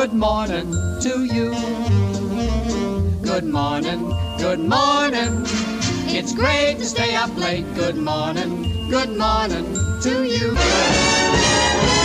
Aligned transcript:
Good 0.00 0.14
morning 0.14 0.72
to 1.02 1.24
you. 1.26 1.50
Good 3.22 3.44
morning, 3.44 4.08
good 4.38 4.58
morning. 4.58 5.44
It's 6.08 6.32
great 6.32 6.78
to 6.78 6.86
stay 6.86 7.14
up 7.14 7.36
late. 7.36 7.66
Good 7.74 7.98
morning, 7.98 8.88
good 8.88 9.10
morning 9.18 9.66
to 10.00 10.24
you. 10.24 11.99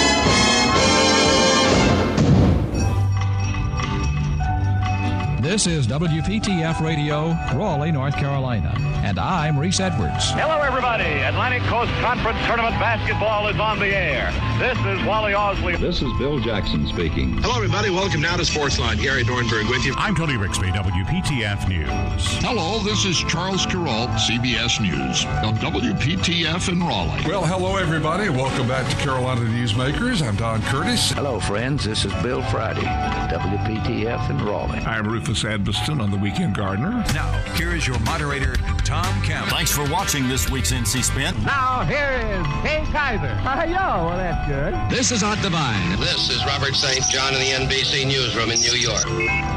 This 5.46 5.68
is 5.68 5.86
WPTF 5.86 6.82
Radio, 6.82 7.38
Raleigh, 7.54 7.92
North 7.92 8.16
Carolina, 8.16 8.74
and 9.04 9.20
I'm 9.20 9.60
Reese 9.60 9.80
Edwards. 9.80 10.32
Hello, 10.32 10.60
everybody. 10.62 11.04
Atlantic 11.04 11.62
Coast 11.70 11.92
Conference 12.02 12.40
Tournament 12.48 12.74
basketball 12.80 13.48
is 13.48 13.60
on 13.60 13.78
the 13.78 13.96
air. 13.96 14.32
This 14.58 14.76
is 14.80 15.06
Wally 15.06 15.34
Osley. 15.34 15.80
This 15.80 16.02
is 16.02 16.12
Bill 16.18 16.40
Jackson 16.40 16.88
speaking. 16.88 17.38
Hello, 17.44 17.58
everybody. 17.58 17.92
Welcome 17.92 18.22
now 18.22 18.36
to 18.38 18.42
Sportsline. 18.42 19.00
Gary 19.00 19.24
Dornberg 19.24 19.70
with 19.70 19.86
you. 19.86 19.94
I'm 19.98 20.16
Tony 20.16 20.34
Rixby, 20.34 20.72
WPTF 20.72 21.70
News. 21.70 22.26
Hello, 22.42 22.80
this 22.80 23.06
is 23.06 23.16
Charles 23.16 23.68
Kuralt, 23.68 24.10
CBS 24.18 24.82
News, 24.82 25.26
on 25.46 25.58
WPTF 25.58 26.70
in 26.70 26.80
Raleigh. 26.80 27.22
Well, 27.28 27.46
hello, 27.46 27.76
everybody. 27.76 28.30
Welcome 28.30 28.68
back 28.68 28.90
to 28.90 28.96
Carolina 28.96 29.42
Newsmakers. 29.42 30.28
I'm 30.28 30.38
Don 30.38 30.64
Curtis. 30.64 31.12
Hello, 31.12 31.40
friends. 31.40 31.86
This 31.86 32.04
is 32.04 32.14
Bill 32.24 32.42
Friday, 32.46 32.82
WPTF 32.82 34.32
in 34.32 34.44
Raleigh. 34.44 34.80
I'm 34.80 35.08
Rufus 35.08 35.35
Edmisten 35.44 36.02
on 36.02 36.12
the 36.12 36.18
Weekend 36.18 36.56
Gardener. 36.56 37.04
Now, 37.14 37.32
here 37.56 37.76
is 37.76 37.88
your 37.88 38.00
moderator, 38.00 38.56
Tom 38.86 39.22
Campbell. 39.22 39.52
Thanks 39.52 39.72
for 39.72 39.90
watching 39.90 40.28
this 40.28 40.50
week's 40.50 40.72
NC 40.72 41.04
Spin. 41.04 41.36
Now, 41.44 41.84
here 41.84 42.12
is 42.12 42.46
Kay 42.64 42.84
Kyser. 42.92 43.36
Hi, 43.38 43.66
ah, 43.68 44.00
yo. 44.00 44.08
Well, 44.08 44.18
that's 44.18 44.48
good. 44.48 44.98
This 44.98 45.12
is 45.12 45.24
Art 45.24 45.42
Divine. 45.42 46.00
This 46.00 46.30
is 46.30 46.46
Robert 46.46 46.76
St. 46.76 47.04
John 47.12 47.34
in 47.34 47.40
the 47.40 47.52
NBC 47.68 48.06
Newsroom 48.08 48.52
in 48.52 48.60
New 48.60 48.76
York. 48.76 49.55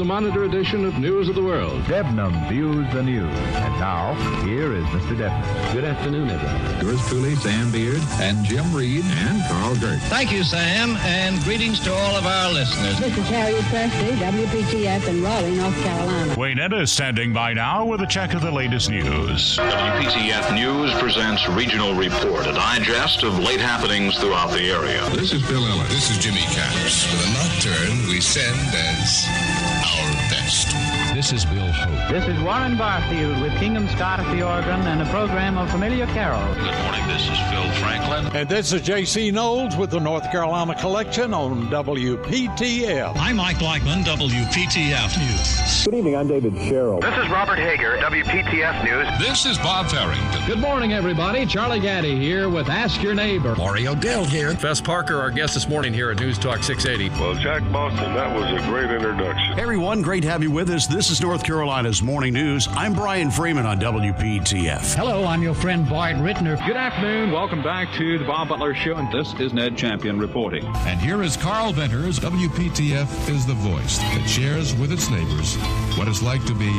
The 0.00 0.06
Monitor 0.06 0.44
edition 0.44 0.86
of 0.86 0.98
News 0.98 1.28
of 1.28 1.34
the 1.34 1.42
World. 1.42 1.82
Debnam 1.82 2.48
views 2.48 2.90
the 2.94 3.02
news. 3.02 3.36
And 3.36 3.74
now, 3.78 4.14
here 4.46 4.72
is 4.72 4.82
Mr. 4.86 5.14
Debnam. 5.14 5.72
Good 5.74 5.84
afternoon, 5.84 6.30
everyone. 6.30 6.86
Yours 6.86 7.06
truly, 7.06 7.34
Sam 7.36 7.70
Beard, 7.70 8.00
and 8.12 8.42
Jim 8.42 8.74
Reed, 8.74 9.04
and 9.04 9.42
Carl 9.44 9.76
Gert. 9.76 10.00
Thank 10.08 10.32
you, 10.32 10.42
Sam, 10.42 10.96
and 11.04 11.38
greetings 11.42 11.80
to 11.80 11.92
all 11.92 12.16
of 12.16 12.24
our 12.24 12.50
listeners. 12.50 12.98
This 12.98 13.14
is 13.18 13.28
Harriet 13.28 13.62
Presley, 13.64 14.16
WPTF 14.16 15.06
in 15.06 15.22
Raleigh, 15.22 15.56
North 15.56 15.78
Carolina. 15.82 16.34
Wayne 16.34 16.58
is 16.58 16.90
standing 16.90 17.34
by 17.34 17.52
now 17.52 17.84
with 17.84 18.00
a 18.00 18.06
check 18.06 18.32
of 18.32 18.40
the 18.40 18.50
latest 18.50 18.88
news. 18.88 19.58
WPTF 19.58 20.54
News 20.54 20.94
presents 20.94 21.46
Regional 21.50 21.94
Report, 21.94 22.46
a 22.46 22.54
digest 22.54 23.22
of 23.22 23.38
late 23.38 23.60
happenings 23.60 24.18
throughout 24.18 24.50
the 24.50 24.62
area. 24.62 25.06
This 25.10 25.34
is 25.34 25.46
Bill 25.46 25.66
Ellis. 25.66 25.88
This 25.90 26.10
is 26.10 26.16
Jimmy 26.16 26.40
Capps. 26.56 27.04
With 27.12 27.26
a 27.26 27.32
nocturne 27.34 28.08
we 28.08 28.22
send 28.22 28.56
as 28.74 29.49
our 29.98 30.12
best. 30.30 30.79
This 31.20 31.34
is 31.34 31.44
Bill 31.44 31.70
Hope. 31.70 32.10
This 32.10 32.26
is 32.26 32.42
Warren 32.42 32.78
Barfield 32.78 33.42
with 33.42 33.52
Kingdom 33.58 33.86
Scott 33.90 34.20
at 34.20 34.34
the 34.34 34.42
organ 34.42 34.80
and 34.86 35.02
a 35.02 35.10
program 35.10 35.58
of 35.58 35.70
familiar 35.70 36.06
carols. 36.06 36.56
Good 36.56 36.74
morning, 36.82 37.06
this 37.08 37.28
is 37.28 37.38
Phil 37.50 37.70
Franklin. 37.72 38.34
And 38.34 38.48
this 38.48 38.72
is 38.72 38.80
J.C. 38.80 39.30
Knowles 39.30 39.76
with 39.76 39.90
the 39.90 40.00
North 40.00 40.32
Carolina 40.32 40.74
Collection 40.76 41.34
on 41.34 41.66
WPTF. 41.68 43.18
I'm 43.18 43.36
Mike 43.36 43.58
Blackman, 43.58 44.02
WPTF 44.02 45.18
News. 45.18 45.84
Good 45.84 45.94
evening, 45.94 46.16
I'm 46.16 46.26
David 46.26 46.56
Sherrill. 46.56 47.00
This 47.00 47.14
is 47.18 47.28
Robert 47.28 47.58
Hager, 47.58 47.98
WPTF 47.98 48.84
News. 48.84 49.18
This 49.18 49.44
is 49.44 49.58
Bob 49.58 49.90
Farrington. 49.90 50.46
Good 50.46 50.58
morning, 50.58 50.94
everybody. 50.94 51.44
Charlie 51.44 51.80
Gaddy 51.80 52.18
here 52.18 52.48
with 52.48 52.70
Ask 52.70 53.02
Your 53.02 53.14
Neighbor. 53.14 53.54
Mario 53.56 53.94
Dell 53.94 54.24
here. 54.24 54.54
Fess 54.54 54.80
Parker, 54.80 55.20
our 55.20 55.30
guest 55.30 55.52
this 55.52 55.68
morning 55.68 55.92
here 55.92 56.10
at 56.10 56.18
News 56.18 56.38
Talk 56.38 56.62
680. 56.62 57.10
Well, 57.20 57.34
Jack 57.34 57.60
Boston, 57.70 58.14
that 58.14 58.34
was 58.34 58.50
a 58.50 58.66
great 58.66 58.90
introduction. 58.90 59.54
Hey, 59.54 59.60
everyone, 59.60 60.00
great 60.00 60.22
to 60.22 60.30
have 60.30 60.42
you 60.42 60.50
with 60.50 60.70
us. 60.70 60.86
This 60.86 61.09
is 61.10 61.20
North 61.20 61.42
Carolina's 61.42 62.02
Morning 62.02 62.32
News. 62.32 62.68
I'm 62.70 62.92
Brian 62.92 63.30
Freeman 63.30 63.66
on 63.66 63.80
WPTF. 63.80 64.94
Hello, 64.94 65.24
I'm 65.24 65.42
your 65.42 65.54
friend 65.54 65.88
Bart 65.88 66.14
Rittner. 66.16 66.64
Good 66.66 66.76
afternoon. 66.76 67.32
Welcome 67.32 67.62
back 67.62 67.92
to 67.94 68.18
the 68.18 68.24
Bob 68.24 68.48
Butler 68.48 68.74
Show, 68.74 68.94
and 68.94 69.10
this 69.10 69.34
is 69.40 69.52
Ned 69.52 69.76
Champion 69.76 70.20
reporting. 70.20 70.64
And 70.86 71.00
here 71.00 71.22
is 71.22 71.36
Carl 71.36 71.72
Venters. 71.72 72.20
WPTF 72.20 73.28
is 73.28 73.44
the 73.44 73.54
voice 73.54 73.98
that 73.98 74.28
shares 74.28 74.76
with 74.76 74.92
its 74.92 75.10
neighbors 75.10 75.56
what 75.98 76.06
it's 76.06 76.22
like 76.22 76.44
to 76.44 76.54
be 76.54 76.70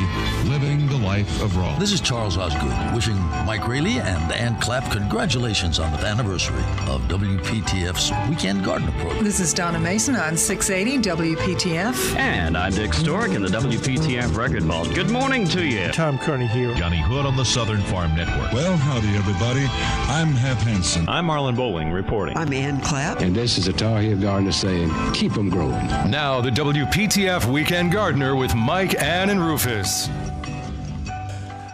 living 0.48 0.88
the 0.88 0.98
life 0.98 1.42
of 1.42 1.58
Raleigh. 1.58 1.80
This 1.80 1.92
is 1.92 2.00
Charles 2.00 2.38
Osgood 2.38 2.96
wishing 2.96 3.18
Mike 3.46 3.68
Raley 3.68 4.00
and 4.00 4.32
Ann 4.32 4.60
Clapp 4.62 4.92
congratulations 4.92 5.80
on 5.80 5.92
the 5.92 6.06
anniversary 6.06 6.64
of 6.88 7.02
WPTF's 7.10 8.12
Weekend 8.30 8.64
Gardener 8.64 8.92
program. 9.00 9.24
This 9.24 9.40
is 9.40 9.54
Donna 9.54 9.80
Mason 9.80 10.16
on 10.16 10.38
680 10.38 11.10
WPTF. 11.36 12.16
And 12.16 12.58
I'm 12.58 12.72
Dick 12.72 12.94
Stork 12.94 13.32
in 13.32 13.42
the 13.42 13.50
WPTF 13.50 14.21
Record 14.30 14.64
Vault. 14.64 14.94
Good 14.94 15.10
morning 15.10 15.48
to 15.48 15.66
you. 15.66 15.92
Tom 15.92 16.20
Kearney 16.20 16.46
here. 16.46 16.74
Johnny 16.76 17.02
Hood 17.02 17.26
on 17.26 17.36
the 17.36 17.44
Southern 17.44 17.82
Farm 17.82 18.16
Network. 18.16 18.54
Well, 18.54 18.78
howdy, 18.78 19.10
everybody. 19.16 19.66
I'm 20.08 20.34
Hap 20.34 20.60
Hansen. 20.60 21.10
I'm 21.10 21.26
Marlon 21.26 21.56
Bowling 21.56 21.92
reporting. 21.92 22.38
I'm 22.38 22.54
Ann 22.54 22.80
Clapp. 22.82 23.22
And 23.22 23.36
this 23.36 23.58
is 23.58 23.68
a 23.68 23.74
Tar 23.74 24.00
Heel 24.00 24.20
Gardener 24.20 24.52
saying, 24.52 24.92
keep 25.14 25.34
them 25.34 25.50
growing. 25.50 25.88
Now, 26.10 26.40
the 26.40 26.52
WPTF 26.52 27.52
Weekend 27.52 27.92
Gardener 27.92 28.36
with 28.36 28.54
Mike, 28.54 29.02
Ann, 29.02 29.32
and 29.32 29.44
Rufus. 29.44 30.08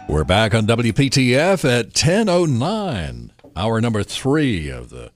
We're 0.08 0.24
back 0.24 0.54
on 0.54 0.66
WPTF 0.66 1.68
at 1.68 1.90
10.09, 1.90 3.30
hour 3.54 3.80
number 3.80 4.02
three 4.02 4.70
of 4.70 4.88
the 4.88 5.10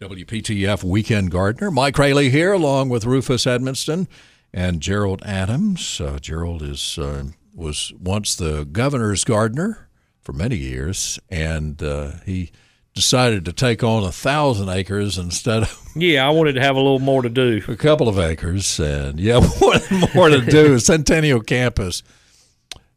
WPTF 0.00 0.84
Weekend 0.84 1.32
Gardener. 1.32 1.70
Mike 1.70 1.98
Raley 1.98 2.30
here, 2.30 2.52
along 2.52 2.90
with 2.90 3.04
Rufus 3.04 3.44
Edmisten 3.44 4.06
and 4.52 4.80
Gerald 4.80 5.22
Adams. 5.24 6.00
Uh, 6.00 6.18
Gerald 6.20 6.62
is 6.62 6.98
uh, 6.98 7.24
was 7.54 7.92
once 7.98 8.34
the 8.34 8.64
governor's 8.64 9.24
gardener 9.24 9.88
for 10.20 10.32
many 10.32 10.56
years, 10.56 11.18
and 11.28 11.82
uh, 11.82 12.12
he 12.24 12.50
decided 12.94 13.44
to 13.44 13.52
take 13.52 13.82
on 13.82 14.02
a 14.02 14.12
thousand 14.12 14.68
acres 14.68 15.16
instead 15.16 15.62
of 15.62 15.88
yeah 15.96 16.26
i 16.26 16.30
wanted 16.30 16.54
to 16.54 16.60
have 16.60 16.74
a 16.74 16.80
little 16.80 16.98
more 16.98 17.22
to 17.22 17.28
do. 17.28 17.62
a 17.68 17.76
couple 17.76 18.08
of 18.08 18.18
acres 18.18 18.80
and 18.80 19.20
yeah 19.20 19.38
wanted 19.60 20.14
more 20.14 20.28
to 20.28 20.40
do. 20.40 20.78
Centennial 20.78 21.40
campus 21.40 22.02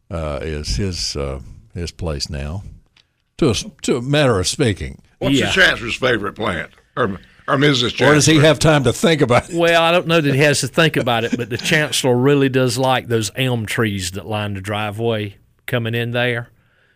uh, 0.09 0.39
is 0.41 0.75
his 0.75 1.15
uh, 1.15 1.39
his 1.73 1.91
place 1.91 2.29
now. 2.29 2.63
To 3.37 3.49
a, 3.49 3.53
to 3.53 3.97
a 3.97 4.01
matter 4.01 4.39
of 4.39 4.47
speaking. 4.47 5.01
What's 5.17 5.35
yeah. 5.35 5.47
the 5.47 5.51
chancellor's 5.53 5.95
favorite 5.95 6.33
plant? 6.33 6.71
Or, 6.95 7.19
or 7.47 7.55
mrs 7.55 7.89
chancellor 7.89 8.07
or 8.07 8.13
does 8.13 8.25
he 8.25 8.37
have 8.39 8.59
time 8.59 8.83
to 8.83 8.93
think 8.93 9.21
about 9.21 9.49
it 9.49 9.55
well 9.55 9.81
i 9.81 9.91
don't 9.91 10.07
know 10.07 10.21
that 10.21 10.33
he 10.33 10.41
has 10.41 10.61
to 10.61 10.67
think 10.67 10.95
about 10.95 11.23
it 11.23 11.35
but 11.35 11.49
the 11.49 11.57
chancellor 11.57 12.15
really 12.15 12.49
does 12.49 12.77
like 12.77 13.07
those 13.07 13.31
elm 13.35 13.65
trees 13.65 14.11
that 14.11 14.25
line 14.25 14.53
the 14.53 14.61
driveway 14.61 15.35
coming 15.65 15.95
in 15.95 16.11
there 16.11 16.49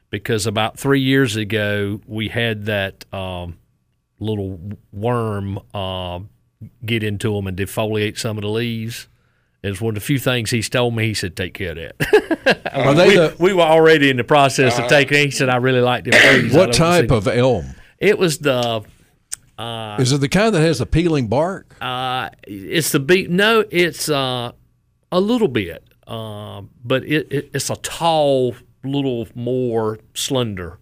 because 0.09 0.45
about 0.45 0.79
three 0.79 1.01
years 1.01 1.35
ago 1.35 2.01
we 2.05 2.29
had 2.29 2.65
that 2.65 3.05
um, 3.13 3.57
little 4.19 4.59
worm 4.91 5.59
uh, 5.73 6.19
get 6.85 7.03
into 7.03 7.33
them 7.33 7.47
and 7.47 7.57
defoliate 7.57 8.17
some 8.17 8.37
of 8.37 8.41
the 8.41 8.49
leaves. 8.49 9.07
It's 9.63 9.81
one 9.81 9.91
of 9.91 9.95
the 9.95 10.05
few 10.05 10.19
things 10.19 10.51
he's 10.51 10.69
told 10.69 10.95
me. 10.95 11.07
He 11.07 11.13
said, 11.13 11.35
"Take 11.35 11.53
care 11.53 11.71
of 11.71 11.75
that." 11.77 11.95
we, 12.75 13.15
the, 13.15 13.35
we, 13.39 13.53
were 13.53 13.63
already 13.63 14.09
in 14.09 14.17
the 14.17 14.23
process 14.23 14.79
uh, 14.79 14.83
of 14.83 14.89
taking. 14.89 15.25
He 15.25 15.31
said, 15.31 15.49
"I 15.49 15.57
really 15.57 15.81
liked 15.81 16.09
them 16.09 16.13
trees." 16.13 16.53
What 16.53 16.73
type 16.73 17.11
of 17.11 17.27
elm? 17.27 17.73
It 17.97 18.17
was 18.17 18.37
the. 18.39 18.85
Uh, 19.57 19.97
Is 19.99 20.11
it 20.11 20.21
the 20.21 20.29
kind 20.29 20.53
that 20.53 20.61
has 20.61 20.79
the 20.79 20.85
peeling 20.85 21.27
bark? 21.27 21.75
Uh, 21.81 22.29
it's 22.47 22.91
the 22.91 22.99
be- 22.99 23.27
No, 23.27 23.63
it's 23.71 24.07
uh, 24.07 24.51
a 25.11 25.19
little 25.19 25.47
bit, 25.47 25.83
but 26.05 27.03
it, 27.03 27.27
it, 27.31 27.49
it's 27.53 27.69
a 27.69 27.75
tall 27.77 28.55
little 28.83 29.27
more 29.35 29.99
slender 30.13 30.77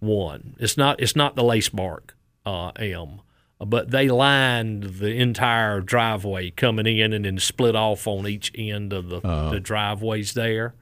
one. 0.00 0.56
It's 0.58 0.76
not 0.76 1.00
it's 1.00 1.16
not 1.16 1.36
the 1.36 1.44
lace 1.44 1.68
bark 1.68 2.14
uh, 2.44 2.70
elm, 2.76 3.22
but 3.58 3.90
they 3.90 4.08
lined 4.08 4.84
the 4.84 5.14
entire 5.16 5.80
driveway 5.80 6.50
coming 6.50 6.86
in 6.86 7.12
and 7.12 7.24
then 7.24 7.38
split 7.38 7.74
off 7.74 8.06
on 8.06 8.26
each 8.26 8.52
end 8.54 8.92
of 8.92 9.08
the, 9.08 9.16
uh-huh. 9.18 9.50
the 9.50 9.60
driveways 9.60 10.34
there. 10.34 10.74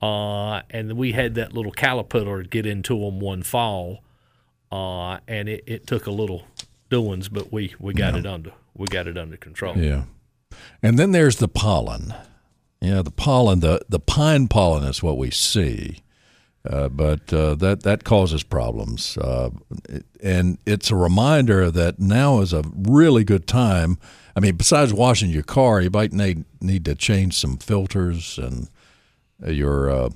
Uh, 0.00 0.62
and 0.70 0.94
we 0.94 1.12
had 1.12 1.34
that 1.36 1.52
little 1.52 1.70
caterpillar 1.70 2.42
get 2.42 2.66
into 2.66 2.98
them 2.98 3.20
one 3.20 3.42
fall, 3.42 4.02
uh, 4.72 5.18
and 5.28 5.48
it, 5.48 5.62
it 5.66 5.86
took 5.86 6.06
a 6.06 6.10
little 6.10 6.44
doings, 6.88 7.28
but 7.28 7.52
we, 7.52 7.74
we 7.78 7.94
got 7.94 8.14
yeah. 8.14 8.20
it 8.20 8.26
under 8.26 8.52
we 8.74 8.86
got 8.86 9.06
it 9.06 9.18
under 9.18 9.36
control. 9.36 9.76
Yeah, 9.76 10.04
and 10.82 10.98
then 10.98 11.12
there's 11.12 11.36
the 11.36 11.48
pollen. 11.48 12.14
Yeah, 12.80 13.02
the 13.02 13.12
pollen, 13.12 13.60
the, 13.60 13.80
the 13.88 14.00
pine 14.00 14.48
pollen 14.48 14.82
is 14.82 15.04
what 15.04 15.16
we 15.16 15.30
see, 15.30 15.98
uh, 16.68 16.88
but 16.88 17.32
uh, 17.32 17.54
that 17.56 17.82
that 17.84 18.02
causes 18.02 18.42
problems, 18.42 19.16
uh, 19.18 19.50
and 20.20 20.58
it's 20.66 20.90
a 20.90 20.96
reminder 20.96 21.70
that 21.70 22.00
now 22.00 22.40
is 22.40 22.52
a 22.52 22.64
really 22.74 23.22
good 23.22 23.46
time. 23.46 23.98
I 24.34 24.40
mean, 24.40 24.56
besides 24.56 24.92
washing 24.92 25.30
your 25.30 25.42
car, 25.42 25.80
you 25.80 25.90
might 25.90 26.12
need 26.12 26.44
need 26.60 26.84
to 26.86 26.94
change 26.94 27.34
some 27.34 27.58
filters 27.58 28.38
and 28.38 28.68
your 29.46 29.90
uh, 29.90 30.10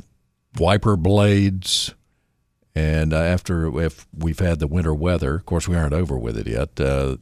wiper 0.58 0.96
blades, 0.96 1.94
And 2.76 3.14
uh, 3.14 3.16
after 3.16 3.80
if 3.80 4.06
we've 4.14 4.38
had 4.38 4.58
the 4.58 4.66
winter 4.66 4.92
weather, 4.92 5.36
of 5.36 5.46
course 5.46 5.66
we 5.66 5.74
aren't 5.74 5.94
over 5.94 6.18
with 6.18 6.36
it 6.36 6.46
yet, 6.46 6.78
uh, 6.78 7.16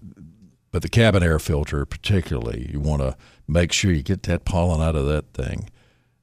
but 0.72 0.82
the 0.82 0.88
cabin 0.88 1.22
air 1.22 1.38
filter 1.38 1.86
particularly, 1.86 2.68
you 2.72 2.80
want 2.80 3.02
to 3.02 3.16
make 3.46 3.72
sure 3.72 3.92
you 3.92 4.02
get 4.02 4.24
that 4.24 4.44
pollen 4.44 4.82
out 4.82 4.96
of 4.96 5.06
that 5.06 5.32
thing. 5.32 5.70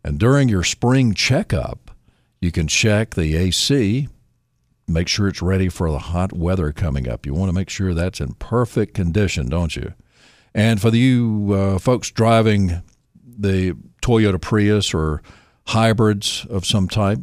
And 0.04 0.20
during 0.20 0.50
your 0.50 0.66
spring 0.66 1.14
checkup, 1.14 1.92
you 2.42 2.52
can 2.52 2.68
check 2.68 3.16
the 3.16 3.38
AC, 3.38 4.10
make 4.86 5.08
sure 5.08 5.30
it's 5.30 5.42
ready 5.42 5.70
for 5.70 5.90
the 5.90 6.00
hot 6.00 6.34
weather 6.34 6.74
coming 6.74 7.08
up. 7.08 7.26
You 7.26 7.34
want 7.34 7.48
to 7.48 7.56
make 7.56 7.70
sure 7.70 7.94
that's 7.94 8.20
in 8.20 8.34
perfect 8.34 8.94
condition, 8.94 9.48
don't 9.48 9.78
you? 9.78 9.94
And 10.54 10.82
for 10.82 10.92
the 10.92 11.00
you 11.00 11.54
uh, 11.54 11.80
folks 11.80 12.12
driving 12.12 12.82
the 13.24 13.78
Toyota 14.02 14.42
Prius 14.42 14.94
or 14.94 15.22
hybrids 15.68 16.46
of 16.50 16.66
some 16.66 16.90
type, 16.90 17.20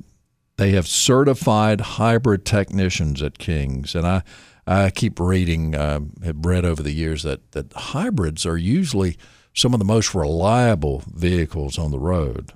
they 0.58 0.72
have 0.72 0.86
certified 0.86 1.80
hybrid 1.80 2.44
technicians 2.44 3.22
at 3.22 3.38
King's, 3.38 3.94
and 3.94 4.06
I 4.06 4.22
I 4.66 4.90
keep 4.90 5.18
reading, 5.18 5.74
uh, 5.74 6.00
have 6.22 6.44
read 6.44 6.66
over 6.66 6.82
the 6.82 6.92
years 6.92 7.22
that 7.22 7.52
that 7.52 7.72
hybrids 7.72 8.44
are 8.44 8.58
usually 8.58 9.16
some 9.54 9.72
of 9.72 9.78
the 9.78 9.84
most 9.84 10.14
reliable 10.14 11.02
vehicles 11.06 11.78
on 11.78 11.90
the 11.90 11.98
road. 11.98 12.52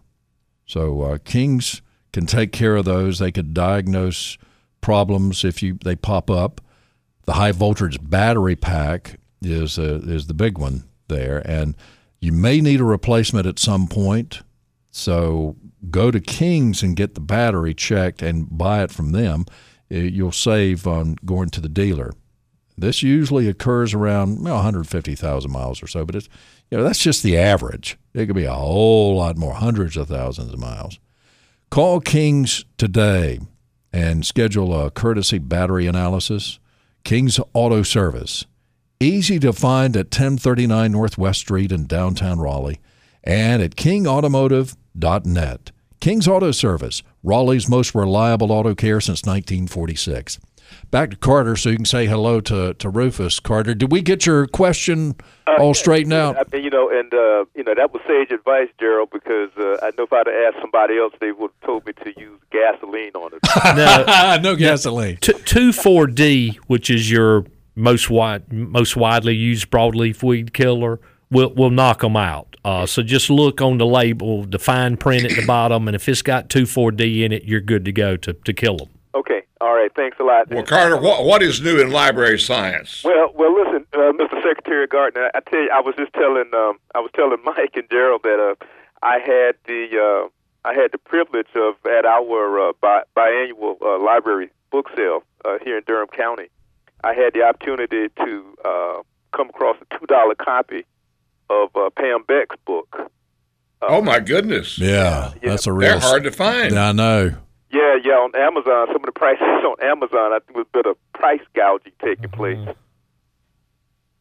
So 0.67 1.03
uh, 1.03 1.19
King's 1.25 1.81
can 2.13 2.27
take 2.27 2.53
care 2.53 2.77
of 2.77 2.85
those. 2.85 3.19
They 3.19 3.33
could 3.33 3.55
diagnose 3.55 4.37
problems 4.81 5.45
if 5.45 5.63
you 5.63 5.79
they 5.83 5.97
pop 5.97 6.31
up. 6.31 6.61
The 7.25 7.35
high 7.35 7.53
voltage 7.53 7.99
battery 8.03 8.57
pack 8.57 9.19
is 9.41 9.79
uh, 9.79 10.01
is 10.05 10.27
the 10.27 10.35
big 10.35 10.59
one 10.59 10.85
there, 11.09 11.41
and 11.47 11.77
you 12.21 12.33
may 12.33 12.61
need 12.61 12.81
a 12.81 12.85
replacement 12.85 13.47
at 13.47 13.61
some 13.61 13.87
point. 13.87 14.43
So 14.93 15.57
go 15.91 16.11
to 16.11 16.21
King's 16.21 16.83
and 16.83 16.95
get 16.95 17.15
the 17.15 17.21
battery 17.21 17.75
checked 17.75 18.23
and 18.23 18.47
buy 18.57 18.85
it 18.85 18.93
from 18.93 19.13
them. 19.13 19.47
Uh, 19.91 19.97
you'll 19.97 20.33
save 20.33 20.87
on 20.87 21.17
going 21.25 21.49
to 21.49 21.61
the 21.61 21.69
dealer. 21.69 22.13
This 22.77 23.03
usually 23.03 23.49
occurs 23.49 23.95
around 23.95 24.45
well, 24.45 24.57
150,000 24.57 25.51
miles 25.51 25.83
or 25.83 25.87
so, 25.87 26.05
but 26.05 26.15
it's 26.15 26.29
you 26.71 26.79
know 26.79 26.85
that's 26.85 26.99
just 26.99 27.23
the 27.23 27.37
average. 27.37 27.99
It 28.15 28.27
could 28.27 28.37
be 28.37 28.45
a 28.45 28.53
whole 28.53 29.17
lot 29.17 29.37
more, 29.37 29.55
hundreds 29.55 29.97
of 29.97 30.09
thousands 30.09 30.53
of 30.53 30.59
miles. 30.59 30.99
Call 31.71 32.01
King's 32.01 32.65
today 32.77 33.41
and 33.93 34.25
schedule 34.25 34.79
a 34.79 34.91
courtesy 34.91 35.39
battery 35.39 35.87
analysis. 35.87 36.59
King's 37.05 37.41
Auto 37.53 37.83
Service, 37.83 38.47
easy 39.01 39.39
to 39.39 39.53
find 39.53 39.97
at 39.97 40.07
1039 40.07 40.93
Northwest 40.93 41.41
Street 41.41 41.73
in 41.73 41.87
downtown 41.87 42.39
Raleigh, 42.39 42.81
and 43.25 43.63
at 43.63 43.77
KingAutomotive 43.77 44.77
Net. 44.95 45.71
King's 46.01 46.27
Auto 46.27 46.51
Service, 46.51 47.03
Raleigh's 47.23 47.69
most 47.69 47.95
reliable 47.95 48.51
auto 48.51 48.75
care 48.75 49.01
since 49.01 49.23
1946. 49.23 50.41
Back 50.91 51.11
to 51.11 51.17
Carter 51.17 51.57
so 51.57 51.71
you 51.71 51.77
can 51.77 51.85
say 51.85 52.07
hello 52.07 52.41
to, 52.41 52.75
to 52.75 52.89
Rufus. 52.89 53.41
Carter, 53.41 53.75
did 53.75 53.93
we 53.93 54.03
get 54.03 54.27
your 54.27 54.47
question 54.47 55.15
uh, 55.47 55.57
all 55.59 55.69
yeah, 55.69 55.73
straightened 55.73 56.13
out? 56.13 56.37
I 56.37 56.45
mean, 56.53 56.65
you 56.65 56.71
know, 56.71 56.91
and, 56.91 57.13
uh, 57.13 57.45
you 57.55 57.65
know, 57.65 57.75
that 57.75 57.93
was 57.93 58.03
sage 58.07 58.31
advice, 58.31 58.69
Gerald, 58.81 59.11
because 59.11 59.51
uh, 59.57 59.79
I 59.83 59.91
know 59.97 60.05
if 60.05 60.13
I'd 60.13 60.27
have 60.27 60.55
asked 60.55 60.61
somebody 60.61 60.99
else, 60.99 61.13
they 61.21 61.33
would 61.33 61.51
have 61.61 61.67
told 61.67 61.87
me 61.87 61.93
to 61.93 62.21
use 62.21 62.41
gasoline 62.51 63.13
on 63.15 63.33
it. 63.35 63.41
no, 64.43 64.51
no 64.51 64.57
gasoline. 64.57 65.19
T- 65.19 65.33
2,4-D, 65.33 66.59
which 66.67 66.91
is 66.91 67.11
your 67.11 67.45
most 67.75 68.11
wide, 68.11 68.53
most 68.53 68.97
widely 68.97 69.35
used 69.35 69.71
broadleaf 69.71 70.23
weed 70.23 70.53
killer, 70.53 71.01
will 71.33 71.53
will 71.55 71.71
knock 71.71 72.01
them 72.03 72.17
out. 72.17 72.53
Uh, 72.65 72.87
so 72.87 73.03
just 73.03 73.29
look 73.29 73.61
on 73.61 73.79
the 73.79 73.87
label, 73.87 74.45
the 74.45 74.59
fine 74.59 74.97
print 74.97 75.25
at 75.25 75.33
the 75.33 75.45
bottom, 75.45 75.89
and 75.89 75.97
if 75.97 76.09
it's 76.09 76.23
got 76.23 76.49
2,4-D 76.49 77.25
in 77.25 77.33
it, 77.33 77.43
you're 77.43 77.61
good 77.61 77.85
to 77.85 77.91
go 77.91 78.17
to, 78.17 78.33
to 78.33 78.53
kill 78.53 78.77
them. 78.77 78.89
Okay. 79.17 79.43
All 79.61 79.75
right. 79.75 79.91
Thanks 79.97 80.17
a 80.21 80.23
lot. 80.23 80.49
Well, 80.49 80.63
Carter, 80.63 80.97
what, 80.97 81.25
what 81.25 81.43
is 81.43 81.61
new 81.61 81.81
in 81.81 81.91
library 81.91 82.39
science? 82.39 83.03
Well, 83.05 83.33
well, 83.35 83.53
listen, 83.53 83.85
uh, 83.93 84.13
Mr. 84.13 84.41
Secretary 84.43 84.87
Gardner, 84.87 85.31
I 85.35 85.41
tell 85.41 85.61
you, 85.61 85.71
I 85.75 85.81
was 85.81 85.97
just 85.99 86.13
telling, 86.13 86.51
um, 86.55 86.79
I 86.95 87.01
was 87.01 87.11
telling 87.17 87.39
Mike 87.45 87.73
and 87.75 87.91
Gerald 87.91 88.23
that 88.23 88.39
uh, 88.39 88.65
I 89.03 89.19
had 89.19 89.57
the, 89.67 89.89
uh, 89.99 90.29
I 90.69 90.75
had 90.75 90.93
the 90.93 90.99
privilege 90.99 91.49
of 91.57 91.75
at 91.85 92.05
our 92.05 92.69
uh, 92.69 92.73
bi- 92.81 93.03
biannual 93.17 93.83
uh, 93.83 93.99
library 93.99 94.51
book 94.71 94.89
sale 94.95 95.25
uh, 95.45 95.59
here 95.65 95.79
in 95.79 95.83
Durham 95.85 96.09
County. 96.09 96.49
I 97.03 97.15
had 97.15 97.35
the 97.35 97.43
opportunity 97.43 98.09
to 98.25 98.57
uh, 98.65 99.03
come 99.37 99.49
across 99.49 99.77
a 99.81 99.99
two 99.99 100.07
dollar 100.07 100.37
copy 100.37 100.87
of 101.53 101.77
uh, 101.77 101.91
Pam 101.91 102.25
Beck's 102.27 102.57
book. 102.65 102.97
Uh, 103.81 103.87
oh 103.89 104.03
my 104.03 104.21
goodness! 104.21 104.79
Yeah, 104.79 105.33
yeah. 105.43 105.51
that's 105.51 105.67
a 105.67 105.73
real. 105.73 105.91
They're 105.91 106.01
hard 106.01 106.25
to 106.25 106.31
find. 106.31 106.73
Yeah, 106.73 106.89
I 106.89 106.93
know. 106.93 107.35
Yeah, 107.71 107.97
yeah. 108.05 108.13
On 108.13 108.35
Amazon, 108.37 108.87
some 108.89 108.97
of 108.97 109.07
the 109.07 109.13
prices 109.13 109.43
on 109.43 109.77
Amazon, 109.83 110.33
I 110.33 110.39
think 110.45 110.57
was 110.57 110.67
a 110.73 110.77
bit 110.77 110.87
of 110.87 110.97
price 111.15 111.41
gouging 111.55 111.93
taking 112.03 112.31
place. 112.31 112.69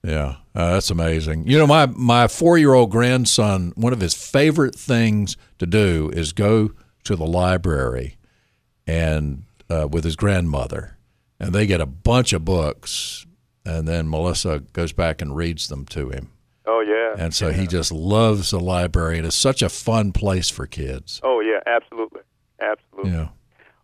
Yeah, 0.03 0.37
uh, 0.55 0.73
that's 0.73 0.89
amazing. 0.89 1.47
You 1.47 1.59
know, 1.59 1.67
my 1.67 1.85
my 1.85 2.27
four 2.27 2.57
year 2.57 2.73
old 2.73 2.91
grandson, 2.91 3.73
one 3.75 3.93
of 3.93 4.01
his 4.01 4.15
favorite 4.15 4.75
things 4.75 5.37
to 5.59 5.65
do 5.65 6.09
is 6.13 6.33
go 6.33 6.71
to 7.03 7.15
the 7.15 7.25
library 7.25 8.17
and 8.87 9.43
uh, 9.69 9.87
with 9.89 10.03
his 10.03 10.15
grandmother, 10.15 10.97
and 11.39 11.53
they 11.53 11.67
get 11.67 11.81
a 11.81 11.85
bunch 11.85 12.33
of 12.33 12.43
books, 12.43 13.27
and 13.63 13.87
then 13.87 14.09
Melissa 14.09 14.59
goes 14.73 14.91
back 14.91 15.21
and 15.21 15.35
reads 15.35 15.67
them 15.67 15.85
to 15.87 16.09
him. 16.09 16.31
Oh 16.65 16.81
yeah. 16.81 17.23
And 17.23 17.33
so 17.33 17.47
yeah. 17.47 17.57
he 17.57 17.67
just 17.67 17.91
loves 17.91 18.51
the 18.51 18.59
library. 18.59 19.19
It 19.19 19.25
is 19.25 19.35
such 19.35 19.61
a 19.61 19.69
fun 19.69 20.11
place 20.11 20.49
for 20.49 20.67
kids. 20.67 21.19
Oh 21.23 21.39
yeah, 21.39 21.59
absolutely, 21.65 22.21
absolutely. 22.61 23.11
Yeah. 23.11 23.29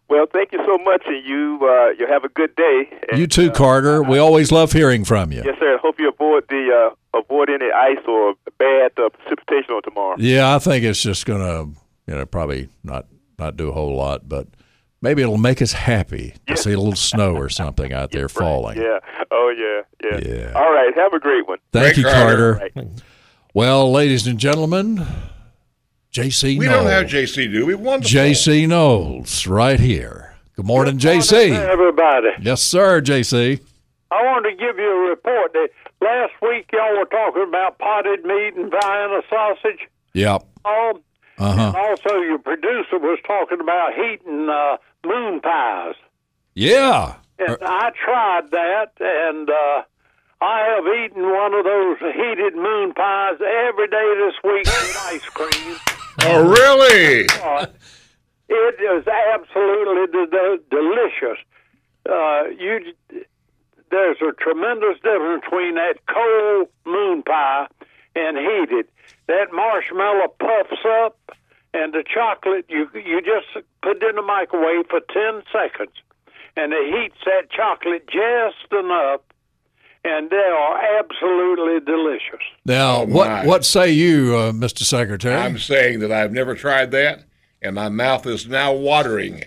Well, 0.10 0.26
thank 0.32 0.54
you 0.54 0.60
so 0.66 0.78
much, 0.78 1.04
and 1.06 1.26
you 1.26 1.60
uh, 1.64 1.90
you 2.00 2.08
have 2.08 2.24
a 2.24 2.30
good 2.30 2.56
day. 2.56 2.90
And, 3.10 3.20
you 3.20 3.28
too, 3.28 3.50
uh, 3.50 3.54
Carter. 3.54 4.02
we 4.04 4.20
always 4.20 4.52
love 4.52 4.72
hearing 4.72 5.04
from 5.04 5.32
you. 5.32 5.42
Yes, 5.44 5.58
sir. 5.60 5.78
Hope 5.82 6.00
you 6.00 6.10
avoid 6.10 6.46
the 6.50 6.92
uh, 7.14 7.20
avoid 7.20 7.50
any 7.50 7.72
ice 7.72 8.04
or 8.08 8.36
bad 8.58 8.92
uh, 8.98 9.10
precipitation 9.10 9.72
on 9.72 9.82
tomorrow. 9.82 10.16
Yeah, 10.18 10.56
I 10.56 10.60
think 10.60 10.86
it's 10.86 11.02
just 11.02 11.26
gonna 11.26 11.64
you 12.08 12.16
know 12.16 12.26
probably 12.26 12.70
not 12.84 13.08
not 13.38 13.58
do 13.58 13.70
a 13.70 13.74
whole 13.74 13.96
lot, 13.96 14.30
but 14.30 14.48
maybe 15.02 15.22
it'll 15.22 15.38
make 15.38 15.62
us 15.62 15.72
happy 15.74 16.34
to 16.48 16.58
see 16.58 16.74
a 16.74 16.78
little 16.78 16.96
snow 16.96 17.36
or 17.36 17.50
something 17.50 17.94
out 17.94 18.12
there 18.12 18.28
falling. 18.30 18.78
Yeah. 18.78 19.00
Oh 19.32 19.54
yeah. 19.58 20.10
Yeah. 20.12 20.20
Yeah. 20.36 20.52
All 20.54 20.72
right. 20.72 20.92
Have 20.96 21.14
a 21.14 21.20
great 21.20 21.48
one. 21.48 21.58
Thank 21.72 21.96
Great 21.96 21.98
you, 21.98 22.04
Carter. 22.04 22.56
Carter. 22.56 22.72
Right. 22.76 22.88
Well, 23.54 23.92
ladies 23.92 24.28
and 24.28 24.40
gentlemen, 24.40 25.06
JC 26.14 26.58
We 26.60 26.66
Knowles. 26.68 26.84
don't 26.84 26.92
have 26.92 27.06
JC, 27.08 27.52
do 27.52 27.66
we? 27.66 27.76
Wonderful. 27.76 28.20
JC 28.20 28.68
Knowles, 28.68 29.48
right 29.48 29.80
here. 29.80 30.36
Good 30.56 30.66
morning, 30.66 30.98
Good 30.98 31.20
JC. 31.22 31.50
morning, 31.52 31.70
everybody. 31.70 32.28
Yes, 32.42 32.62
sir, 32.62 33.02
JC. 33.02 33.60
I 34.10 34.24
wanted 34.24 34.52
to 34.52 34.56
give 34.56 34.78
you 34.78 34.90
a 35.06 35.10
report 35.10 35.54
that 35.54 35.70
last 36.02 36.34
week 36.42 36.70
y'all 36.74 36.98
were 36.98 37.06
talking 37.06 37.44
about 37.48 37.78
potted 37.78 38.24
meat 38.26 38.54
and 38.56 38.72
Vienna 38.72 39.22
sausage. 39.30 39.88
Yep. 40.14 40.44
Um, 40.66 41.02
Uh-huh. 41.40 41.62
And 41.68 41.76
also, 41.76 42.18
your 42.22 42.40
producer 42.40 42.98
was 42.98 43.20
talking 43.28 43.60
about 43.60 43.94
heating 43.94 44.50
uh, 44.50 44.78
moon 45.06 45.40
pies. 45.42 45.96
Yeah. 46.56 47.16
And 47.40 47.58
I 47.62 47.92
tried 48.04 48.52
that, 48.52 48.92
and 49.00 49.50
uh, 49.50 49.84
I 50.42 50.60
have 50.76 50.86
eaten 50.86 51.24
one 51.24 51.54
of 51.54 51.66
those 51.66 51.98
heated 52.00 52.56
moon 52.56 52.94
pies 52.94 53.38
every 53.40 53.88
day 53.88 54.14
this 54.18 54.36
week 54.44 54.66
with 54.66 54.98
ice 55.06 55.30
cream. 55.30 55.78
Oh, 56.22 56.50
really? 56.50 57.28
Uh, 57.30 57.68
it 58.50 58.82
is 58.82 59.08
absolutely 59.08 60.08
de- 60.08 60.28
de- 60.28 60.64
delicious. 60.70 61.38
Uh, 62.10 62.44
you, 62.58 62.94
there's 63.92 64.18
a 64.22 64.32
tremendous 64.42 64.96
difference 65.04 65.44
between 65.44 65.76
that 65.76 65.96
cold 66.08 66.70
moon 66.86 67.24
pie 67.24 67.68
and 68.16 68.38
heated. 68.38 68.88
That 69.28 69.52
marshmallow 69.54 70.34
puffs 70.40 70.86
up, 71.04 71.37
and 71.78 71.94
the 71.94 72.04
chocolate 72.04 72.66
you 72.70 72.88
you 72.94 73.22
just 73.22 73.66
put 73.82 73.98
it 73.98 74.04
in 74.10 74.16
the 74.16 74.22
microwave 74.22 74.86
for 74.90 75.00
ten 75.14 75.44
seconds, 75.52 75.96
and 76.56 76.74
it 76.74 76.86
heats 76.94 77.18
that 77.26 77.50
chocolate 77.52 78.08
just 78.08 78.72
enough, 78.72 79.22
and 80.04 80.30
they 80.30 80.36
are 80.38 81.00
absolutely 81.00 81.80
delicious. 81.86 82.46
Now, 82.66 83.02
Oh, 83.02 83.06
what 83.06 83.46
what 83.46 83.66
say 83.66 83.92
you, 83.92 84.36
uh, 84.36 84.52
Mr. 84.52 84.84
Secretary? 84.84 85.36
I'm 85.36 85.58
saying 85.58 86.00
that 86.00 86.12
I've 86.12 86.32
never 86.32 86.56
tried 86.56 86.92
that, 86.92 87.24
and 87.62 87.76
my 87.76 87.90
mouth 87.90 88.26
is 88.26 88.48
now 88.48 88.74
watering. 88.74 89.44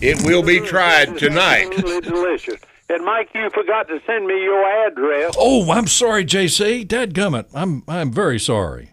It 0.00 0.24
will 0.24 0.42
be 0.42 0.58
tried 0.60 1.16
tonight. 1.18 1.68
Absolutely 1.72 2.10
delicious. 2.10 2.60
And 2.88 3.04
Mike, 3.04 3.28
you 3.34 3.50
forgot 3.50 3.88
to 3.88 4.00
send 4.06 4.26
me 4.26 4.40
your 4.42 4.64
address. 4.86 5.34
oh, 5.38 5.70
I'm 5.72 5.86
sorry, 5.88 6.24
JC. 6.24 6.86
Dadgummit. 6.86 7.46
I'm 7.54 7.82
I'm 7.88 8.12
very 8.12 8.38
sorry. 8.38 8.90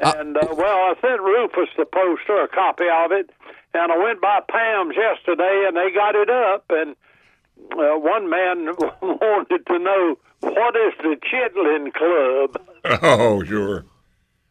And 0.00 0.36
uh, 0.36 0.48
well, 0.52 0.76
I 0.76 0.94
sent 1.00 1.20
Rufus 1.20 1.68
the 1.76 1.86
poster, 1.86 2.42
a 2.42 2.48
copy 2.48 2.84
of 2.84 3.12
it, 3.12 3.30
and 3.74 3.92
I 3.92 3.98
went 3.98 4.20
by 4.20 4.40
Pam's 4.48 4.94
yesterday, 4.96 5.64
and 5.66 5.76
they 5.76 5.90
got 5.94 6.14
it 6.14 6.30
up. 6.30 6.64
And 6.70 6.96
uh, 7.72 7.98
one 7.98 8.28
man 8.30 8.66
wanted 9.02 9.66
to 9.66 9.78
know 9.78 10.18
what 10.40 10.76
is 10.76 10.92
the 11.02 11.16
Chitlin 11.24 11.92
Club. 11.92 13.00
Oh, 13.02 13.42
sure. 13.44 13.84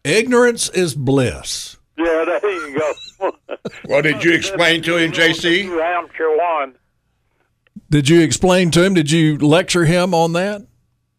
Ignorance 0.04 0.70
is 0.70 0.94
bliss. 0.94 1.78
Yeah, 1.98 2.26
there 2.26 2.52
you 2.52 2.80
go. 2.80 3.32
Well, 3.88 4.02
did 4.02 4.24
you 4.24 4.32
explain 4.34 4.84
to 4.84 4.98
him, 4.98 5.12
JC? 5.12 5.66
New 5.66 5.80
Hampshire 5.80 6.36
one. 6.38 6.76
Did 7.90 8.10
you 8.10 8.22
explain 8.22 8.70
to 8.72 8.84
him? 8.84 8.94
Did 8.94 9.10
you 9.10 9.38
lecture 9.38 9.86
him 9.86 10.14
on 10.14 10.34
that? 10.34 10.62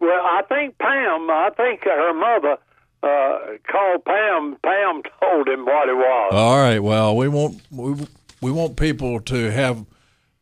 Well, 0.00 0.10
I 0.24 0.42
think 0.48 0.78
Pam, 0.78 1.30
I 1.30 1.50
think 1.56 1.82
her 1.84 2.12
mother 2.12 2.58
uh, 3.06 3.38
called 3.70 4.04
Pam. 4.04 4.56
Pam 4.62 5.02
told 5.20 5.48
him 5.48 5.64
what 5.64 5.88
it 5.88 5.96
was. 5.96 6.32
All 6.32 6.56
right. 6.56 6.80
Well, 6.80 7.16
we 7.16 7.28
want 7.28 7.62
we, 7.70 8.06
we 8.40 8.50
want 8.50 8.76
people 8.76 9.20
to 9.20 9.50
have 9.50 9.84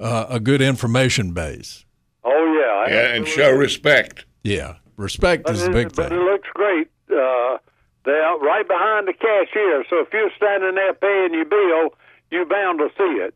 uh, 0.00 0.26
a 0.28 0.40
good 0.40 0.60
information 0.60 1.32
base. 1.32 1.84
Oh 2.24 2.86
yeah, 2.88 2.94
yeah 2.94 3.14
and 3.14 3.26
show 3.26 3.50
respect. 3.50 4.24
Yeah, 4.42 4.76
respect 4.96 5.44
but 5.44 5.54
is 5.54 5.66
a 5.66 5.70
big 5.70 5.94
but 5.94 6.08
thing. 6.08 6.18
it 6.18 6.22
looks 6.22 6.48
great. 6.54 6.88
Uh, 7.10 7.58
they're 8.04 8.36
right 8.38 8.66
behind 8.66 9.08
the 9.08 9.14
cashier, 9.14 9.84
so 9.88 10.00
if 10.00 10.12
you're 10.12 10.30
standing 10.36 10.74
there 10.74 10.94
paying 10.94 11.32
your 11.32 11.46
bill, 11.46 11.94
you're 12.30 12.46
bound 12.46 12.78
to 12.78 12.88
see 12.96 13.20
it. 13.22 13.34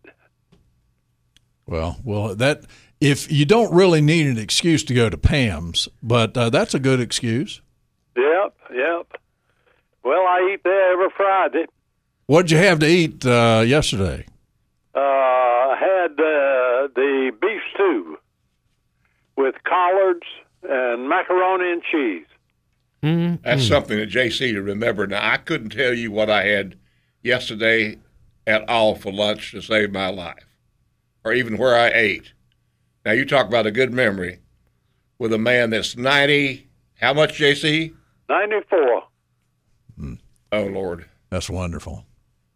Well, 1.67 1.99
well, 2.05 2.35
that 2.35 2.65
if 3.01 3.31
you 3.31 3.45
don't 3.45 3.73
really 3.73 4.01
need 4.01 4.27
an 4.27 4.39
excuse 4.39 4.85
to 4.85 4.95
go 4.95 5.09
to 5.09 5.17
Pam's, 5.17 5.89
but 6.03 6.37
uh, 6.37 6.51
that's 6.51 6.75
a 6.75 6.79
good 6.79 7.01
excuse. 7.01 7.63
Yep, 8.19 8.55
yep. 8.75 9.21
Well, 10.03 10.27
I 10.27 10.51
eat 10.53 10.61
there 10.65 10.93
every 10.93 11.09
Friday. 11.17 11.67
What'd 12.27 12.51
you 12.51 12.59
have 12.59 12.81
to 12.81 12.87
eat 12.87 13.25
uh, 13.25 13.63
yesterday? 13.65 14.27
Uh, 14.93 14.99
I 14.99 15.77
had 15.79 16.13
uh, 16.13 16.89
the 16.97 17.31
beef 17.41 17.61
stew 17.73 18.19
with 19.37 19.55
collards 19.63 20.27
and 20.69 21.09
macaroni 21.09 21.71
and 21.71 21.83
cheese. 21.83 22.27
Mm-hmm. 23.05 23.37
That's 23.45 23.69
something 23.69 23.97
that 23.97 24.11
JC 24.11 24.53
to 24.53 24.63
remember. 24.63 25.07
Now, 25.07 25.31
I 25.31 25.37
couldn't 25.37 25.71
tell 25.71 25.95
you 25.95 26.11
what 26.11 26.29
I 26.29 26.45
had 26.45 26.77
yesterday 27.23 27.99
at 28.49 28.69
all 28.69 28.97
for 28.97 29.13
lunch 29.13 29.53
to 29.53 29.63
save 29.63 29.93
my 29.93 30.09
life, 30.09 30.45
or 31.25 31.33
even 31.33 31.57
where 31.57 31.77
I 31.77 31.91
ate. 31.95 32.33
Now, 33.05 33.13
you 33.13 33.25
talk 33.25 33.47
about 33.47 33.67
a 33.67 33.71
good 33.71 33.93
memory 33.93 34.41
with 35.21 35.33
a 35.33 35.39
man 35.39 35.71
that's 35.71 35.97
90. 35.97 36.69
How 37.01 37.15
much, 37.15 37.39
JC? 37.39 37.95
94. 38.29 39.03
Hmm. 39.99 40.15
Oh, 40.53 40.63
Lord. 40.65 41.07
That's 41.31 41.51
wonderful. 41.51 42.05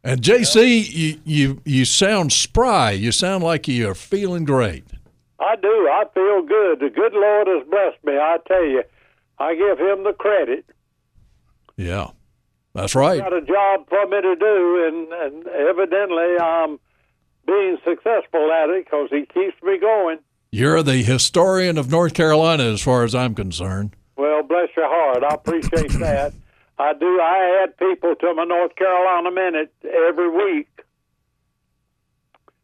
And 0.05 0.21
JC, 0.21 0.89
you, 0.91 1.21
you 1.25 1.63
you 1.65 1.85
sound 1.85 2.33
spry. 2.33 2.91
You 2.91 3.13
sound 3.13 3.45
like 3.45 3.69
you're 3.69 3.95
feeling 3.95 4.45
great. 4.45 4.85
I 5.39 5.55
do. 5.57 5.69
I 5.69 6.05
feel 6.13 6.43
good. 6.43 6.81
The 6.81 6.91
good 6.91 7.13
Lord 7.13 7.47
has 7.47 7.67
blessed 7.69 8.03
me. 8.05 8.15
I 8.15 8.39
tell 8.47 8.65
you, 8.65 8.83
I 9.39 9.55
give 9.55 9.79
Him 9.79 10.03
the 10.05 10.13
credit. 10.13 10.65
Yeah, 11.77 12.11
that's 12.75 12.95
right. 12.95 13.15
He's 13.15 13.23
got 13.23 13.33
a 13.33 13.43
job 13.43 13.89
for 13.89 14.07
me 14.07 14.21
to 14.23 14.37
do, 14.37 14.85
and, 14.89 15.13
and 15.13 15.47
evidently 15.47 16.39
I'm 16.41 16.81
being 17.47 17.79
successful 17.85 18.51
at 18.53 18.71
it 18.71 18.85
because 18.85 19.09
He 19.11 19.21
keeps 19.33 19.61
me 19.63 19.79
going. 19.79 20.19
You're 20.51 20.83
the 20.83 21.03
historian 21.03 21.79
of 21.79 21.91
North 21.91 22.15
Carolina, 22.15 22.65
as 22.65 22.83
far 22.83 23.05
as 23.05 23.15
I'm 23.15 23.35
concerned. 23.35 23.97
Well, 24.17 24.43
bless 24.43 24.69
your 24.77 24.89
heart. 24.89 25.25
I 25.25 25.35
appreciate 25.35 25.93
that. 26.01 26.35
I 26.79 26.93
do. 26.95 27.21
I 27.21 27.63
add 27.63 27.77
people 27.79 28.15
to 28.15 28.35
my 28.35 28.45
North 28.45 28.75
Carolina 28.77 29.31
Minute 29.31 29.73
every 29.85 30.31
week. 30.31 30.69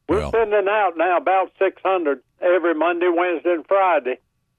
We're 0.09 0.19
well, 0.19 0.33
sending 0.33 0.67
out 0.69 0.93
now 0.97 1.19
about 1.19 1.52
600 1.59 2.21
every 2.40 2.75
Monday, 2.75 3.09
Wednesday, 3.14 3.52
and 3.52 3.67
Friday. 3.67 4.19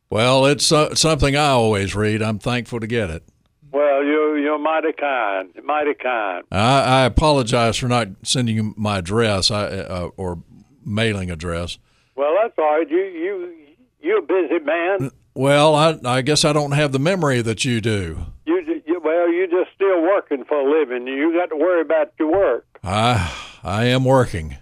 Well, 0.10 0.46
it's 0.46 0.72
uh, 0.72 0.96
something 0.96 1.36
I 1.36 1.50
always 1.50 1.96
read. 1.96 2.22
I'm 2.22 2.40
thankful 2.40 2.80
to 2.80 2.88
get 2.88 3.10
it. 3.10 3.24
Well, 3.72 4.04
you, 4.04 4.36
you're 4.38 4.58
mighty 4.58 4.94
kind, 4.94 5.52
mighty 5.64 5.94
kind. 5.94 6.44
I, 6.52 6.82
I 6.82 7.06
apologize 7.06 7.78
for 7.78 7.88
not 7.88 8.08
sending 8.24 8.56
you 8.56 8.74
my 8.78 9.00
address 9.00 9.52
I, 9.52 9.66
uh, 9.66 10.10
or 10.18 10.42
mailing 10.84 11.30
address. 11.30 11.78
Well, 12.16 12.36
that's 12.42 12.58
all 12.58 12.78
right. 12.78 12.90
You, 12.90 12.98
you, 12.98 13.54
you're 14.02 14.20
a 14.20 14.22
busy 14.22 14.60
man. 14.64 15.12
Well, 15.40 15.74
I, 15.74 15.98
I 16.04 16.22
guess 16.22 16.44
I 16.44 16.52
don't 16.52 16.74
have 16.74 16.92
the 16.92 17.00
memory 17.00 17.42
that 17.42 17.64
you 17.64 17.80
do. 17.80 18.26
You, 18.46 18.62
you 18.86 19.00
well, 19.02 19.32
you're 19.32 19.48
just 19.48 19.74
still 19.74 20.02
working 20.02 20.44
for 20.44 20.60
a 20.60 20.70
living. 20.70 21.08
You 21.08 21.32
got 21.32 21.46
to 21.46 21.56
worry 21.56 21.80
about 21.80 22.12
your 22.20 22.30
work. 22.30 22.66
I 22.84 23.34
I 23.64 23.86
am 23.86 24.04
working. 24.04 24.58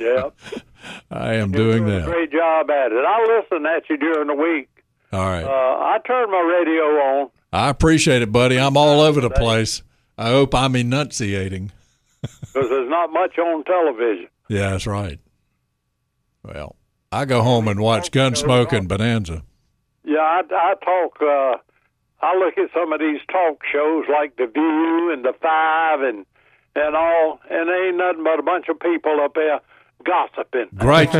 Yeah, 0.00 0.30
I 1.10 1.34
am 1.34 1.52
you're 1.52 1.72
doing, 1.72 1.84
doing 1.84 1.98
that. 1.98 2.08
A 2.08 2.10
great 2.10 2.32
job 2.32 2.70
at 2.70 2.92
it. 2.92 3.04
I 3.06 3.42
listen 3.42 3.66
at 3.66 3.82
you 3.90 3.98
during 3.98 4.28
the 4.28 4.34
week. 4.34 4.70
All 5.12 5.20
right. 5.20 5.44
Uh, 5.44 5.48
I 5.48 5.98
turn 6.06 6.30
my 6.30 6.40
radio 6.40 6.82
on. 6.82 7.30
I 7.52 7.68
appreciate 7.68 8.22
it, 8.22 8.32
buddy. 8.32 8.58
I'm 8.58 8.78
all 8.78 9.02
over 9.02 9.20
the 9.20 9.28
place. 9.28 9.82
I 10.16 10.30
hope 10.30 10.54
I'm 10.54 10.74
enunciating. 10.76 11.72
Because 12.22 12.68
there's 12.70 12.88
not 12.88 13.12
much 13.12 13.36
on 13.36 13.64
television. 13.64 14.28
Yeah, 14.48 14.70
that's 14.70 14.86
right. 14.86 15.18
Well, 16.44 16.76
I 17.10 17.24
go 17.24 17.42
home 17.42 17.66
and 17.66 17.80
watch 17.80 18.12
Gunsmoke 18.12 18.72
and 18.72 18.88
Bonanza. 18.88 19.42
Yeah, 20.04 20.18
I, 20.18 20.42
I 20.50 20.74
talk. 20.84 21.20
Uh, 21.20 21.58
I 22.24 22.36
look 22.36 22.56
at 22.58 22.70
some 22.72 22.92
of 22.92 23.00
these 23.00 23.20
talk 23.30 23.62
shows 23.70 24.04
like 24.10 24.36
The 24.36 24.46
View 24.46 25.12
and 25.12 25.24
The 25.24 25.34
Five 25.40 26.00
and 26.00 26.26
and 26.74 26.96
all, 26.96 27.40
and 27.50 27.68
there 27.68 27.88
ain't 27.88 27.98
nothing 27.98 28.24
but 28.24 28.38
a 28.38 28.42
bunch 28.42 28.68
of 28.68 28.80
people 28.80 29.20
up 29.20 29.34
there 29.34 29.60
gossiping, 30.04 30.68
Gripe, 30.74 31.12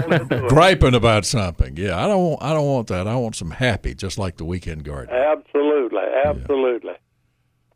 griping 0.48 0.94
about 0.94 1.24
something. 1.24 1.76
Yeah, 1.76 2.02
I 2.02 2.08
don't. 2.08 2.22
Want, 2.22 2.42
I 2.42 2.52
don't 2.52 2.66
want 2.66 2.88
that. 2.88 3.06
I 3.06 3.14
want 3.16 3.36
some 3.36 3.50
happy, 3.50 3.94
just 3.94 4.18
like 4.18 4.36
the 4.36 4.44
Weekend 4.44 4.84
Garden. 4.84 5.14
Absolutely, 5.14 6.02
absolutely. 6.24 6.94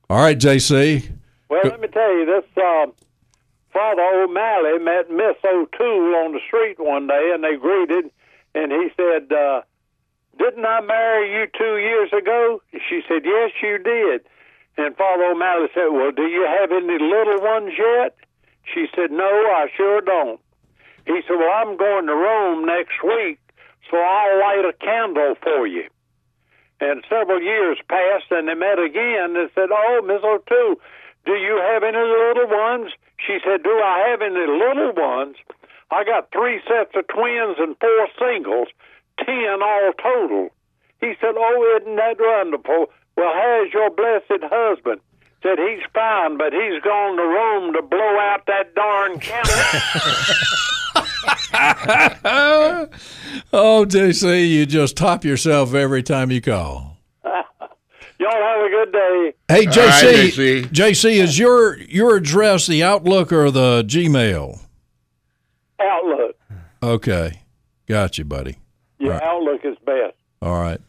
All 0.08 0.18
right, 0.18 0.38
JC. 0.38 1.10
Well, 1.48 1.60
let 1.64 1.80
me 1.80 1.88
tell 1.88 2.16
you, 2.16 2.26
this 2.26 2.44
uh, 2.56 2.86
Father 3.72 4.02
O'Malley 4.02 4.78
met 4.78 5.10
Miss 5.10 5.36
O'Toole 5.44 6.14
on 6.24 6.32
the 6.32 6.40
street 6.46 6.78
one 6.78 7.06
day, 7.06 7.30
and 7.34 7.44
they 7.44 7.56
greeted, 7.56 8.10
and 8.54 8.72
he 8.72 8.88
said, 8.96 9.32
uh, 9.32 9.62
"Didn't 10.38 10.64
I 10.64 10.80
marry 10.80 11.32
you 11.32 11.46
two 11.46 11.76
years 11.78 12.12
ago?" 12.12 12.62
She 12.88 13.02
said, 13.08 13.24
"Yes, 13.24 13.52
you 13.62 13.78
did." 13.78 14.26
And 14.76 14.96
Father 14.96 15.24
O'Malley 15.24 15.68
said, 15.72 15.88
"Well, 15.88 16.10
do 16.10 16.26
you 16.26 16.42
have 16.42 16.70
any 16.70 16.98
little 16.98 17.40
ones 17.40 17.72
yet?" 17.78 18.14
She 18.64 18.88
said, 18.94 19.10
"No, 19.10 19.26
I 19.26 19.70
sure 19.76 20.00
don't." 20.00 20.40
He 21.06 21.22
said, 21.22 21.36
"Well, 21.38 21.50
I'm 21.50 21.76
going 21.76 22.06
to 22.06 22.14
Rome 22.14 22.64
next 22.64 23.02
week, 23.02 23.38
so 23.90 23.96
I'll 23.96 24.38
light 24.40 24.64
a 24.64 24.72
candle 24.72 25.34
for 25.36 25.66
you." 25.66 25.88
And 26.80 27.04
several 27.08 27.40
years 27.40 27.78
passed, 27.88 28.30
and 28.30 28.48
they 28.48 28.54
met 28.54 28.78
again. 28.78 29.36
And 29.36 29.50
said, 29.54 29.70
"Oh, 29.72 30.02
Miss 30.02 30.22
O'Toole, 30.22 30.80
do 31.24 31.34
you 31.34 31.56
have 31.56 31.82
any 31.82 31.98
little 31.98 32.48
ones?" 32.48 32.92
She 33.18 33.38
said, 33.42 33.62
"Do 33.62 33.80
I 33.80 34.08
have 34.10 34.20
any 34.20 34.46
little 34.46 34.92
ones? 34.92 35.36
I 35.90 36.04
got 36.04 36.30
three 36.32 36.60
sets 36.68 36.94
of 36.94 37.06
twins 37.06 37.56
and 37.58 37.78
four 37.78 38.08
singles, 38.18 38.68
ten 39.24 39.62
all 39.62 39.92
total." 40.02 40.50
He 41.00 41.14
said, 41.20 41.34
"Oh, 41.36 41.78
isn't 41.80 41.96
that 41.96 42.16
wonderful? 42.18 42.90
Well, 43.16 43.32
how's 43.34 43.72
your 43.72 43.90
blessed 43.90 44.44
husband?" 44.44 45.00
Said 45.42 45.58
he's 45.58 45.84
fine, 45.92 46.38
but 46.38 46.52
he's 46.52 46.82
gone 46.82 47.16
to 47.16 47.22
Rome 47.22 47.72
to 47.74 47.82
blow 47.82 48.18
out 48.18 48.46
that 48.46 48.74
darn 48.74 49.20
candle. 49.20 49.54
oh, 53.52 53.86
JC, 53.88 54.48
you 54.48 54.66
just 54.66 54.96
top 54.96 55.24
yourself 55.24 55.74
every 55.74 56.02
time 56.02 56.30
you 56.30 56.40
call. 56.40 56.98
Y'all 57.24 57.40
have 58.30 58.60
a 58.60 58.68
good 58.70 58.92
day. 58.92 59.34
Hey, 59.48 59.66
JC, 59.66 59.86
right, 59.86 60.32
JC. 60.32 60.66
JC, 60.68 61.10
is 61.22 61.38
your 61.38 61.78
your 61.78 62.16
address 62.16 62.66
the 62.66 62.82
Outlook 62.82 63.32
or 63.32 63.50
the 63.50 63.84
Gmail? 63.86 64.60
Outlook. 65.80 66.36
Okay, 66.82 67.42
got 67.86 68.18
you, 68.18 68.24
buddy. 68.24 68.58
Your 68.98 69.12
Right. 69.12 69.22
Outlook 69.22 69.64
is 69.64 69.76
best. 69.84 70.14
All 70.42 70.60
right. 70.60 70.80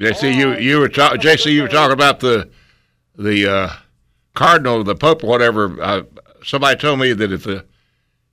JC, 0.00 0.34
you 0.34 0.56
you 0.58 0.78
were 0.80 0.88
ta- 0.88 1.14
JC, 1.16 1.52
you 1.52 1.62
were 1.62 1.68
talking 1.68 1.92
about 1.92 2.20
the 2.20 2.50
the 3.16 3.48
uh, 3.48 3.68
cardinal, 4.34 4.82
the 4.82 4.94
pope, 4.96 5.22
or 5.22 5.28
whatever. 5.28 5.80
Uh, 5.80 6.02
somebody 6.42 6.78
told 6.78 6.98
me 6.98 7.12
that 7.12 7.30
if 7.32 7.46
a 7.46 7.64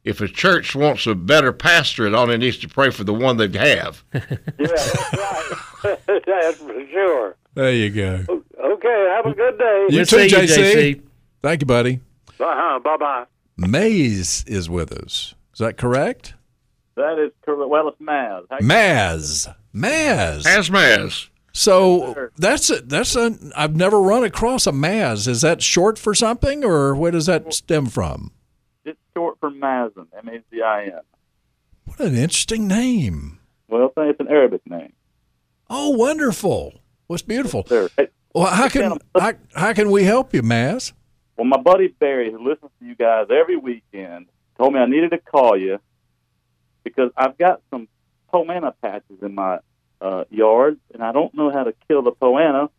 if 0.04 0.20
a 0.22 0.28
church 0.28 0.76
wants 0.76 1.06
a 1.06 1.14
better 1.14 1.54
pastor, 1.54 2.08
it 2.08 2.16
only 2.16 2.38
needs 2.38 2.58
to 2.58 2.68
pray 2.68 2.90
for 2.90 3.04
the 3.04 3.14
one 3.14 3.38
they 3.38 3.48
have. 3.58 4.04
Yeah, 4.14 4.26
that's 4.68 5.14
right. 5.84 6.00
that's 6.26 6.58
for 6.58 6.88
sure. 6.92 7.36
There 7.54 7.72
you 7.72 7.90
go. 7.92 8.26
Okay, 8.64 9.08
have 9.16 9.26
a 9.26 9.34
good 9.36 9.58
day. 9.60 9.88
You 9.90 9.98
We'll 9.98 10.06
too, 10.06 10.06
see 10.06 10.24
you, 10.30 10.38
JC. 10.48 10.74
JC. 10.74 11.02
Thank 11.44 11.62
you, 11.62 11.66
buddy. 11.68 12.00
Uh-huh, 12.40 12.80
bye-bye. 12.80 13.26
Mays 13.58 14.44
is 14.46 14.70
with 14.70 14.92
us. 14.92 15.34
Is 15.54 15.60
that 15.60 15.78
correct? 15.78 16.34
That 16.96 17.20
is 17.20 17.32
correct. 17.44 17.70
Well, 17.70 17.88
it's 17.90 18.00
Maz. 18.02 18.46
How 18.50 18.58
you- 18.60 18.68
Maz. 18.68 19.54
Maz. 19.74 20.44
Asmaz. 20.44 21.28
So 21.54 22.30
that's 22.38 22.70
a, 22.70 22.82
that's 22.82 23.16
a 23.16 23.38
I've 23.58 23.76
never 23.76 24.02
run 24.02 24.24
across 24.24 24.68
a 24.68 24.72
Maz. 24.72 25.28
Is 25.28 25.42
that 25.42 25.62
short 25.62 25.98
for 26.00 26.14
something, 26.16 26.64
or 26.64 26.96
where 26.96 27.12
does 27.12 27.26
that 27.26 27.54
stem 27.54 27.88
from? 27.88 28.32
It's 28.86 29.00
short 29.16 29.38
for 29.40 29.50
Mazin, 29.52 30.08
M-A-Z-I-N. 30.18 31.00
What 31.86 32.00
an 32.00 32.16
interesting 32.16 32.68
name. 32.68 33.40
Well, 33.68 33.92
it's 33.98 34.20
an 34.20 34.28
Arabic 34.30 34.62
name. 34.66 34.94
Oh, 35.70 35.90
wonderful. 35.90 36.82
What's 37.08 37.22
beautiful? 37.24 37.64
There. 37.64 37.90
Hey, 37.98 38.08
Well, 38.34 38.48
how 38.48 38.70
can 38.70 38.98
how, 39.18 39.34
how 39.56 39.74
can 39.74 39.92
we 39.92 40.04
help 40.06 40.34
you, 40.34 40.42
Maz? 40.42 40.94
Well, 41.38 41.46
my 41.48 41.58
buddy 41.58 41.88
Barry, 41.88 42.32
who 42.32 42.48
listens 42.48 42.72
to 42.80 42.86
you 42.86 42.96
guys 42.96 43.28
every 43.30 43.58
weekend, 43.58 44.28
told 44.58 44.74
me 44.74 44.80
I 44.80 44.86
needed 44.86 45.12
to 45.12 45.18
call 45.18 45.58
you 45.58 45.80
because 46.84 47.12
I've 47.16 47.38
got 47.38 47.62
some 47.70 47.88
Poa 48.30 48.46
annua 48.46 48.74
patches 48.82 49.22
in 49.22 49.36
my 49.36 49.60
uh, 50.00 50.24
yard, 50.30 50.80
and 50.94 51.04
I 51.04 51.12
don't 51.12 51.34
know 51.34 51.52
how 51.52 51.64
to 51.64 51.74
kill 51.88 52.02
the 52.02 52.12
Poa 52.12 52.42
annua 52.42 52.70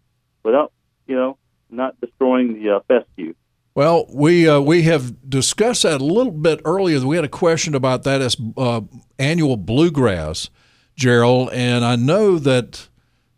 without, 0.43 0.73
you 1.07 1.15
know, 1.15 1.37
not 1.71 2.01
destroying 2.01 2.55
the 2.55 2.77
uh, 2.77 2.81
fescue. 2.89 3.35
Well, 3.75 4.07
we 4.13 4.49
uh, 4.49 4.61
we 4.61 4.83
have 4.83 5.31
discussed 5.31 5.85
that 5.85 6.01
a 6.01 6.05
little 6.05 6.33
bit 6.33 6.61
earlier. 6.65 7.01
We 7.07 7.17
had 7.17 7.25
a 7.25 7.29
question 7.29 7.75
about 7.75 8.03
that 8.03 8.21
as 8.21 8.37
uh, 8.57 8.83
annual 9.19 9.57
bluegrass, 9.57 10.51
Gerald, 10.95 11.51
and 11.53 11.85
I 11.85 11.97
know 11.97 12.39
that 12.39 12.89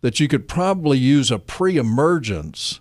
that 0.01 0.19
you 0.19 0.27
could 0.27 0.49
probably 0.49 0.99
use 0.99 1.31
a 1.31 1.39
pre-emergence 1.39 2.81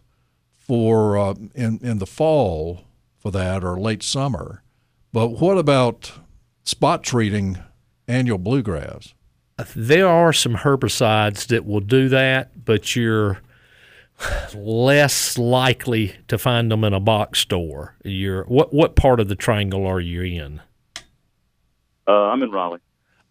for 0.58 1.18
uh, 1.18 1.36
in 1.54 1.80
in 1.84 2.00
the 2.00 2.08
fall 2.08 2.86
for 3.20 3.30
that 3.32 3.64
or 3.64 3.80
late 3.80 4.02
summer. 4.02 4.64
But 5.12 5.40
what 5.40 5.60
about 5.60 6.12
spot 6.64 7.04
treating 7.04 7.60
annual 8.08 8.38
bluegrass? 8.38 9.14
There 9.76 10.08
are 10.08 10.34
some 10.34 10.56
herbicides 10.56 11.48
that 11.48 11.66
will 11.66 11.80
do 11.80 12.10
that, 12.10 12.66
but 12.66 12.96
you're 12.96 13.42
less 14.56 15.38
likely 15.38 16.16
to 16.28 16.38
find 16.38 16.72
them 16.72 16.84
in 16.84 16.94
a 16.94 17.00
box 17.00 17.40
store. 17.40 17.96
You're 18.04 18.44
what 18.46 18.74
what 18.74 18.96
part 18.96 19.20
of 19.20 19.28
the 19.28 19.36
triangle 19.36 19.86
are 19.86 20.00
you 20.00 20.22
in? 20.22 20.62
Uh, 22.08 22.12
I'm 22.12 22.42
in 22.42 22.52
Raleigh. 22.52 22.80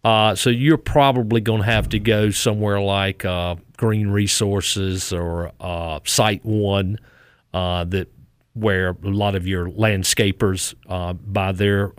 Uh, 0.03 0.35
so 0.35 0.49
you're 0.49 0.77
probably 0.77 1.39
going 1.39 1.61
to 1.61 1.65
have 1.65 1.87
to 1.89 1.99
go 1.99 2.29
somewhere 2.29 2.81
like 2.81 3.23
uh, 3.23 3.55
Green 3.77 4.09
Resources 4.09 5.13
or 5.13 5.53
uh, 5.61 5.99
SiteOne, 6.01 6.97
uh, 7.53 7.85
that 7.85 8.09
where 8.53 8.89
a 8.89 9.09
lot 9.09 9.35
of 9.35 9.47
your 9.47 9.67
landscapers 9.69 10.75
uh, 10.89 11.13
buy 11.13 11.53
their 11.53 11.93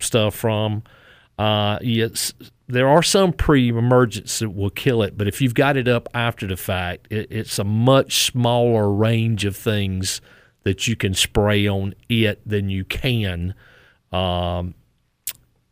stuff 0.00 0.34
from. 0.34 0.82
Yes, 1.38 2.32
there 2.68 2.88
are 2.88 3.02
some 3.02 3.32
pre-emergents 3.32 4.38
that 4.40 4.50
will 4.50 4.70
kill 4.70 5.02
it, 5.02 5.16
but 5.16 5.28
if 5.28 5.40
you've 5.40 5.54
got 5.54 5.76
it 5.76 5.88
up 5.88 6.08
after 6.14 6.46
the 6.46 6.56
fact, 6.56 7.06
it, 7.10 7.30
it's 7.30 7.58
a 7.58 7.64
much 7.64 8.24
smaller 8.24 8.92
range 8.92 9.44
of 9.44 9.56
things 9.56 10.20
that 10.64 10.88
you 10.88 10.96
can 10.96 11.14
spray 11.14 11.68
on 11.68 11.94
it 12.08 12.40
than 12.44 12.68
you 12.68 12.84
can 12.84 13.54
um, 14.12 14.74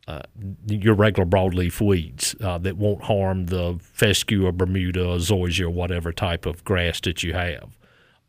uh, 0.06 0.20
your 0.66 0.94
regular 0.94 1.26
broadleaf 1.26 1.80
weeds 1.80 2.36
uh, 2.40 2.58
that 2.58 2.76
won't 2.76 3.02
harm 3.02 3.46
the 3.46 3.78
fescue 3.80 4.46
or 4.46 4.52
Bermuda 4.52 5.02
or 5.02 5.16
zoysia 5.16 5.64
or 5.64 5.70
whatever 5.70 6.12
type 6.12 6.46
of 6.46 6.62
grass 6.64 7.00
that 7.00 7.22
you 7.22 7.32
have. 7.32 7.76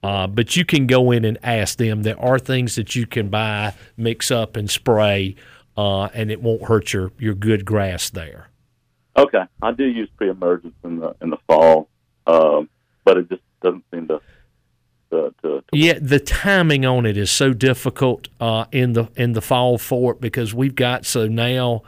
Uh, 0.02 0.28
but 0.28 0.56
you 0.56 0.64
can 0.64 0.88
go 0.88 1.12
in 1.12 1.26
and 1.26 1.38
ask 1.44 1.78
them. 1.78 2.04
There 2.04 2.20
are 2.20 2.40
things 2.40 2.76
that 2.76 2.96
you 2.96 3.06
can 3.06 3.30
buy, 3.30 3.74
mix 3.98 4.32
up, 4.32 4.56
and 4.56 4.70
spray, 4.70 5.36
uh, 5.78 6.06
and 6.14 6.32
it 6.32 6.42
won't 6.42 6.64
hurt 6.64 6.94
your, 6.94 7.12
your 7.20 7.34
good 7.34 7.66
grass 7.66 8.10
there. 8.10 8.50
Okay, 9.18 9.44
I 9.62 9.72
do 9.72 9.86
use 9.86 10.10
pre-emergence 10.18 10.76
in 10.84 11.00
the 11.00 11.16
in 11.22 11.30
the 11.30 11.38
fall, 11.48 11.88
um, 12.28 12.70
but 13.06 13.18
it 13.18 13.30
just 13.30 13.42
doesn't 13.62 13.84
seem 13.92 14.08
to. 14.08 14.22
To, 15.12 15.34
to, 15.44 15.64
yeah, 15.72 15.98
the 16.02 16.20
timing 16.20 16.86
on 16.86 17.06
it 17.06 17.16
is 17.16 17.32
so 17.32 17.54
difficult 17.54 18.28
uh, 18.42 18.66
in 18.74 18.94
the 18.94 19.08
in 19.16 19.32
the 19.32 19.42
fall 19.42 19.78
for 19.78 20.14
it 20.14 20.20
because 20.20 20.54
we've 20.54 20.76
got 20.76 21.06
so 21.06 21.28
now 21.28 21.84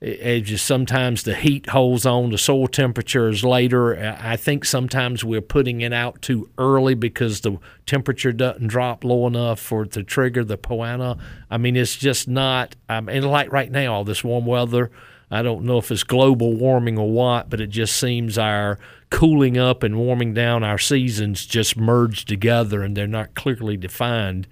it 0.00 0.42
just 0.42 0.66
sometimes 0.66 1.22
the 1.22 1.34
heat 1.34 1.70
holds 1.70 2.04
on 2.04 2.28
the 2.30 2.36
soil 2.36 2.66
temperatures 2.66 3.42
later. 3.42 4.16
I 4.20 4.36
think 4.36 4.66
sometimes 4.66 5.24
we're 5.24 5.40
putting 5.40 5.80
it 5.80 5.92
out 5.92 6.20
too 6.20 6.50
early 6.58 6.94
because 6.94 7.40
the 7.40 7.58
temperature 7.86 8.32
doesn't 8.32 8.66
drop 8.66 9.04
low 9.04 9.26
enough 9.26 9.58
for 9.58 9.84
it 9.84 9.92
to 9.92 10.02
trigger 10.02 10.44
the 10.44 10.58
Poa 10.58 10.86
annua. 10.88 11.18
I 11.50 11.56
mean 11.56 11.76
it's 11.76 11.96
just 11.96 12.28
not 12.28 12.76
I 12.90 13.00
mean, 13.00 13.22
like 13.22 13.50
right 13.50 13.70
now 13.70 13.94
all 13.94 14.04
this 14.04 14.22
warm 14.22 14.44
weather 14.44 14.90
I 15.30 15.42
don't 15.42 15.64
know 15.64 15.78
if 15.78 15.90
it's 15.90 16.04
global 16.04 16.54
warming 16.54 16.98
or 16.98 17.10
what, 17.10 17.48
but 17.50 17.60
it 17.60 17.68
just 17.68 17.96
seems 17.96 18.36
our 18.38 18.78
cooling 19.10 19.56
up 19.56 19.82
and 19.82 19.96
warming 19.96 20.34
down 20.34 20.62
our 20.62 20.78
seasons 20.78 21.46
just 21.46 21.76
merge 21.76 22.26
together 22.26 22.82
and 22.82 22.96
they're 22.96 23.06
not 23.06 23.34
clearly 23.34 23.76
defined 23.78 24.46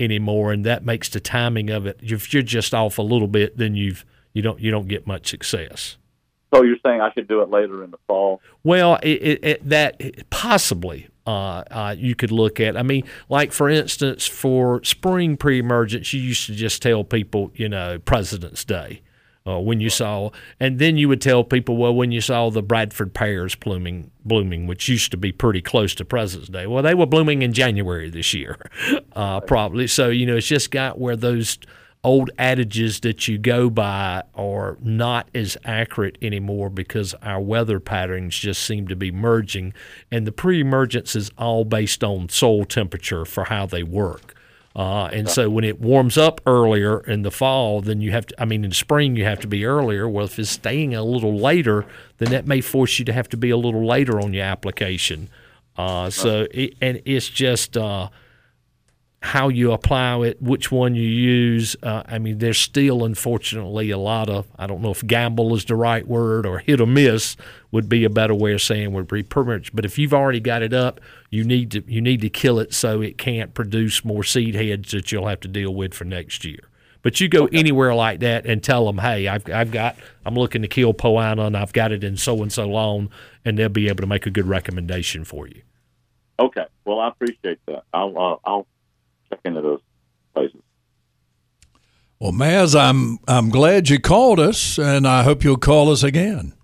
anymore. 0.00 0.52
And 0.52 0.64
that 0.64 0.84
makes 0.84 1.10
the 1.10 1.20
timing 1.20 1.68
of 1.68 1.86
it 1.86 2.00
if 2.02 2.32
you're 2.32 2.42
just 2.42 2.74
off 2.74 2.96
a 2.96 3.02
little 3.02 3.28
bit 3.28 3.58
then 3.58 3.74
you've 3.74 4.06
you 4.36 4.42
don't 4.42 4.60
you 4.60 4.70
don't 4.70 4.86
get 4.86 5.06
much 5.06 5.30
success. 5.30 5.96
So 6.52 6.62
you're 6.62 6.76
saying 6.84 7.00
I 7.00 7.10
should 7.14 7.26
do 7.26 7.40
it 7.40 7.48
later 7.48 7.82
in 7.82 7.90
the 7.90 7.96
fall? 8.06 8.42
Well, 8.62 8.96
it, 9.02 9.22
it, 9.22 9.44
it, 9.44 9.68
that 9.68 10.30
possibly 10.30 11.08
uh, 11.26 11.64
uh, 11.70 11.94
you 11.96 12.14
could 12.14 12.30
look 12.30 12.60
at. 12.60 12.76
I 12.76 12.82
mean, 12.82 13.04
like 13.30 13.50
for 13.50 13.70
instance, 13.70 14.26
for 14.26 14.84
spring 14.84 15.38
pre-emergence, 15.38 16.12
you 16.12 16.20
used 16.20 16.44
to 16.46 16.54
just 16.54 16.82
tell 16.82 17.02
people, 17.02 17.50
you 17.54 17.66
know, 17.70 17.98
President's 17.98 18.62
Day 18.62 19.00
uh, 19.46 19.58
when 19.58 19.80
you 19.80 19.88
saw, 19.88 20.28
and 20.60 20.78
then 20.78 20.98
you 20.98 21.08
would 21.08 21.22
tell 21.22 21.42
people, 21.42 21.78
well, 21.78 21.94
when 21.94 22.12
you 22.12 22.20
saw 22.20 22.50
the 22.50 22.62
Bradford 22.62 23.14
pears 23.14 23.54
blooming, 23.54 24.10
blooming, 24.22 24.66
which 24.66 24.86
used 24.86 25.10
to 25.12 25.16
be 25.16 25.32
pretty 25.32 25.62
close 25.62 25.94
to 25.94 26.04
President's 26.04 26.50
Day. 26.50 26.66
Well, 26.66 26.82
they 26.82 26.94
were 26.94 27.06
blooming 27.06 27.40
in 27.40 27.54
January 27.54 28.10
this 28.10 28.34
year, 28.34 28.58
uh, 29.14 29.40
probably. 29.40 29.86
So 29.86 30.10
you 30.10 30.26
know, 30.26 30.36
it's 30.36 30.46
just 30.46 30.70
got 30.70 30.98
where 30.98 31.16
those 31.16 31.58
old 32.06 32.30
adages 32.38 33.00
that 33.00 33.26
you 33.26 33.36
go 33.36 33.68
by 33.68 34.22
are 34.36 34.78
not 34.80 35.28
as 35.34 35.56
accurate 35.64 36.16
anymore 36.22 36.70
because 36.70 37.14
our 37.14 37.40
weather 37.40 37.80
patterns 37.80 38.38
just 38.38 38.62
seem 38.62 38.86
to 38.86 38.94
be 38.94 39.10
merging, 39.10 39.74
and 40.08 40.24
the 40.24 40.30
pre-emergence 40.30 41.16
is 41.16 41.32
all 41.36 41.64
based 41.64 42.04
on 42.04 42.28
soil 42.28 42.64
temperature 42.64 43.24
for 43.24 43.44
how 43.44 43.66
they 43.66 43.82
work. 43.82 44.34
Uh, 44.76 45.06
and 45.06 45.28
so 45.28 45.50
when 45.50 45.64
it 45.64 45.80
warms 45.80 46.16
up 46.16 46.40
earlier 46.46 47.00
in 47.00 47.22
the 47.22 47.30
fall, 47.30 47.80
then 47.80 48.00
you 48.00 48.12
have 48.12 48.26
to, 48.26 48.40
I 48.40 48.44
mean, 48.44 48.64
in 48.64 48.70
spring, 48.70 49.16
you 49.16 49.24
have 49.24 49.40
to 49.40 49.48
be 49.48 49.64
earlier. 49.64 50.08
Well, 50.08 50.26
if 50.26 50.38
it's 50.38 50.50
staying 50.50 50.94
a 50.94 51.02
little 51.02 51.36
later, 51.36 51.86
then 52.18 52.30
that 52.30 52.46
may 52.46 52.60
force 52.60 53.00
you 53.00 53.04
to 53.06 53.12
have 53.12 53.28
to 53.30 53.36
be 53.36 53.50
a 53.50 53.56
little 53.56 53.84
later 53.84 54.20
on 54.20 54.32
your 54.32 54.44
application. 54.44 55.28
Uh, 55.76 56.10
so, 56.10 56.46
it, 56.52 56.74
and 56.80 57.02
it's 57.04 57.28
just, 57.28 57.76
uh, 57.76 58.10
how 59.26 59.48
you 59.48 59.72
apply 59.72 60.18
it, 60.26 60.40
which 60.40 60.72
one 60.72 60.94
you 60.94 61.08
use. 61.08 61.76
Uh, 61.82 62.02
I 62.06 62.18
mean, 62.18 62.38
there's 62.38 62.58
still, 62.58 63.04
unfortunately, 63.04 63.90
a 63.90 63.98
lot 63.98 64.30
of, 64.30 64.46
I 64.58 64.66
don't 64.66 64.80
know 64.80 64.92
if 64.92 65.06
gamble 65.06 65.54
is 65.54 65.64
the 65.64 65.74
right 65.74 66.06
word 66.06 66.46
or 66.46 66.60
hit 66.60 66.80
or 66.80 66.86
miss 66.86 67.36
would 67.70 67.88
be 67.88 68.04
a 68.04 68.10
better 68.10 68.34
way 68.34 68.54
of 68.54 68.62
saying 68.62 68.92
would 68.92 69.08
be 69.08 69.22
permanent. 69.22 69.74
But 69.74 69.84
if 69.84 69.98
you've 69.98 70.14
already 70.14 70.40
got 70.40 70.62
it 70.62 70.72
up, 70.72 71.00
you 71.30 71.44
need 71.44 71.70
to 71.72 71.82
you 71.86 72.00
need 72.00 72.20
to 72.22 72.30
kill 72.30 72.58
it 72.58 72.72
so 72.72 73.02
it 73.02 73.18
can't 73.18 73.52
produce 73.52 74.04
more 74.04 74.24
seed 74.24 74.54
heads 74.54 74.92
that 74.92 75.12
you'll 75.12 75.26
have 75.26 75.40
to 75.40 75.48
deal 75.48 75.74
with 75.74 75.92
for 75.92 76.04
next 76.04 76.44
year. 76.44 76.70
But 77.02 77.20
you 77.20 77.28
go 77.28 77.44
okay. 77.44 77.58
anywhere 77.58 77.94
like 77.94 78.20
that 78.20 78.46
and 78.46 78.62
tell 78.62 78.86
them, 78.86 78.98
hey, 78.98 79.28
I've, 79.28 79.48
I've 79.48 79.70
got, 79.70 79.94
I'm 80.24 80.34
looking 80.34 80.62
to 80.62 80.68
kill 80.68 80.92
Poa 80.92 81.22
annua 81.22 81.46
and 81.46 81.56
I've 81.56 81.72
got 81.72 81.92
it 81.92 82.02
in 82.02 82.16
so 82.16 82.42
and 82.42 82.52
so 82.52 82.66
long, 82.66 83.10
and 83.44 83.56
they'll 83.56 83.68
be 83.68 83.88
able 83.88 84.00
to 84.00 84.08
make 84.08 84.26
a 84.26 84.30
good 84.30 84.48
recommendation 84.48 85.24
for 85.24 85.46
you. 85.46 85.62
Okay. 86.40 86.66
Well, 86.84 86.98
I 86.98 87.08
appreciate 87.08 87.60
that. 87.66 87.84
I'll, 87.92 88.18
uh, 88.18 88.36
I'll 88.44 88.66
check 89.30 89.40
into 89.44 89.60
those 89.60 89.80
places. 90.34 90.60
Well, 92.18 92.32
Maz, 92.32 92.78
I'm 92.78 93.18
I'm 93.28 93.50
glad 93.50 93.88
you 93.90 94.00
called 94.00 94.40
us, 94.40 94.78
and 94.78 95.06
I 95.06 95.22
hope 95.22 95.44
you'll 95.44 95.58
call 95.58 95.90
us 95.90 96.02
again. 96.02 96.54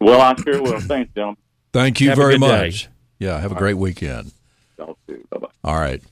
Well, 0.00 0.20
I 0.20 0.34
sure 0.40 0.62
will. 0.62 0.80
Thanks, 0.80 1.12
John. 1.16 1.36
Thank 1.72 2.00
you 2.00 2.10
have 2.10 2.18
very 2.18 2.38
much. 2.38 2.84
Day. 2.84 2.88
Yeah, 3.18 3.40
have 3.40 3.52
All 3.52 3.56
a 3.56 3.60
great 3.60 3.74
right. 3.74 3.80
weekend. 3.80 4.32
Y'all 4.78 4.96
too. 5.08 5.26
Bye 5.30 5.38
bye. 5.38 5.48
All 5.64 5.76
right, 5.80 6.02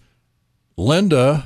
Linda 0.77 1.45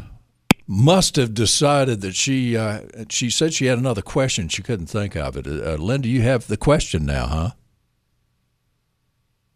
must 0.66 1.16
have 1.16 1.35
decided 1.35 2.00
that 2.00 2.14
she 2.14 2.56
uh, 2.56 2.82
she 3.11 3.28
said 3.30 3.52
she 3.52 3.66
had 3.66 3.78
another 3.78 4.02
question 4.02 4.48
she 4.48 4.62
couldn't 4.62 4.87
think 4.87 5.14
of 5.16 5.37
it. 5.37 5.46
Uh, 5.46 5.74
Linda, 5.76 6.09
you 6.09 6.22
have 6.22 6.46
the 6.46 6.56
question 6.56 7.04
now, 7.04 7.26
huh? 7.26 7.50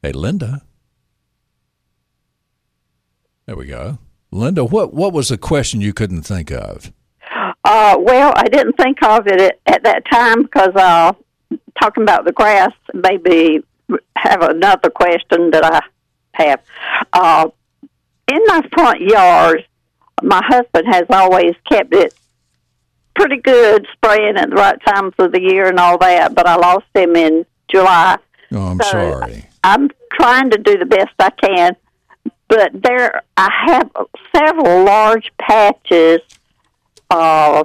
Hey, 0.02 0.12
Linda. 0.12 0.62
There 3.46 3.56
we 3.56 3.66
go. 3.66 3.98
Linda, 4.32 4.64
what, 4.64 4.94
what 4.94 5.12
was 5.12 5.28
the 5.28 5.38
question 5.38 5.80
you 5.80 5.92
couldn't 5.92 6.22
think 6.22 6.50
of? 6.50 6.92
Uh, 7.64 7.96
well, 7.98 8.32
I 8.36 8.44
didn't 8.44 8.74
think 8.74 9.02
of 9.02 9.26
it 9.26 9.40
at, 9.40 9.60
at 9.66 9.82
that 9.84 10.04
time 10.10 10.42
because 10.42 10.74
uh, 10.74 11.12
talking 11.80 12.02
about 12.02 12.24
the 12.24 12.32
grass, 12.32 12.72
maybe 12.94 13.62
have 14.16 14.42
another 14.42 14.90
question 14.90 15.50
that 15.50 15.64
I 15.64 15.80
have. 16.32 16.60
Uh, 17.12 17.48
in 18.32 18.40
my 18.46 18.62
front 18.72 19.00
yard, 19.00 19.66
my 20.22 20.42
husband 20.44 20.86
has 20.88 21.06
always 21.10 21.54
kept 21.68 21.94
it 21.94 22.14
pretty 23.14 23.38
good, 23.38 23.86
spraying 23.92 24.36
at 24.36 24.50
the 24.50 24.56
right 24.56 24.78
times 24.86 25.14
of 25.18 25.32
the 25.32 25.40
year 25.40 25.68
and 25.68 25.78
all 25.78 25.98
that, 25.98 26.34
but 26.34 26.46
I 26.46 26.56
lost 26.56 26.86
him 26.94 27.16
in 27.16 27.44
July. 27.70 28.16
Oh, 28.52 28.68
I'm 28.68 28.80
so 28.80 28.90
sorry. 28.90 29.46
I'm 29.64 29.90
trying 30.12 30.50
to 30.50 30.58
do 30.58 30.78
the 30.78 30.86
best 30.86 31.10
I 31.18 31.30
can 31.30 31.76
but 32.50 32.72
there 32.82 33.22
I 33.36 33.48
have 33.66 33.90
several 34.36 34.84
large 34.84 35.30
patches 35.38 36.18
uh, 37.08 37.64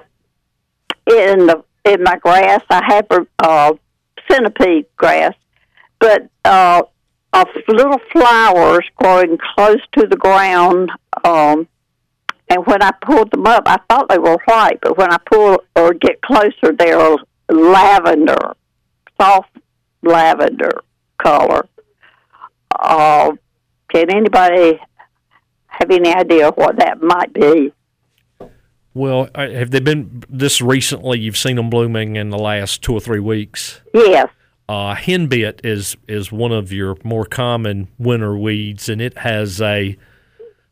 in 1.08 1.48
the 1.48 1.64
in 1.84 2.04
my 2.04 2.18
grass. 2.18 2.62
I 2.70 2.82
have 2.86 3.28
uh, 3.40 3.74
centipede 4.30 4.86
grass, 4.96 5.34
but 6.00 6.30
uh, 6.46 6.84
of 7.34 7.48
little 7.68 8.00
flowers 8.12 8.86
growing 8.96 9.38
close 9.56 9.82
to 9.98 10.08
the 10.08 10.16
ground. 10.16 10.92
Um, 11.24 11.68
and 12.48 12.66
when 12.68 12.84
I 12.84 12.92
pulled 13.02 13.32
them 13.32 13.48
up, 13.48 13.64
I 13.66 13.80
thought 13.90 14.08
they 14.08 14.20
were 14.20 14.38
white, 14.46 14.80
but 14.82 15.00
when 15.00 15.12
I 15.12 15.18
pull 15.26 15.64
or 15.76 15.94
get 15.96 16.22
closer, 16.22 16.74
they're 16.78 17.18
lavender, 17.50 18.56
soft 19.20 19.50
lavender 20.04 20.84
color. 21.18 21.68
Uh, 22.80 23.32
can 23.96 24.10
anybody 24.10 24.80
have 25.68 25.90
any 25.90 26.14
idea 26.14 26.52
what 26.52 26.78
that 26.78 27.02
might 27.02 27.34
be? 27.34 27.72
Well, 28.94 29.30
have 29.36 29.72
they 29.72 29.80
been 29.80 30.24
this 30.30 30.62
recently? 30.62 31.20
You've 31.20 31.38
seen 31.38 31.56
them 31.56 31.70
blooming 31.70 32.16
in 32.18 32.30
the 32.30 32.38
last 32.38 32.82
two 32.82 32.94
or 32.94 33.00
three 33.00 33.20
weeks. 33.20 33.82
Yes. 33.94 34.28
Uh, 34.68 34.96
henbit 34.96 35.62
is 35.64 35.96
is 36.08 36.32
one 36.32 36.52
of 36.52 36.72
your 36.72 36.98
more 37.04 37.26
common 37.26 37.88
winter 37.98 38.38
weeds, 38.38 38.90
and 38.90 39.02
it 39.02 39.18
has 39.20 39.62
a 39.62 39.98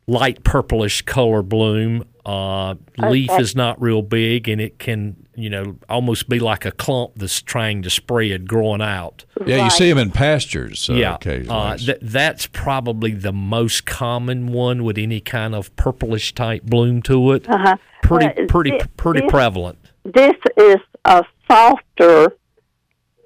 light 0.07 0.43
purplish 0.43 1.01
color 1.03 1.43
bloom. 1.43 2.05
Uh, 2.25 2.71
okay. 2.71 3.09
Leaf 3.09 3.31
is 3.39 3.55
not 3.55 3.81
real 3.81 4.01
big, 4.01 4.49
and 4.49 4.59
it 4.59 4.79
can 4.79 5.22
you 5.35 5.49
know 5.49 5.77
almost 5.89 6.29
be 6.29 6.39
like 6.39 6.65
a 6.65 6.71
clump 6.71 7.13
that's 7.15 7.41
trying 7.41 7.81
to 7.83 7.89
spread 7.89 8.47
growing 8.47 8.81
out. 8.81 9.25
Yeah, 9.45 9.57
right. 9.57 9.63
you 9.65 9.69
see 9.69 9.89
them 9.89 9.97
in 9.97 10.11
pastures. 10.11 10.89
Uh, 10.89 10.93
yeah, 10.93 11.17
uh, 11.49 11.77
th- 11.77 11.99
that's 12.01 12.47
probably 12.47 13.11
the 13.11 13.33
most 13.33 13.85
common 13.85 14.47
one 14.47 14.83
with 14.83 14.97
any 14.97 15.19
kind 15.19 15.55
of 15.55 15.75
purplish 15.75 16.33
type 16.33 16.63
bloom 16.63 17.01
to 17.03 17.31
it. 17.31 17.49
Uh-huh. 17.49 17.77
Pretty, 18.01 18.45
pretty, 18.47 18.71
this, 18.71 18.87
pretty 18.97 19.27
prevalent. 19.27 19.77
This 20.03 20.33
is 20.57 20.77
a 21.05 21.23
softer. 21.49 22.35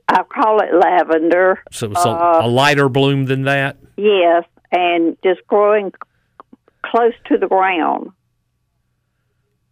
I 0.10 0.24
call 0.24 0.62
it 0.62 0.74
lavender. 0.74 1.62
So 1.72 1.92
it's 1.92 2.06
a, 2.06 2.10
a 2.10 2.44
uh, 2.44 2.48
lighter 2.48 2.88
bloom 2.88 3.26
than 3.26 3.44
that. 3.44 3.78
Yes, 3.98 4.44
and 4.72 5.18
just 5.24 5.46
growing 5.48 5.92
close 6.86 7.14
to 7.26 7.38
the 7.38 7.48
ground. 7.48 8.12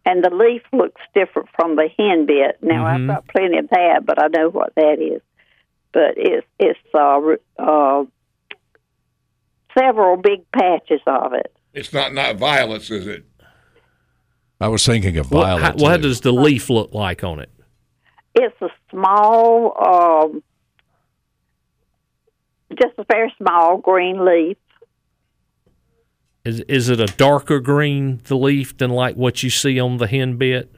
And 0.08 0.22
the 0.22 0.30
leaf 0.30 0.62
looks 0.72 1.00
different 1.14 1.48
from 1.56 1.74
the 1.74 1.88
henbit. 1.98 2.62
Now 2.62 2.84
mm-hmm. 2.84 3.10
I've 3.10 3.16
got 3.16 3.28
plenty 3.28 3.58
of 3.58 3.68
that, 3.70 4.06
but 4.06 4.22
I 4.22 4.28
know 4.28 4.48
what 4.48 4.72
that 4.76 5.00
is. 5.00 5.20
But 5.92 6.14
it's 6.16 6.46
it's 6.60 6.78
uh, 6.94 7.20
uh, 7.58 8.04
several 9.76 10.16
big 10.16 10.50
patches 10.52 11.00
of 11.06 11.32
it. 11.32 11.52
It's 11.74 11.92
not 11.92 12.14
not 12.14 12.36
violets, 12.36 12.90
is 12.90 13.06
it? 13.08 13.24
I 14.60 14.68
was 14.68 14.86
thinking 14.86 15.18
of 15.18 15.26
violet. 15.26 15.74
What, 15.74 15.80
what 15.80 16.02
does 16.02 16.20
the 16.20 16.32
leaf 16.32 16.70
look 16.70 16.94
like 16.94 17.24
on 17.24 17.40
it? 17.40 17.50
It's 18.34 18.56
a 18.62 18.68
small, 18.90 19.74
um, 19.82 20.42
just 22.78 22.94
a 22.98 23.04
very 23.10 23.34
small 23.38 23.78
green 23.78 24.24
leaf. 24.24 24.56
Is 26.46 26.60
is 26.68 26.88
it 26.88 27.00
a 27.00 27.06
darker 27.06 27.58
green 27.58 28.20
the 28.24 28.36
leaf 28.36 28.76
than 28.78 28.90
like 28.90 29.16
what 29.16 29.42
you 29.42 29.50
see 29.50 29.80
on 29.80 29.96
the 29.96 30.06
henbit? 30.06 30.68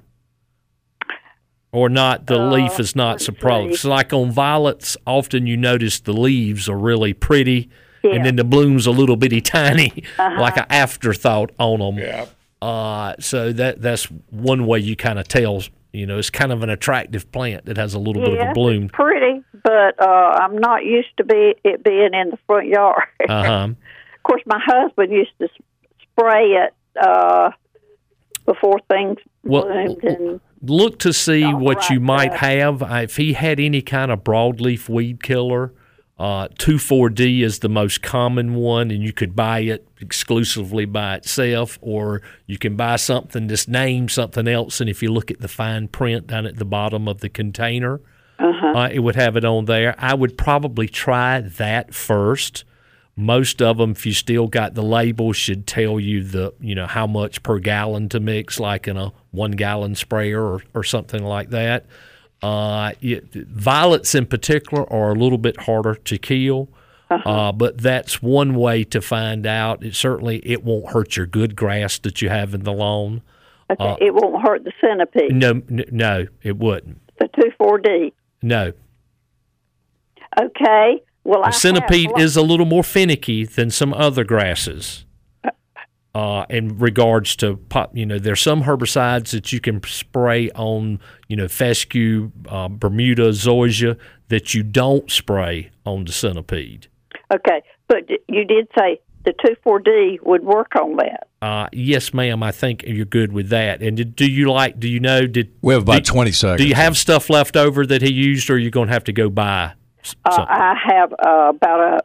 Or 1.73 1.91
not? 1.91 2.27
The 2.27 2.41
uh, 2.41 2.51
leaf 2.51 2.81
is 2.81 2.97
not 2.97 3.21
so 3.21 3.33
prominent. 3.33 3.77
So 3.77 3.91
like 3.91 4.15
on 4.15 4.31
violets, 4.31 4.97
often 5.07 5.47
you 5.47 5.59
notice 5.59 6.01
the 6.01 6.15
leaves 6.15 6.71
are 6.71 6.79
really 6.79 7.13
pretty, 7.13 7.69
yeah. 8.03 8.13
and 8.13 8.25
then 8.25 8.37
the 8.37 8.45
bloom's 8.45 8.87
a 8.87 8.91
little 8.91 9.17
bitty 9.17 9.43
tiny, 9.43 10.05
uh-huh. 10.19 10.41
like 10.41 10.57
an 10.57 10.65
afterthought 10.71 11.51
on 11.59 11.81
them. 11.81 11.99
Yeah. 11.99 12.25
Uh, 12.63 13.15
so 13.21 13.53
that 13.53 13.83
that's 13.83 14.05
one 14.31 14.65
way 14.65 14.79
you 14.79 14.97
kind 14.97 15.19
of 15.19 15.29
tell. 15.29 15.63
You 15.93 16.07
know, 16.07 16.19
it's 16.19 16.31
kind 16.31 16.51
of 16.51 16.63
an 16.63 16.71
attractive 16.71 17.31
plant 17.31 17.67
that 17.67 17.77
has 17.77 17.93
a 17.93 17.99
little 17.99 18.23
yes, 18.23 18.31
bit 18.31 18.41
of 18.41 18.49
a 18.49 18.55
bloom. 18.55 18.85
It's 18.85 18.93
pretty, 18.95 19.45
but 19.63 20.01
uh, 20.01 20.39
I'm 20.41 20.57
not 20.57 20.87
used 20.87 21.15
to 21.19 21.25
be 21.25 21.57
it 21.63 21.85
being 21.85 22.15
in 22.15 22.31
the 22.31 22.39
front 22.47 22.69
yard. 22.69 23.03
uh 23.29 23.45
huh 23.45 23.69
course, 24.29 24.43
my 24.47 24.61
husband 24.65 25.13
used 25.13 25.33
to 25.41 25.49
spray 26.03 26.53
it 26.53 26.75
uh, 27.01 27.51
before 28.47 28.79
things 28.91 29.19
well, 29.43 29.65
bloomed. 29.65 30.05
And 30.05 30.41
look 30.63 30.99
to 31.01 31.13
see 31.13 31.45
what 31.45 31.79
right 31.79 31.91
you 31.91 32.01
might 32.01 32.35
have. 32.35 32.83
If 32.83 33.17
he 33.17 33.33
had 33.33 33.59
any 33.61 33.83
kind 33.83 34.11
of 34.11 34.25
broadleaf 34.25 34.89
weed 34.89 35.23
killer, 35.23 35.73
uh, 36.19 36.49
2,4-D 36.49 37.45
is 37.45 37.61
the 37.61 37.69
most 37.69 38.03
common 38.03 38.55
one, 38.55 38.91
and 38.91 39.05
you 39.05 39.13
could 39.13 39.37
buy 39.37 39.61
it 39.61 39.87
exclusively 40.01 40.85
by 40.85 41.15
itself, 41.15 41.79
or 41.81 42.23
you 42.47 42.59
can 42.59 42.75
buy 42.77 42.97
something 42.97 43.47
that's 43.47 43.69
named 43.69 44.11
something 44.11 44.49
else. 44.49 44.81
And 44.81 44.91
if 44.91 45.01
you 45.01 45.13
look 45.13 45.31
at 45.31 45.39
the 45.41 45.49
fine 45.49 45.87
print 45.87 46.27
down 46.27 46.45
at 46.45 46.57
the 46.57 46.65
bottom 46.65 47.07
of 47.07 47.21
the 47.21 47.29
container, 47.29 48.01
uh-huh. 48.41 48.79
uh, 48.79 48.89
it 48.89 48.99
would 48.99 49.15
have 49.15 49.37
it 49.37 49.45
on 49.45 49.67
there. 49.67 49.95
I 49.97 50.15
would 50.15 50.37
probably 50.37 50.89
try 50.89 51.41
that 51.41 51.95
first 51.95 52.65
most 53.19 53.61
of 53.61 53.79
them, 53.79 53.91
if 53.91 54.07
you 54.07 54.13
still 54.13 54.47
got 54.47 54.75
the 54.75 54.83
label, 54.83 55.33
should 55.33 55.67
tell 55.67 55.99
you 55.99 56.23
the 56.23 56.55
you 56.61 56.75
know 56.77 56.87
how 56.87 57.07
much 57.07 57.43
per 57.43 57.59
gallon 57.59 58.09
to 58.11 58.21
mix, 58.21 58.61
like 58.61 58.87
in 58.87 58.97
a 58.97 59.13
one 59.33 59.51
gallon 59.51 59.97
sprayer 59.97 60.41
or, 60.41 60.63
or 60.73 60.85
something 60.85 61.25
like 61.25 61.51
that. 61.51 61.85
Uh, 62.41 62.93
it, 63.01 63.33
violets 63.33 64.15
in 64.15 64.25
particular 64.25 64.91
are 64.93 65.11
a 65.11 65.15
little 65.17 65.37
bit 65.37 65.63
harder 65.63 65.97
to 65.97 66.17
kill, 66.17 66.69
uh-huh. 67.11 67.29
uh, 67.29 67.53
but 67.53 67.79
that's 67.79 68.23
one 68.23 68.55
way 68.55 68.85
to 68.85 69.01
find 69.01 69.47
out. 69.47 69.83
It 69.83 69.97
certainly 69.97 70.39
it 70.45 70.63
won't 70.63 70.91
hurt 70.91 71.17
your 71.17 71.27
good 71.27 71.57
grass 71.57 71.99
that 71.99 72.23
you 72.23 72.29
have 72.29 72.55
in 72.55 72.63
the 72.63 72.73
lawn. 72.73 73.23
Okay, 73.69 73.85
uh, 73.85 73.97
it 74.01 74.15
won't 74.15 74.41
hurt 74.47 74.63
the 74.63 74.73
centipede. 74.81 75.35
No, 75.35 75.61
no, 75.69 76.29
it 76.45 76.57
wouldn't. 76.57 77.01
The 77.19 77.29
two 77.35 77.51
four 77.59 77.79
D. 77.79 78.15
No. 78.43 78.73
Okay. 80.41 81.03
Well, 81.29 81.43
the 81.43 81.51
centipede 81.51 82.11
is 82.19 82.39
a 82.39 82.43
little 82.43 82.65
more 82.65 82.83
finicky 82.83 83.45
than 83.45 83.71
some 83.71 83.93
other 83.93 84.25
grasses. 84.25 85.05
Uh, 86.15 86.47
in 86.49 86.79
regards 86.79 87.37
to 87.37 87.59
pop, 87.69 87.95
you 87.95 88.07
know, 88.07 88.19
there's 88.19 88.41
some 88.41 88.63
herbicides 88.63 89.33
that 89.33 89.53
you 89.53 89.61
can 89.61 89.83
spray 89.85 90.51
on, 90.53 90.99
you 91.29 91.37
know, 91.37 91.47
fescue, 91.47 92.33
uh, 92.49 92.69
Bermuda, 92.69 93.29
zoysia 93.29 93.99
that 94.29 94.55
you 94.55 94.63
don't 94.63 95.11
spray 95.11 95.71
on 95.85 96.07
the 96.07 96.13
centipede. 96.13 96.89
Okay, 97.33 97.63
but 97.89 98.09
you 98.09 98.45
did 98.47 98.67
say 98.77 98.99
the 99.25 99.35
two 99.45 99.55
four 99.63 99.81
D 99.81 100.19
would 100.23 100.43
work 100.43 100.75
on 100.77 100.97
that. 100.97 101.29
Uh, 101.43 101.69
yes, 101.75 102.15
ma'am. 102.15 102.43
I 102.43 102.53
think 102.53 102.85
you're 102.87 103.05
good 103.05 103.35
with 103.35 103.51
that. 103.51 103.83
And 103.83 103.99
did, 103.99 104.17
do 104.17 104.29
you 104.29 104.51
like? 104.51 104.81
Do 104.81 104.89
you 104.89 104.99
know? 104.99 105.27
Did 105.27 105.53
we 105.61 105.75
have 105.75 105.83
about 105.83 105.97
did, 105.97 106.05
twenty 106.07 106.33
seconds? 106.33 106.63
Do 106.63 106.67
you 106.67 106.75
have 106.75 106.97
stuff 106.97 107.29
left 107.29 107.55
over 107.55 107.85
that 107.85 108.01
he 108.01 108.11
used, 108.11 108.49
or 108.49 108.55
are 108.55 108.59
you 108.59 108.71
going 108.71 108.89
to 108.89 108.95
have 108.95 109.05
to 109.05 109.13
go 109.13 109.29
buy? 109.29 109.75
Uh, 110.25 110.47
I 110.49 110.75
have 110.85 111.13
uh, 111.13 111.53
about 111.55 112.05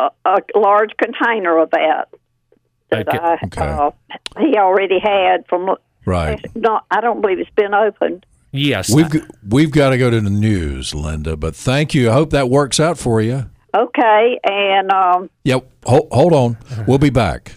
a, 0.00 0.10
a, 0.24 0.36
a 0.54 0.58
large 0.58 0.90
container 0.96 1.58
of 1.58 1.70
that 1.70 2.08
that 2.90 3.08
okay. 3.08 3.18
I, 3.18 3.38
okay. 3.44 3.60
Uh, 3.60 3.90
he 4.38 4.56
already 4.56 4.98
had 4.98 5.46
from 5.48 5.76
right. 6.04 6.44
Not, 6.54 6.86
I 6.90 7.00
don't 7.00 7.20
believe 7.20 7.38
it's 7.38 7.50
been 7.50 7.74
opened. 7.74 8.26
Yes, 8.52 8.88
we've 8.88 9.10
we've 9.48 9.72
got 9.72 9.90
to 9.90 9.98
go 9.98 10.10
to 10.10 10.20
the 10.20 10.30
news, 10.30 10.94
Linda. 10.94 11.36
But 11.36 11.56
thank 11.56 11.92
you. 11.92 12.10
I 12.10 12.12
hope 12.12 12.30
that 12.30 12.48
works 12.48 12.78
out 12.78 12.98
for 12.98 13.20
you. 13.20 13.50
Okay, 13.74 14.38
and 14.44 14.92
um, 14.92 15.28
yep. 15.42 15.68
Hold, 15.84 16.08
hold 16.12 16.32
on. 16.32 16.56
We'll 16.86 16.98
be 16.98 17.10
back. 17.10 17.56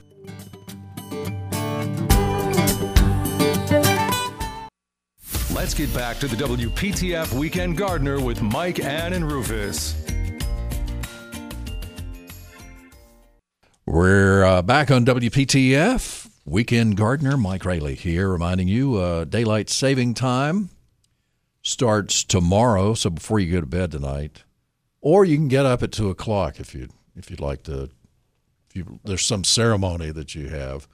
Let's 5.58 5.74
get 5.74 5.92
back 5.92 6.20
to 6.20 6.28
the 6.28 6.36
WPTF 6.36 7.34
Weekend 7.34 7.78
Gardener 7.78 8.22
with 8.22 8.44
Mike, 8.44 8.80
Ann, 8.80 9.12
and 9.14 9.30
Rufus. 9.30 9.96
We're 13.84 14.44
uh, 14.44 14.62
back 14.62 14.92
on 14.92 15.04
WPTF 15.04 16.30
Weekend 16.46 16.96
Gardener. 16.96 17.38
Mike 17.38 17.66
Raley 17.66 17.96
here, 17.96 18.30
reminding 18.30 18.68
you 18.68 18.98
uh, 18.98 19.26
daylight 19.26 19.72
saving 19.72 20.14
time 20.14 20.70
starts 21.64 22.24
tomorrow. 22.24 22.94
So 22.94 23.10
before 23.10 23.40
you 23.40 23.52
go 23.52 23.62
to 23.62 23.66
bed 23.66 23.90
tonight, 23.90 24.44
or 25.02 25.26
you 25.26 25.38
can 25.38 25.48
get 25.48 25.66
up 25.66 25.82
at 25.82 25.92
two 25.92 26.12
o'clock 26.12 26.60
if 26.60 26.76
you 26.76 26.90
if 27.16 27.32
you'd 27.32 27.42
like 27.42 27.64
to. 27.64 27.90
If 28.70 28.76
you, 28.76 29.00
there's 29.04 29.26
some 29.26 29.44
ceremony 29.44 30.12
that 30.12 30.36
you 30.36 30.50
have, 30.50 30.88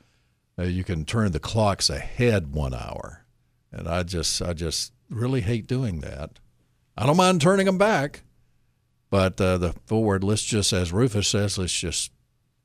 uh, 0.58 0.64
you 0.64 0.86
can 0.86 1.04
turn 1.04 1.34
the 1.34 1.40
clocks 1.42 1.90
ahead 1.90 2.54
one 2.54 2.74
hour 2.74 3.23
and 3.74 3.88
I 3.88 4.04
just 4.04 4.42
I 4.42 4.54
just 4.54 4.94
really 5.10 5.42
hate 5.42 5.68
doing 5.68 6.00
that. 6.02 6.32
I 6.96 7.06
don't 7.06 7.18
mind 7.18 7.42
turning 7.42 7.66
them 7.66 7.78
back, 7.78 8.22
but 9.10 9.42
uh, 9.42 9.58
the 9.58 9.74
forward 9.86 10.24
let's 10.24 10.44
just 10.44 10.72
as 10.72 10.94
Rufus 10.94 11.28
says, 11.28 11.58
let's 11.58 11.74
just 11.74 12.12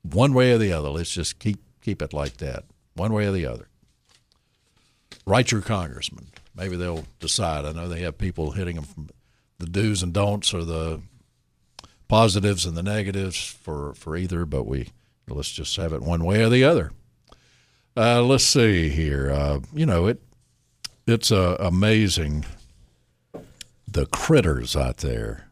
one 0.03 0.33
way 0.33 0.51
or 0.51 0.57
the 0.57 0.71
other. 0.71 0.89
Let's 0.89 1.13
just 1.13 1.39
keep 1.39 1.59
keep 1.81 2.01
it 2.01 2.13
like 2.13 2.37
that, 2.37 2.65
one 2.93 3.11
way 3.11 3.25
or 3.25 3.31
the 3.31 3.45
other. 3.45 3.67
Write 5.25 5.51
your 5.51 5.61
congressman. 5.61 6.27
Maybe 6.55 6.75
they'll 6.75 7.05
decide. 7.19 7.65
I 7.65 7.71
know 7.71 7.87
they 7.87 8.01
have 8.01 8.17
people 8.17 8.51
hitting 8.51 8.75
them 8.75 8.85
from 8.85 9.09
the 9.59 9.67
do's 9.67 10.03
and 10.03 10.13
don'ts 10.13 10.53
or 10.53 10.63
the 10.63 11.01
positives 12.07 12.65
and 12.65 12.75
the 12.75 12.83
negatives 12.83 13.37
for, 13.37 13.93
for 13.93 14.17
either, 14.17 14.45
but 14.45 14.65
we 14.65 14.89
let's 15.27 15.51
just 15.51 15.75
have 15.77 15.93
it 15.93 16.01
one 16.01 16.23
way 16.23 16.41
or 16.41 16.49
the 16.49 16.63
other. 16.63 16.91
Uh, 17.95 18.21
let's 18.23 18.43
see 18.43 18.89
here. 18.89 19.31
Uh, 19.31 19.59
you 19.73 19.85
know, 19.85 20.07
it 20.07 20.19
it's 21.11 21.31
uh, 21.31 21.57
amazing 21.59 22.45
the 23.87 24.05
critters 24.05 24.75
out 24.75 24.97
there. 24.97 25.45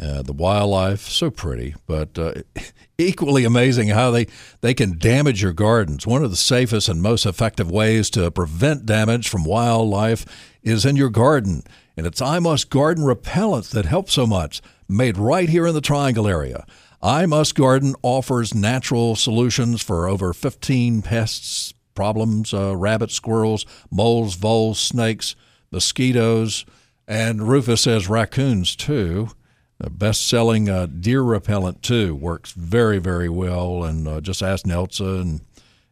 Uh, 0.00 0.22
the 0.22 0.32
wildlife, 0.32 1.02
so 1.02 1.30
pretty, 1.30 1.74
but 1.86 2.18
uh, 2.18 2.32
equally 2.98 3.44
amazing 3.44 3.88
how 3.88 4.10
they, 4.10 4.26
they 4.62 4.72
can 4.72 4.96
damage 4.96 5.42
your 5.42 5.52
gardens. 5.52 6.06
One 6.06 6.24
of 6.24 6.30
the 6.30 6.36
safest 6.36 6.88
and 6.88 7.02
most 7.02 7.26
effective 7.26 7.70
ways 7.70 8.08
to 8.10 8.30
prevent 8.30 8.86
damage 8.86 9.28
from 9.28 9.44
wildlife 9.44 10.24
is 10.62 10.86
in 10.86 10.96
your 10.96 11.10
garden. 11.10 11.62
And 11.94 12.06
it's 12.06 12.22
I 12.22 12.38
Must 12.38 12.70
Garden 12.70 13.04
Repellent 13.04 13.66
that 13.72 13.84
helps 13.84 14.14
so 14.14 14.26
much, 14.26 14.62
made 14.88 15.18
right 15.18 15.50
here 15.50 15.66
in 15.66 15.74
the 15.74 15.82
Triangle 15.82 16.26
area. 16.26 16.64
I 17.02 17.26
Must 17.26 17.54
Garden 17.54 17.94
offers 18.02 18.54
natural 18.54 19.14
solutions 19.14 19.82
for 19.82 20.08
over 20.08 20.32
15 20.32 21.02
pests 21.02 21.74
problems 21.94 22.52
uh, 22.52 22.76
rabbits, 22.76 23.14
squirrels, 23.14 23.66
moles, 23.90 24.34
voles, 24.34 24.78
snakes, 24.78 25.36
mosquitoes, 25.70 26.64
and 27.06 27.48
Rufus 27.48 27.82
says 27.82 28.08
raccoons 28.08 28.76
too. 28.76 29.30
The 29.78 29.90
best 29.90 30.26
selling 30.26 30.68
uh, 30.68 30.86
deer 30.86 31.22
repellent 31.22 31.82
too 31.82 32.14
works 32.14 32.52
very, 32.52 32.98
very 32.98 33.28
well. 33.28 33.82
And 33.82 34.06
uh, 34.06 34.20
just 34.20 34.42
ask 34.42 34.64
Nelsa 34.64 35.20
and 35.20 35.40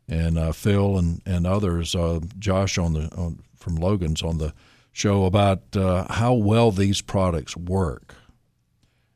and 0.08 0.38
uh, 0.38 0.52
Phil 0.52 0.96
and 0.96 1.22
and 1.26 1.46
others, 1.46 1.94
uh, 1.94 2.20
Josh 2.38 2.78
on 2.78 2.92
the 2.92 3.10
on, 3.16 3.40
from 3.56 3.76
Logan's 3.76 4.22
on 4.22 4.38
the 4.38 4.54
show 4.92 5.24
about 5.24 5.76
uh, 5.76 6.06
how 6.12 6.34
well 6.34 6.70
these 6.70 7.00
products 7.00 7.56
work. 7.56 8.14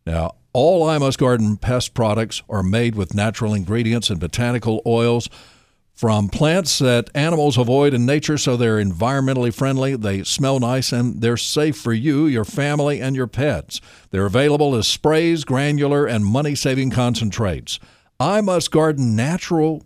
Now, 0.06 0.36
all 0.52 0.88
I 0.88 0.98
Must 0.98 1.18
Garden 1.18 1.56
pest 1.56 1.94
products 1.94 2.42
are 2.48 2.62
made 2.62 2.94
with 2.94 3.14
natural 3.14 3.54
ingredients 3.54 4.10
and 4.10 4.20
botanical 4.20 4.82
oils 4.86 5.28
from 5.94 6.28
plants 6.28 6.80
that 6.80 7.08
animals 7.14 7.56
avoid 7.56 7.94
in 7.94 8.04
nature 8.04 8.36
so 8.36 8.56
they're 8.56 8.82
environmentally 8.84 9.54
friendly, 9.54 9.94
they 9.94 10.24
smell 10.24 10.58
nice, 10.58 10.90
and 10.90 11.20
they're 11.20 11.36
safe 11.36 11.76
for 11.76 11.92
you, 11.92 12.26
your 12.26 12.44
family, 12.44 13.00
and 13.00 13.14
your 13.14 13.28
pets. 13.28 13.80
They're 14.10 14.26
available 14.26 14.74
as 14.74 14.88
sprays, 14.88 15.44
granular, 15.44 16.04
and 16.04 16.26
money 16.26 16.56
saving 16.56 16.90
concentrates. 16.90 17.78
I 18.18 18.40
Must 18.40 18.72
Garden 18.72 19.14
natural, 19.14 19.84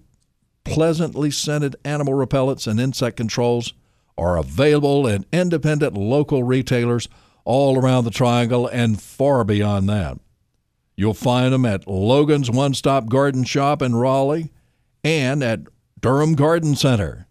pleasantly 0.64 1.31
scented 1.31 1.77
animal 1.85 2.14
repellents 2.14 2.66
and 2.66 2.81
insect 2.81 3.18
controls 3.18 3.75
are 4.16 4.38
available 4.38 5.07
in 5.07 5.27
independent 5.31 5.94
local 5.94 6.42
retailers 6.42 7.09
all 7.44 7.79
around 7.79 8.05
the 8.05 8.11
triangle 8.11 8.66
and 8.66 9.01
far 9.01 9.44
beyond 9.44 9.88
that. 9.90 10.18
You'll 10.97 11.14
find 11.14 11.53
them 11.53 11.64
at 11.64 11.87
Logan's 11.87 12.51
One 12.51 12.75
Stop 12.75 13.09
Garden 13.09 13.44
Shop 13.44 13.83
in 13.83 13.94
Raleigh 13.94 14.51
and 15.05 15.42
at 15.42 15.61
Durham 16.01 16.35
Garden 16.35 16.77
Center. 16.77 17.27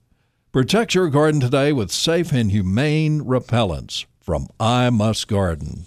Protect 0.52 0.96
your 0.96 1.10
garden 1.10 1.40
today 1.40 1.72
with 1.72 1.92
safe 1.92 2.32
and 2.32 2.52
humane 2.52 3.22
repellents 3.22 4.06
from 4.20 4.48
I 4.60 4.90
Must 4.90 5.28
Garden. 5.28 5.86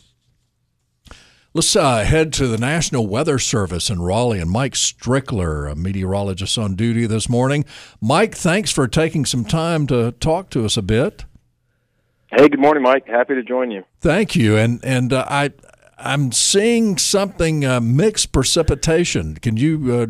Let's 1.52 1.74
uh, 1.74 2.04
head 2.04 2.32
to 2.34 2.46
the 2.46 2.58
National 2.58 3.06
Weather 3.08 3.38
Service 3.38 3.90
in 3.90 4.00
Raleigh 4.00 4.38
and 4.38 4.50
Mike 4.50 4.74
Strickler, 4.74 5.70
a 5.70 5.74
meteorologist 5.74 6.56
on 6.56 6.76
duty 6.76 7.06
this 7.06 7.28
morning. 7.28 7.64
Mike, 8.00 8.36
thanks 8.36 8.70
for 8.70 8.86
taking 8.86 9.24
some 9.24 9.44
time 9.44 9.86
to 9.88 10.12
talk 10.12 10.48
to 10.50 10.64
us 10.64 10.76
a 10.76 10.82
bit. 10.82 11.24
Hey, 12.30 12.48
good 12.48 12.60
morning, 12.60 12.84
Mike. 12.84 13.08
Happy 13.08 13.34
to 13.34 13.42
join 13.42 13.72
you. 13.72 13.82
Thank 14.00 14.36
you. 14.36 14.56
And 14.56 14.78
and 14.84 15.12
uh, 15.12 15.26
I 15.28 15.50
I'm 15.98 16.30
seeing 16.30 16.96
something 16.96 17.64
uh, 17.64 17.80
mixed 17.80 18.30
precipitation. 18.30 19.34
Can 19.34 19.56
you 19.56 19.92
uh, 19.92 20.06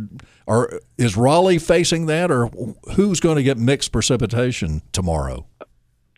or 0.50 0.80
is 0.98 1.16
Raleigh 1.16 1.58
facing 1.58 2.06
that, 2.06 2.28
or 2.28 2.46
who's 2.96 3.20
going 3.20 3.36
to 3.36 3.42
get 3.44 3.56
mixed 3.56 3.92
precipitation 3.92 4.82
tomorrow? 4.90 5.46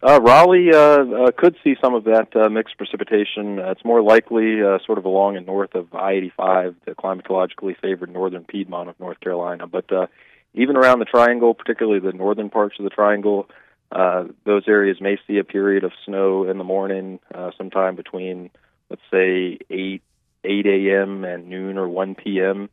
Uh, 0.03 0.21
Raleigh 0.23 0.71
uh, 0.73 0.79
uh, 0.79 1.31
could 1.37 1.55
see 1.62 1.77
some 1.83 1.95
of 1.95 2.05
that 2.05 2.35
uh, 2.35 2.49
mixed 2.49 2.79
precipitation. 2.79 3.59
Uh, 3.59 3.73
it's 3.73 3.85
more 3.85 4.01
likely 4.01 4.62
uh, 4.62 4.79
sort 4.87 4.97
of 4.97 5.05
along 5.05 5.37
and 5.37 5.45
north 5.45 5.75
of 5.75 5.95
I-85, 5.95 6.75
the 6.87 6.92
climatologically 6.92 7.77
favored 7.79 8.11
northern 8.11 8.45
Piedmont 8.45 8.88
of 8.88 8.99
North 8.99 9.21
Carolina. 9.21 9.66
But 9.66 9.92
uh, 9.92 10.07
even 10.55 10.79
around 10.79 11.01
the 11.01 11.05
Triangle, 11.05 11.53
particularly 11.53 12.01
the 12.01 12.16
northern 12.16 12.49
parts 12.49 12.77
of 12.79 12.85
the 12.85 12.90
Triangle, 12.90 13.51
uh, 13.92 14.25
those 14.47 14.62
areas 14.66 14.97
may 14.99 15.18
see 15.27 15.37
a 15.37 15.45
period 15.45 15.85
of 15.85 15.92
snow 16.07 16.49
in 16.49 16.57
the 16.57 16.64
morning, 16.64 17.21
uh, 17.35 17.51
sometime 17.59 17.97
between, 17.97 18.49
let's 18.88 19.03
say, 19.11 19.59
8 19.68 20.03
8 20.45 20.66
a.m. 20.66 21.25
and 21.25 21.49
noon 21.49 21.77
or 21.77 21.87
1 21.87 22.14
p.m. 22.14 22.71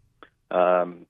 Um, 0.50 1.06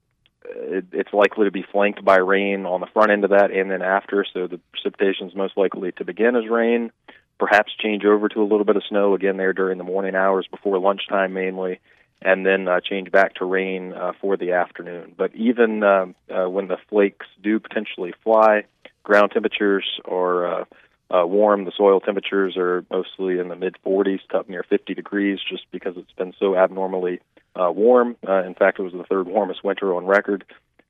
it, 0.50 0.86
it's 0.92 1.14
likely 1.14 1.46
to 1.46 1.52
be 1.52 1.66
flanked 1.72 2.04
by 2.04 2.18
rain 2.18 2.66
on 2.66 2.82
the 2.82 2.88
front 2.88 3.12
end 3.12 3.24
of 3.24 3.32
that 3.32 3.52
and 3.52 3.70
then 3.70 3.82
after. 3.82 4.26
So 4.34 4.48
the 4.48 4.60
precipitation 4.72 5.28
is 5.28 5.36
most 5.36 5.58
likely 5.58 5.92
to 5.94 6.06
begin 6.06 6.36
as 6.36 6.50
rain, 6.50 6.92
perhaps 7.40 7.72
change 7.82 8.06
over 8.06 8.30
to 8.30 8.42
a 8.42 8.44
little 8.44 8.66
bit 8.66 8.76
of 8.76 8.84
snow 8.88 9.14
again 9.14 9.38
there 9.38 9.54
during 9.54 9.78
the 9.78 9.84
morning 9.84 10.16
hours 10.16 10.48
before 10.50 10.80
lunchtime 10.80 11.34
mainly, 11.34 11.80
and 12.22 12.46
then 12.46 12.68
uh, 12.68 12.80
change 12.82 13.12
back 13.12 13.36
to 13.36 13.46
rain 13.46 13.94
uh, 13.94 14.12
for 14.20 14.38
the 14.38 14.52
afternoon. 14.52 15.14
But 15.18 15.34
even 15.36 15.84
um, 15.84 16.16
uh, 16.30 16.50
when 16.50 16.68
the 16.68 16.78
flakes 16.90 17.28
do 17.42 17.60
potentially 17.60 18.14
fly, 18.24 18.64
ground 19.04 19.32
temperatures 19.32 19.86
are 20.06 20.62
uh, 20.62 20.66
uh, 21.12 21.26
warm. 21.26 21.66
The 21.66 21.72
soil 21.76 22.00
temperatures 22.00 22.56
are 22.58 22.86
mostly 22.92 23.40
in 23.40 23.48
the 23.48 23.56
mid 23.56 23.76
40s 23.86 24.20
to 24.30 24.40
up 24.40 24.50
near 24.50 24.64
50 24.64 24.94
degrees 24.94 25.40
just 25.48 25.64
because 25.72 25.96
it's 25.98 26.12
been 26.14 26.34
so 26.40 26.56
abnormally 26.56 27.20
uh, 27.60 27.72
warm. 27.72 28.16
Uh, 28.28 28.44
in 28.44 28.54
fact, 28.56 28.80
it 28.80 28.84
was 28.84 28.94
the 28.94 29.04
third 29.04 29.28
warmest 29.28 29.64
winter 29.64 29.94
on 29.94 30.06
record. 30.06 30.46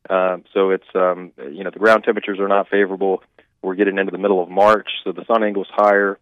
Uh, 0.10 0.38
so 0.53 0.71
it's 0.71 0.88
um, 0.95 1.32
you 1.51 1.63
know 1.63 1.71
the 1.71 1.79
ground 1.79 2.03
temperatures 2.03 2.39
are 2.39 2.47
not 2.47 2.69
favorable. 2.69 3.23
We're 3.62 3.75
getting 3.75 3.97
into 3.97 4.12
the 4.12 4.17
middle 4.17 4.41
of 4.41 4.49
March, 4.49 4.89
so 5.03 5.12
the 5.12 5.25
sun 5.25 5.43
angle's 5.43 5.67
higher, 5.69 6.17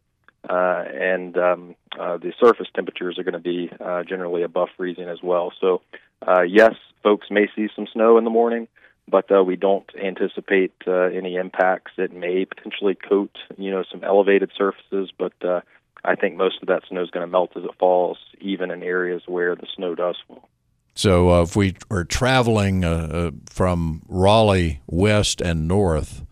uh, 0.50 0.84
and 0.92 1.38
um, 1.38 1.76
uh, 1.98 2.18
the 2.18 2.34
surface 2.40 2.68
temperatures 2.74 3.20
are 3.20 3.24
going 3.24 3.34
to 3.34 3.40
be 3.40 3.70
uh, 3.80 4.04
generally 4.04 4.44
above 4.44 4.70
freezing 4.76 5.08
as 5.08 5.20
well. 5.22 5.54
So 5.62 5.82
uh, 6.28 6.42
yes, 6.42 6.74
folks 7.04 7.28
may 7.30 7.48
see 7.56 7.68
some 7.76 7.88
snow 7.94 8.18
in 8.18 8.24
the 8.24 8.32
morning, 8.32 8.68
but 9.08 9.32
uh, 9.32 9.44
we 9.44 9.56
don't 9.56 9.90
anticipate 10.04 10.74
uh, 10.88 11.04
any 11.04 11.36
impacts. 11.36 11.92
It 11.98 12.12
may 12.14 12.46
potentially 12.46 12.96
coat 12.96 13.38
you 13.58 13.72
know 13.72 13.84
some 13.92 14.04
elevated 14.04 14.52
surfaces, 14.58 15.12
but 15.18 15.34
uh, 15.46 15.62
I 16.08 16.16
think 16.16 16.38
most 16.38 16.62
of 16.62 16.70
that 16.70 16.84
snow 16.88 17.04
is 17.04 17.10
going 17.10 17.26
to 17.26 17.32
melt 17.32 17.52
as 17.58 17.66
it 17.66 17.72
falls, 17.78 18.18
even 18.40 18.72
in 18.72 18.82
areas 18.82 19.24
where 19.28 19.56
the 19.56 19.68
snow 19.76 19.94
does 19.94 20.16
fall. 20.26 20.48
So, 20.96 21.30
uh, 21.30 21.42
if 21.44 21.56
we 21.56 21.76
are 21.92 22.06
traveling 22.06 22.84
uh, 22.84 22.90
uh, 23.12 23.32
from 23.50 24.02
Raleigh 24.08 24.82
west 24.88 25.42
and 25.42 25.68
north 25.68 26.26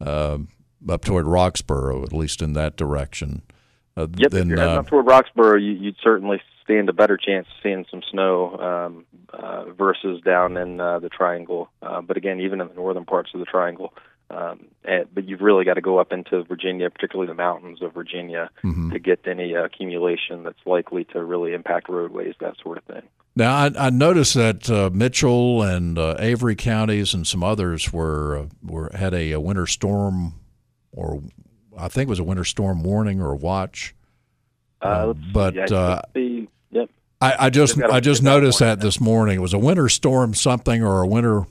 uh, 0.00 0.38
up 0.88 1.04
toward 1.04 1.26
Roxboro, 1.26 2.04
at 2.04 2.12
least 2.12 2.40
in 2.40 2.54
that 2.54 2.76
direction, 2.76 3.42
uh, 3.96 4.06
yep, 4.16 4.30
then 4.30 4.42
if 4.42 4.48
you're 4.48 4.58
heading 4.58 4.78
up 4.78 4.86
toward 4.86 5.06
Roxboro, 5.06 5.60
you, 5.60 5.84
would 5.84 5.96
certainly 6.02 6.40
stand 6.62 6.88
a 6.88 6.94
better 6.94 7.18
chance 7.18 7.46
of 7.48 7.62
seeing 7.62 7.84
some 7.90 8.02
snow 8.10 9.04
um, 9.34 9.74
versus 9.76 10.22
down 10.22 10.56
in 10.56 10.76
the 10.76 11.10
Triangle. 11.12 11.68
but 11.80 12.16
again, 12.16 12.40
even 12.40 12.60
in 12.60 12.68
the 12.68 12.74
northern 12.74 13.04
parts 13.04 13.32
of 13.34 13.40
the 13.40 13.46
Triangle, 13.46 13.92
um, 14.30 14.66
and, 14.84 15.06
but 15.12 15.28
you've 15.28 15.40
really 15.40 15.64
got 15.64 15.74
to 15.74 15.80
go 15.80 15.98
up 15.98 16.12
into 16.12 16.44
Virginia, 16.44 16.88
particularly 16.88 17.28
the 17.28 17.34
mountains 17.34 17.82
of 17.82 17.92
Virginia, 17.92 18.50
mm-hmm. 18.62 18.90
to 18.90 18.98
get 18.98 19.26
any 19.26 19.56
uh, 19.56 19.64
accumulation 19.64 20.44
that's 20.44 20.64
likely 20.64 21.04
to 21.06 21.22
really 21.22 21.52
impact 21.52 21.88
roadways, 21.88 22.34
that 22.40 22.54
sort 22.62 22.78
of 22.78 22.84
thing. 22.84 23.02
Now, 23.34 23.54
I, 23.56 23.70
I 23.76 23.90
noticed 23.90 24.34
that 24.34 24.70
uh, 24.70 24.90
Mitchell 24.92 25.62
and 25.62 25.98
uh, 25.98 26.16
Avery 26.18 26.54
counties 26.54 27.12
and 27.12 27.26
some 27.26 27.42
others 27.42 27.92
were 27.92 28.38
uh, 28.38 28.46
were 28.62 28.90
had 28.94 29.14
a, 29.14 29.32
a, 29.32 29.40
winter 29.40 29.66
storm, 29.66 30.34
or 30.92 31.22
I 31.76 31.88
think 31.88 32.08
it 32.08 32.10
was 32.10 32.18
a 32.18 32.24
winter 32.24 32.44
storm 32.44 32.82
warning 32.82 33.20
or 33.20 33.32
a 33.32 33.36
watch. 33.36 33.94
Uh, 34.80 35.12
but 35.12 35.54
yeah, 35.54 35.64
uh, 35.66 36.02
yep. 36.14 36.90
I, 37.20 37.46
I 37.46 37.50
just 37.50 37.80
I 37.80 38.00
just 38.00 38.22
noticed 38.22 38.60
that, 38.60 38.80
that 38.80 38.84
this 38.84 39.00
morning. 39.00 39.36
It 39.36 39.42
was 39.42 39.54
a 39.54 39.58
winter 39.58 39.88
storm 39.88 40.34
something 40.34 40.82
or 40.82 41.02
a 41.02 41.06
winter 41.06 41.46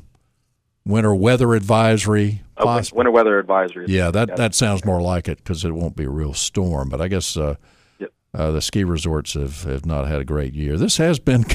winter 0.89 1.15
weather 1.15 1.53
advisory. 1.53 2.41
Oh, 2.57 2.81
winter 2.93 3.11
weather 3.11 3.39
advisory. 3.39 3.85
Yeah, 3.87 4.11
that 4.11 4.35
that 4.35 4.53
sounds 4.55 4.83
more 4.83 5.01
like 5.01 5.29
it 5.29 5.37
because 5.37 5.63
it 5.63 5.71
won't 5.71 5.95
be 5.95 6.03
a 6.03 6.09
real 6.09 6.33
storm. 6.33 6.89
But 6.89 6.99
I 6.99 7.07
guess 7.07 7.37
uh, 7.37 7.55
yep. 7.99 8.11
uh, 8.33 8.51
the 8.51 8.61
ski 8.61 8.83
resorts 8.83 9.33
have, 9.35 9.63
have 9.63 9.85
not 9.85 10.07
had 10.07 10.19
a 10.19 10.25
great 10.25 10.53
year. 10.53 10.77
This 10.77 10.97
has 10.97 11.19
been 11.19 11.45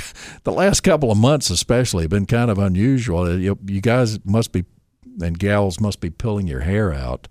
the 0.44 0.52
last 0.52 0.80
couple 0.80 1.10
of 1.10 1.18
months, 1.18 1.50
especially, 1.50 2.06
been 2.06 2.26
kind 2.26 2.50
of 2.50 2.58
unusual. 2.58 3.38
You, 3.38 3.58
you 3.66 3.80
guys 3.82 4.18
must 4.24 4.52
be 4.52 4.64
and 5.20 5.38
gals 5.38 5.80
must 5.80 6.00
be 6.00 6.10
pulling 6.10 6.46
your 6.46 6.60
hair 6.60 6.92
out 6.92 7.28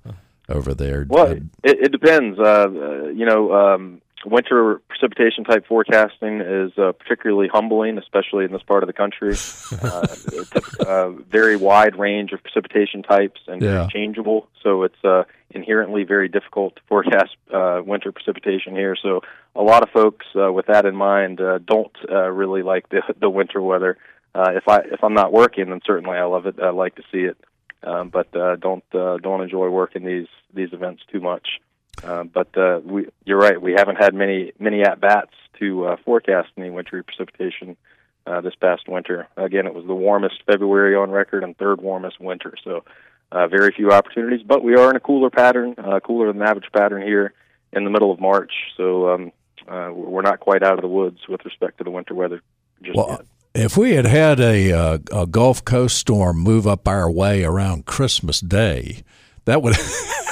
over 0.49 0.73
there. 0.73 1.05
Well, 1.09 1.31
it, 1.31 1.43
it 1.63 1.91
depends. 1.91 2.39
Uh, 2.39 3.09
you 3.13 3.25
know, 3.25 3.53
um, 3.53 4.01
winter 4.25 4.81
precipitation 4.87 5.43
type 5.43 5.65
forecasting 5.67 6.41
is 6.41 6.71
uh, 6.77 6.91
particularly 6.93 7.47
humbling, 7.51 7.97
especially 7.97 8.45
in 8.45 8.51
this 8.51 8.63
part 8.63 8.83
of 8.83 8.87
the 8.87 8.93
country. 8.93 9.31
uh, 9.81 10.07
it's 10.09 10.79
a 10.79 10.87
uh, 10.87 11.09
very 11.09 11.55
wide 11.55 11.97
range 11.97 12.31
of 12.31 12.41
precipitation 12.41 13.03
types 13.03 13.41
and 13.47 13.61
yeah. 13.61 13.87
changeable, 13.91 14.47
so 14.61 14.83
it's 14.83 15.03
uh, 15.03 15.23
inherently 15.51 16.03
very 16.03 16.27
difficult 16.27 16.75
to 16.75 16.81
forecast 16.87 17.35
uh, 17.53 17.81
winter 17.85 18.11
precipitation 18.11 18.75
here. 18.75 18.95
So 19.01 19.21
a 19.55 19.61
lot 19.61 19.83
of 19.83 19.89
folks, 19.89 20.25
uh, 20.35 20.51
with 20.51 20.67
that 20.67 20.85
in 20.85 20.95
mind, 20.95 21.39
uh, 21.39 21.59
don't 21.59 21.95
uh, 22.09 22.29
really 22.29 22.63
like 22.63 22.89
the 22.89 23.01
the 23.19 23.29
winter 23.29 23.61
weather. 23.61 23.97
Uh, 24.35 24.51
if 24.55 24.67
I 24.67 24.79
if 24.79 25.03
I'm 25.03 25.13
not 25.13 25.31
working, 25.31 25.69
then 25.69 25.81
certainly 25.85 26.17
I 26.17 26.23
love 26.23 26.45
it. 26.45 26.55
I 26.61 26.71
like 26.71 26.95
to 26.95 27.03
see 27.11 27.19
it, 27.19 27.37
um, 27.83 28.09
but 28.09 28.35
uh, 28.35 28.55
don't 28.55 28.83
uh, 28.93 29.17
don't 29.17 29.41
enjoy 29.41 29.69
working 29.69 30.05
these 30.05 30.27
these 30.53 30.73
events 30.73 31.03
too 31.11 31.21
much. 31.21 31.59
Uh, 32.01 32.23
but 32.23 32.57
uh, 32.57 32.79
we, 32.83 33.07
you're 33.25 33.39
right. 33.39 33.61
We 33.61 33.73
haven't 33.73 33.97
had 33.97 34.13
many 34.13 34.53
many 34.59 34.83
at 34.83 34.99
bats 34.99 35.33
to 35.59 35.85
uh, 35.85 35.95
forecast 36.03 36.49
any 36.57 36.69
wintry 36.69 37.03
precipitation 37.03 37.77
uh, 38.25 38.41
this 38.41 38.55
past 38.55 38.87
winter. 38.87 39.27
Again, 39.37 39.67
it 39.67 39.73
was 39.73 39.85
the 39.85 39.93
warmest 39.95 40.35
February 40.45 40.95
on 40.95 41.11
record 41.11 41.43
and 41.43 41.57
third 41.57 41.81
warmest 41.81 42.19
winter. 42.19 42.53
So 42.63 42.83
uh, 43.31 43.47
very 43.47 43.71
few 43.71 43.91
opportunities. 43.91 44.45
But 44.45 44.63
we 44.63 44.75
are 44.75 44.89
in 44.89 44.95
a 44.95 44.99
cooler 44.99 45.29
pattern, 45.29 45.75
uh, 45.77 45.99
cooler 45.99 46.31
than 46.31 46.41
average 46.41 46.71
pattern 46.71 47.01
here. 47.01 47.33
in 47.71 47.83
the 47.83 47.89
middle 47.89 48.11
of 48.11 48.19
March. 48.19 48.53
So 48.77 49.09
um, 49.09 49.31
uh, 49.67 49.89
we're 49.93 50.21
not 50.21 50.39
quite 50.39 50.63
out 50.63 50.73
of 50.73 50.81
the 50.81 50.87
woods 50.87 51.19
with 51.27 51.43
respect 51.45 51.79
to 51.79 51.83
the 51.83 51.89
winter 51.89 52.13
weather 52.13 52.41
just 52.81 52.95
well, 52.95 53.07
yet. 53.09 53.25
If 53.55 53.77
we 53.77 53.93
had 53.93 54.05
had 54.05 54.39
a, 54.39 54.71
uh, 54.71 54.97
a 55.11 55.27
Gulf 55.27 55.63
Coast 55.63 55.97
storm 55.97 56.39
move 56.39 56.65
up 56.67 56.87
our 56.87 57.09
way 57.09 57.43
around 57.43 57.85
Christmas 57.85 58.39
Day, 58.39 59.03
that 59.45 59.61
would, 59.61 59.75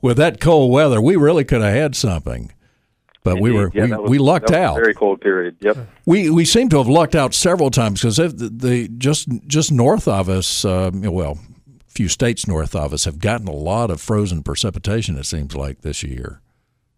with 0.00 0.16
that 0.16 0.40
cold 0.40 0.72
weather, 0.72 1.00
we 1.00 1.16
really 1.16 1.44
could 1.44 1.62
have 1.62 1.74
had 1.74 1.96
something. 1.96 2.52
But 3.24 3.38
Indeed. 3.38 3.42
we 3.42 3.52
were 3.52 3.70
yeah, 3.74 3.84
we, 3.84 3.96
was, 3.96 4.10
we 4.10 4.18
lucked 4.18 4.50
out. 4.50 4.76
very 4.76 4.92
cold 4.92 5.20
period. 5.22 5.56
Yep. 5.60 5.78
We 6.04 6.28
we 6.28 6.44
seem 6.44 6.68
to 6.68 6.78
have 6.78 6.88
lucked 6.88 7.14
out 7.14 7.32
several 7.32 7.70
times 7.70 8.02
because 8.02 8.16
the, 8.16 8.28
the 8.28 8.88
just 8.98 9.28
just 9.46 9.72
north 9.72 10.06
of 10.06 10.28
us, 10.28 10.64
uh, 10.64 10.90
well, 10.92 11.38
a 11.66 11.90
few 11.90 12.08
states 12.08 12.46
north 12.46 12.76
of 12.76 12.92
us 12.92 13.06
have 13.06 13.18
gotten 13.18 13.48
a 13.48 13.52
lot 13.52 13.90
of 13.90 14.00
frozen 14.00 14.42
precipitation. 14.42 15.16
It 15.16 15.24
seems 15.24 15.56
like 15.56 15.80
this 15.80 16.02
year. 16.02 16.42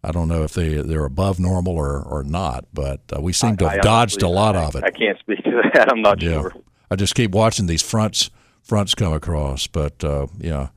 I 0.02 0.10
don't 0.10 0.26
know 0.26 0.42
if 0.42 0.52
they 0.52 0.74
they're 0.82 1.04
above 1.04 1.38
normal 1.38 1.74
or, 1.76 2.02
or 2.02 2.24
not, 2.24 2.66
but 2.74 3.02
uh, 3.16 3.20
we 3.20 3.32
seem 3.32 3.56
to 3.58 3.68
have 3.68 3.78
I, 3.78 3.78
I 3.78 3.82
dodged 3.82 4.22
a 4.22 4.28
lot 4.28 4.56
I, 4.56 4.64
of 4.64 4.74
it. 4.74 4.82
I 4.82 4.90
can't 4.90 5.18
speak 5.20 5.44
to 5.44 5.62
that. 5.74 5.92
I'm 5.92 6.02
not 6.02 6.20
yeah. 6.20 6.40
sure. 6.40 6.52
I 6.90 6.96
just 6.96 7.14
keep 7.14 7.32
watching 7.32 7.66
these 7.66 7.82
fronts 7.82 8.30
fronts 8.62 8.96
come 8.96 9.12
across, 9.12 9.68
but 9.68 10.02
uh, 10.02 10.26
yeah. 10.38 10.68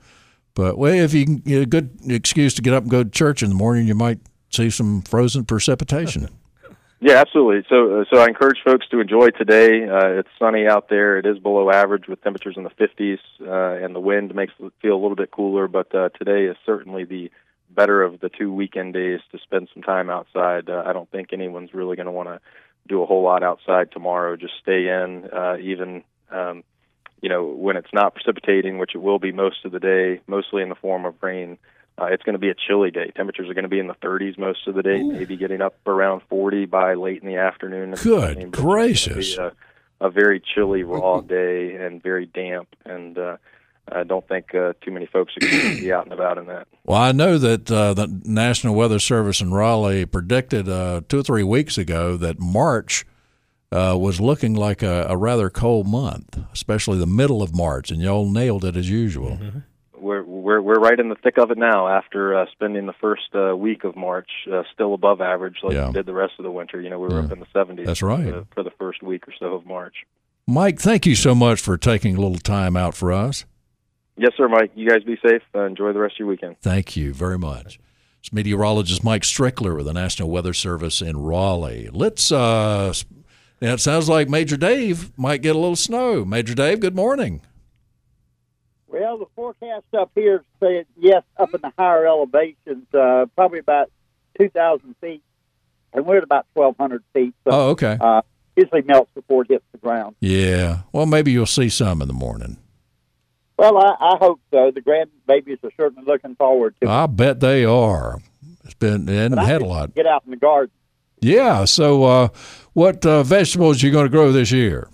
But 0.59 0.77
well, 0.77 0.93
if 0.93 1.13
you 1.13 1.23
can 1.23 1.37
get 1.37 1.61
a 1.61 1.65
good 1.65 1.97
excuse 2.09 2.53
to 2.55 2.61
get 2.61 2.73
up 2.73 2.83
and 2.83 2.91
go 2.91 3.01
to 3.01 3.09
church 3.09 3.41
in 3.41 3.47
the 3.47 3.55
morning, 3.55 3.87
you 3.87 3.95
might 3.95 4.19
see 4.49 4.69
some 4.69 5.01
frozen 5.03 5.45
precipitation. 5.45 6.27
Yeah, 7.01 7.13
absolutely. 7.13 7.63
So, 7.69 8.03
so 8.11 8.19
I 8.19 8.27
encourage 8.27 8.57
folks 8.61 8.85
to 8.89 8.99
enjoy 8.99 9.29
today. 9.29 9.87
Uh, 9.87 10.19
it's 10.19 10.27
sunny 10.37 10.67
out 10.67 10.89
there. 10.89 11.17
It 11.17 11.25
is 11.25 11.39
below 11.39 11.71
average 11.71 12.09
with 12.09 12.21
temperatures 12.21 12.55
in 12.57 12.63
the 12.63 12.71
50s, 12.71 13.19
uh, 13.39 13.81
and 13.81 13.95
the 13.95 14.01
wind 14.01 14.35
makes 14.35 14.51
it 14.59 14.73
feel 14.81 14.95
a 14.95 15.01
little 15.01 15.15
bit 15.15 15.31
cooler. 15.31 15.69
But 15.69 15.95
uh, 15.95 16.09
today 16.09 16.47
is 16.51 16.57
certainly 16.65 17.05
the 17.05 17.31
better 17.69 18.03
of 18.03 18.19
the 18.19 18.27
two 18.27 18.53
weekend 18.53 18.95
days 18.95 19.21
to 19.31 19.39
spend 19.39 19.69
some 19.73 19.81
time 19.81 20.09
outside. 20.09 20.69
Uh, 20.69 20.83
I 20.85 20.91
don't 20.91 21.09
think 21.09 21.31
anyone's 21.31 21.73
really 21.73 21.95
going 21.95 22.07
to 22.07 22.11
want 22.11 22.27
to 22.27 22.41
do 22.85 23.01
a 23.01 23.05
whole 23.05 23.23
lot 23.23 23.43
outside 23.43 23.93
tomorrow. 23.93 24.35
Just 24.35 24.55
stay 24.61 24.89
in, 24.89 25.29
uh, 25.31 25.55
even 25.61 26.03
um, 26.29 26.65
you 27.21 27.29
know 27.29 27.45
when 27.45 27.77
it's 27.77 27.93
not 27.93 28.15
precipitating, 28.15 28.77
which 28.77 28.95
it 28.95 28.99
will 28.99 29.19
be 29.19 29.31
most 29.31 29.65
of 29.65 29.71
the 29.71 29.79
day, 29.79 30.21
mostly 30.27 30.61
in 30.61 30.69
the 30.69 30.75
form 30.75 31.05
of 31.05 31.15
rain. 31.21 31.57
Uh, 31.97 32.05
it's 32.05 32.23
going 32.23 32.33
to 32.33 32.39
be 32.39 32.49
a 32.49 32.55
chilly 32.55 32.91
day. 32.91 33.11
Temperatures 33.15 33.49
are 33.49 33.53
going 33.53 33.63
to 33.63 33.69
be 33.69 33.79
in 33.79 33.87
the 33.87 33.95
30s 33.95 34.37
most 34.37 34.67
of 34.67 34.75
the 34.75 34.81
day, 34.81 35.01
Ooh. 35.01 35.11
maybe 35.11 35.35
getting 35.35 35.61
up 35.61 35.75
around 35.85 36.21
40 36.29 36.65
by 36.65 36.93
late 36.93 37.21
in 37.21 37.27
the 37.27 37.35
afternoon. 37.35 37.93
Good 38.01 38.51
gracious! 38.53 39.37
A, 39.37 39.51
a, 39.99 40.09
very 40.09 40.39
chilly, 40.39 40.83
raw 40.83 41.19
day 41.19 41.75
and 41.75 42.01
very 42.01 42.25
damp, 42.25 42.69
and 42.85 43.17
uh, 43.17 43.35
I 43.91 44.03
don't 44.03 44.25
think 44.27 44.55
uh, 44.55 44.73
too 44.81 44.91
many 44.91 45.07
folks 45.07 45.33
are 45.35 45.41
going 45.41 45.75
to 45.75 45.81
be 45.81 45.91
out 45.91 46.05
and 46.05 46.13
about 46.13 46.37
in 46.37 46.45
that. 46.47 46.67
Well, 46.85 46.99
I 46.99 47.11
know 47.11 47.37
that 47.37 47.69
uh, 47.69 47.93
the 47.93 48.07
National 48.23 48.73
Weather 48.73 48.97
Service 48.97 49.41
in 49.41 49.53
Raleigh 49.53 50.07
predicted 50.07 50.67
uh, 50.67 51.01
two 51.07 51.19
or 51.19 51.23
three 51.23 51.43
weeks 51.43 51.77
ago 51.77 52.17
that 52.17 52.39
March. 52.39 53.05
Uh, 53.71 53.95
was 53.95 54.19
looking 54.19 54.55
like 54.55 54.81
a, 54.81 55.05
a, 55.07 55.15
rather 55.15 55.47
cold 55.47 55.85
month, 55.85 56.39
especially 56.51 56.97
the 56.97 57.05
middle 57.05 57.43
of 57.43 57.53
March, 57.53 57.91
and 57.91 58.01
y'all 58.01 58.27
nailed 58.27 58.65
it 58.65 58.75
as 58.75 58.89
usual. 58.89 59.37
Mm-hmm 59.37 59.59
we're 60.01 60.23
we're 60.23 60.61
we're 60.61 60.79
right 60.79 60.99
in 60.99 61.09
the 61.09 61.15
thick 61.15 61.37
of 61.37 61.51
it 61.51 61.57
now. 61.57 61.87
After 61.87 62.35
uh, 62.35 62.45
spending 62.51 62.85
the 62.85 62.93
first 62.93 63.33
uh, 63.33 63.55
week 63.55 63.83
of 63.83 63.95
March 63.95 64.29
uh, 64.51 64.63
still 64.73 64.93
above 64.93 65.21
average, 65.21 65.57
like 65.63 65.73
yeah. 65.73 65.87
we 65.87 65.93
did 65.93 66.05
the 66.05 66.13
rest 66.13 66.33
of 66.39 66.43
the 66.43 66.51
winter. 66.51 66.81
You 66.81 66.89
know, 66.89 66.99
we 66.99 67.07
were 67.07 67.19
yeah. 67.19 67.25
up 67.25 67.31
in 67.31 67.39
the 67.39 67.47
seventies. 67.53 67.85
That's 67.85 68.01
right 68.01 68.33
for, 68.33 68.47
for 68.55 68.63
the 68.63 68.71
first 68.71 69.03
week 69.03 69.27
or 69.27 69.33
so 69.37 69.53
of 69.53 69.65
March. 69.65 70.05
Mike, 70.47 70.79
thank 70.79 71.05
you 71.05 71.15
so 71.15 71.35
much 71.35 71.61
for 71.61 71.77
taking 71.77 72.15
a 72.15 72.21
little 72.21 72.39
time 72.39 72.75
out 72.75 72.95
for 72.95 73.11
us. 73.11 73.45
Yes, 74.17 74.31
sir, 74.35 74.47
Mike. 74.47 74.71
You 74.75 74.89
guys 74.89 75.03
be 75.03 75.17
safe. 75.23 75.43
Uh, 75.53 75.65
enjoy 75.65 75.93
the 75.93 75.99
rest 75.99 76.15
of 76.15 76.19
your 76.19 76.27
weekend. 76.27 76.59
Thank 76.61 76.97
you 76.97 77.13
very 77.13 77.37
much. 77.37 77.79
It's 78.19 78.33
meteorologist 78.33 79.03
Mike 79.03 79.21
Strickler 79.21 79.77
with 79.77 79.85
the 79.85 79.93
National 79.93 80.29
Weather 80.29 80.53
Service 80.53 81.01
in 81.01 81.17
Raleigh. 81.17 81.89
Let's. 81.91 82.31
Uh, 82.31 82.93
now 83.61 83.73
it 83.73 83.79
sounds 83.79 84.09
like 84.09 84.29
Major 84.29 84.57
Dave 84.57 85.17
might 85.17 85.41
get 85.41 85.55
a 85.55 85.59
little 85.59 85.75
snow. 85.75 86.25
Major 86.25 86.55
Dave, 86.55 86.79
good 86.79 86.95
morning. 86.95 87.41
Well, 88.87 89.17
the 89.19 89.27
forecast 89.35 89.85
up 89.97 90.11
here 90.15 90.43
said 90.59 90.85
yes, 90.97 91.23
up 91.37 91.53
in 91.53 91.61
the 91.61 91.71
higher 91.77 92.07
elevations, 92.07 92.87
uh, 92.93 93.25
probably 93.35 93.59
about 93.59 93.91
2,000 94.39 94.95
feet, 94.99 95.21
and 95.93 96.05
we're 96.05 96.17
at 96.17 96.23
about 96.23 96.47
1,200 96.53 97.03
feet. 97.13 97.33
So, 97.43 97.51
oh, 97.51 97.69
okay. 97.69 97.97
Uh, 97.99 98.21
usually 98.55 98.81
melts 98.81 99.11
before 99.13 99.43
it 99.43 99.49
hits 99.49 99.65
the 99.71 99.77
ground. 99.77 100.15
Yeah. 100.19 100.81
Well, 100.91 101.05
maybe 101.05 101.31
you'll 101.31 101.45
see 101.45 101.69
some 101.69 102.01
in 102.01 102.07
the 102.07 102.13
morning. 102.13 102.57
Well, 103.57 103.77
I, 103.77 103.95
I 103.99 104.17
hope 104.19 104.39
so. 104.51 104.71
The 104.73 104.81
grandbabies 104.81 105.63
are 105.63 105.71
certainly 105.75 106.03
looking 106.05 106.35
forward 106.35 106.75
to 106.81 106.87
it. 106.87 106.91
I 106.91 107.07
bet 107.07 107.41
they 107.41 107.65
are. 107.65 108.19
It's 108.63 108.73
been 108.73 109.05
they 109.05 109.17
hadn't 109.17 109.37
had 109.37 109.61
a 109.61 109.65
lot. 109.65 109.93
Get 109.95 110.05
out 110.05 110.23
in 110.25 110.31
the 110.31 110.37
garden. 110.37 110.71
Yeah. 111.19 111.65
So, 111.65 112.03
uh, 112.05 112.27
what 112.79 113.05
uh, 113.05 113.21
vegetables 113.23 113.83
are 113.83 113.87
you 113.87 113.91
going 113.91 114.05
to 114.05 114.09
grow 114.09 114.31
this 114.31 114.53
year? 114.53 114.87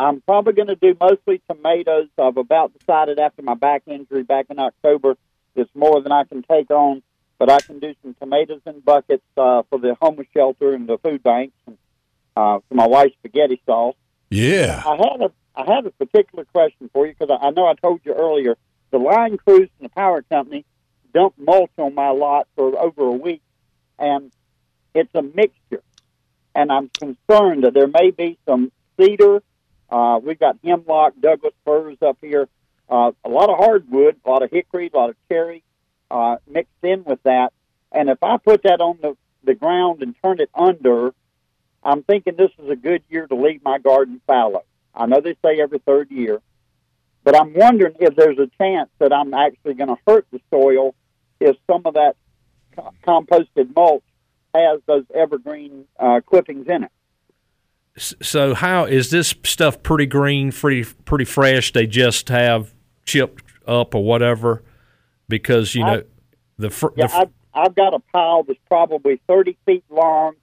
I'm 0.00 0.20
probably 0.22 0.54
going 0.54 0.66
to 0.66 0.74
do 0.74 0.96
mostly 1.00 1.40
tomatoes. 1.48 2.08
I've 2.18 2.36
about 2.36 2.76
decided 2.76 3.20
after 3.20 3.42
my 3.42 3.54
back 3.54 3.82
injury 3.86 4.24
back 4.24 4.46
in 4.50 4.58
October, 4.58 5.16
it's 5.54 5.70
more 5.72 6.02
than 6.02 6.10
I 6.10 6.24
can 6.24 6.42
take 6.42 6.68
on. 6.72 7.04
But 7.38 7.48
I 7.48 7.60
can 7.60 7.78
do 7.78 7.94
some 8.02 8.14
tomatoes 8.14 8.62
in 8.66 8.80
buckets 8.80 9.22
uh, 9.36 9.62
for 9.70 9.78
the 9.78 9.96
homeless 10.02 10.26
shelter 10.34 10.74
and 10.74 10.88
the 10.88 10.98
food 10.98 11.22
banks, 11.22 11.54
and 11.68 11.78
uh, 12.36 12.58
for 12.68 12.74
my 12.74 12.88
wife's 12.88 13.14
spaghetti 13.20 13.62
sauce. 13.64 13.94
Yeah. 14.28 14.82
I 14.84 14.96
had 14.96 15.22
a 15.22 15.32
I 15.54 15.72
have 15.72 15.86
a 15.86 15.92
particular 15.92 16.44
question 16.46 16.90
for 16.92 17.06
you 17.06 17.14
because 17.16 17.30
I, 17.40 17.46
I 17.46 17.50
know 17.50 17.68
I 17.68 17.74
told 17.74 18.00
you 18.02 18.14
earlier 18.14 18.56
the 18.90 18.98
line 18.98 19.36
crews 19.36 19.68
and 19.78 19.88
the 19.88 19.94
power 19.94 20.22
company 20.22 20.64
dumped 21.14 21.38
mulch 21.38 21.70
on 21.78 21.94
my 21.94 22.10
lot 22.10 22.48
for 22.56 22.76
over 22.76 23.02
a 23.02 23.12
week, 23.12 23.42
and 23.96 24.32
it's 24.92 25.14
a 25.14 25.22
mixture. 25.22 25.82
And 26.54 26.70
I'm 26.72 26.88
concerned 26.90 27.64
that 27.64 27.74
there 27.74 27.86
may 27.86 28.10
be 28.10 28.38
some 28.46 28.72
cedar 28.98 29.42
uh, 29.90 30.20
we've 30.22 30.38
got 30.38 30.56
hemlock, 30.64 31.14
Douglas 31.20 31.54
firs 31.64 31.98
up 32.00 32.18
here, 32.20 32.48
uh, 32.88 33.12
a 33.24 33.28
lot 33.28 33.50
of 33.50 33.58
hardwood, 33.58 34.16
a 34.24 34.30
lot 34.30 34.42
of 34.42 34.50
hickory, 34.50 34.90
a 34.92 34.96
lot 34.96 35.10
of 35.10 35.16
cherry 35.28 35.62
uh, 36.10 36.36
mixed 36.46 36.72
in 36.82 37.04
with 37.04 37.22
that. 37.24 37.52
And 37.92 38.08
if 38.08 38.22
I 38.22 38.36
put 38.36 38.62
that 38.62 38.80
on 38.80 38.98
the, 39.02 39.16
the 39.42 39.54
ground 39.54 40.02
and 40.02 40.14
turn 40.22 40.40
it 40.40 40.50
under, 40.54 41.12
I'm 41.82 42.02
thinking 42.02 42.36
this 42.36 42.52
is 42.58 42.70
a 42.70 42.76
good 42.76 43.02
year 43.10 43.26
to 43.26 43.34
leave 43.34 43.64
my 43.64 43.78
garden 43.78 44.20
fallow. 44.26 44.64
I 44.94 45.06
know 45.06 45.20
they 45.20 45.36
say 45.44 45.60
every 45.60 45.78
third 45.78 46.10
year, 46.10 46.40
but 47.24 47.36
I'm 47.36 47.52
wondering 47.54 47.94
if 47.98 48.14
there's 48.14 48.38
a 48.38 48.50
chance 48.58 48.90
that 48.98 49.12
I'm 49.12 49.34
actually 49.34 49.74
going 49.74 49.88
to 49.88 49.98
hurt 50.06 50.26
the 50.30 50.40
soil 50.50 50.94
if 51.40 51.56
some 51.68 51.82
of 51.84 51.94
that 51.94 52.16
co- 52.76 52.92
composted 53.06 53.74
mulch 53.74 54.04
has 54.54 54.80
those 54.86 55.04
evergreen 55.14 55.84
uh, 55.98 56.20
clippings 56.24 56.66
in 56.68 56.84
it. 56.84 56.90
So 57.96 58.54
how 58.54 58.84
is 58.84 59.10
this 59.10 59.34
stuff 59.44 59.82
pretty 59.82 60.06
green, 60.06 60.52
pretty 60.52 60.84
pretty 61.04 61.24
fresh? 61.24 61.72
They 61.72 61.86
just 61.86 62.28
have 62.28 62.72
chipped 63.04 63.44
up 63.66 63.94
or 63.94 64.04
whatever, 64.04 64.62
because 65.28 65.74
you 65.74 65.84
know 65.84 65.98
I, 65.98 66.02
the, 66.56 66.70
fr- 66.70 66.86
yeah, 66.96 67.06
the 67.06 67.08
fr- 67.08 67.16
I've, 67.18 67.30
I've 67.52 67.74
got 67.74 67.94
a 67.94 67.98
pile 67.98 68.44
that's 68.44 68.60
probably 68.68 69.20
thirty 69.26 69.58
feet 69.66 69.84
long, 69.90 70.34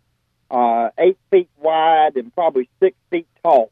uh, 0.52 0.90
eight 1.00 1.18
feet 1.32 1.50
wide, 1.58 2.18
and 2.18 2.36
probably 2.36 2.70
six 2.82 2.96
feet 3.10 3.28
tall, 3.42 3.72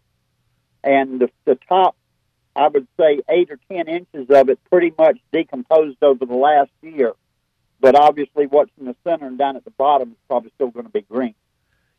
and 0.83 1.19
the, 1.19 1.29
the 1.43 1.59
top, 1.67 1.95
I 2.55 2.69
would 2.69 2.87
say 2.97 3.21
eight 3.29 3.51
or 3.51 3.59
ten 3.69 3.89
inches 3.89 4.29
of 4.29 4.49
it 4.49 4.57
pretty 4.71 4.93
much 4.97 5.19
decomposed 5.33 6.01
over 6.01 6.25
the 6.25 6.33
last 6.33 6.71
year, 6.81 7.13
but 7.79 7.95
obviously 7.95 8.47
what's 8.47 8.71
in 8.79 8.85
the 8.85 8.95
center 9.03 9.27
and 9.27 9.37
down 9.37 9.55
at 9.55 9.65
the 9.65 9.71
bottom 9.71 10.11
is 10.11 10.17
probably 10.27 10.51
still 10.55 10.69
going 10.69 10.85
to 10.85 10.91
be 10.91 11.01
green. 11.01 11.35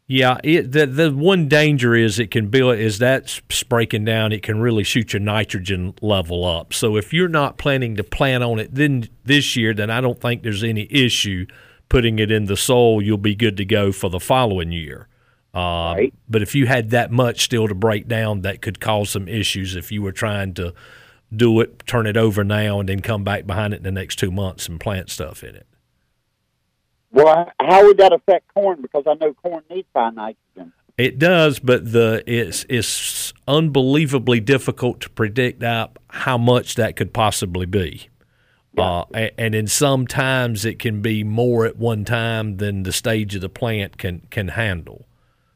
Yeah, 0.09 0.39
it, 0.45 0.71
the 0.71 0.87
the 0.87 1.13
one 1.13 1.49
danger 1.49 1.95
is 1.97 2.21
it 2.21 2.31
can 2.31 2.49
build 2.49 2.79
is 2.79 2.99
that's 2.99 3.41
breaking 3.65 4.05
down. 4.05 4.31
It 4.31 4.45
can 4.45 4.61
really 4.61 4.85
shoot 4.85 5.13
your 5.13 5.21
nitrogen 5.21 5.95
level 6.01 6.45
up. 6.45 6.73
So 6.73 6.97
if 6.97 7.13
you're 7.13 7.29
not 7.29 7.59
planning 7.59 7.97
to 7.97 8.05
plant 8.05 8.45
on 8.45 8.61
it 8.61 8.73
then 8.73 9.09
this 9.25 9.57
year, 9.57 9.75
then 9.75 9.91
I 9.91 10.01
don't 10.01 10.21
think 10.21 10.45
there's 10.45 10.63
any 10.63 10.87
issue 10.91 11.47
putting 11.89 12.21
it 12.21 12.31
in 12.31 12.45
the 12.47 12.57
soil. 12.57 13.03
You'll 13.03 13.19
be 13.19 13.35
good 13.35 13.57
to 13.57 13.65
go 13.65 13.91
for 13.91 14.09
the 14.09 14.21
following 14.21 14.71
year. 14.71 15.09
Uh, 15.53 15.95
right. 15.97 16.15
But 16.29 16.43
if 16.43 16.55
you 16.55 16.67
had 16.67 16.91
that 16.91 17.11
much 17.11 17.43
still 17.43 17.67
to 17.67 17.75
break 17.75 18.07
down, 18.07 18.43
that 18.43 18.63
could 18.63 18.79
cause 18.79 19.11
some 19.11 19.27
issues 19.27 19.75
if 19.75 19.91
you 19.91 20.03
were 20.03 20.13
trying 20.13 20.55
to 20.55 20.73
do 21.37 21.61
it, 21.61 21.87
turn 21.87 22.07
it 22.07 22.17
over 22.17 22.45
now, 22.45 22.81
and 22.81 22.89
then 22.89 23.01
come 23.01 23.25
back 23.25 23.47
behind 23.47 23.75
it 23.75 23.79
in 23.79 23.83
the 23.83 23.93
next 23.93 24.17
two 24.17 24.31
months 24.31 24.69
and 24.69 24.81
plant 24.81 25.11
stuff 25.11 25.43
in 25.43 25.55
it. 25.55 25.67
Well, 27.11 27.51
how 27.61 27.87
would 27.87 27.99
that 27.99 28.13
affect 28.13 28.53
corn? 28.53 28.83
Because 28.83 29.05
I 29.07 29.15
know 29.15 29.33
corn 29.35 29.63
needs 29.71 29.89
high 29.95 30.11
nitrogen. 30.11 30.73
It 30.99 31.19
does, 31.19 31.59
but 31.59 31.93
the 31.93 32.23
it's 32.27 32.65
it's 32.69 33.33
unbelievably 33.47 34.41
difficult 34.41 35.01
to 35.03 35.11
predict 35.11 35.63
out 35.63 35.99
how 36.09 36.39
much 36.39 36.75
that 36.77 36.97
could 36.97 37.13
possibly 37.13 37.67
be. 37.67 38.09
Uh, 38.79 39.05
and, 39.15 39.31
and 39.39 39.55
in 39.55 39.67
some 39.67 40.07
times 40.07 40.67
it 40.67 40.79
can 40.79 41.01
be 41.01 41.25
more 41.25 41.65
at 41.65 41.79
one 41.79 42.05
time 42.05 42.59
than 42.59 42.83
the 42.83 42.93
stage 42.93 43.35
of 43.35 43.41
the 43.41 43.49
plant 43.49 43.97
can 43.97 44.27
can 44.31 44.49
handle. 44.49 45.07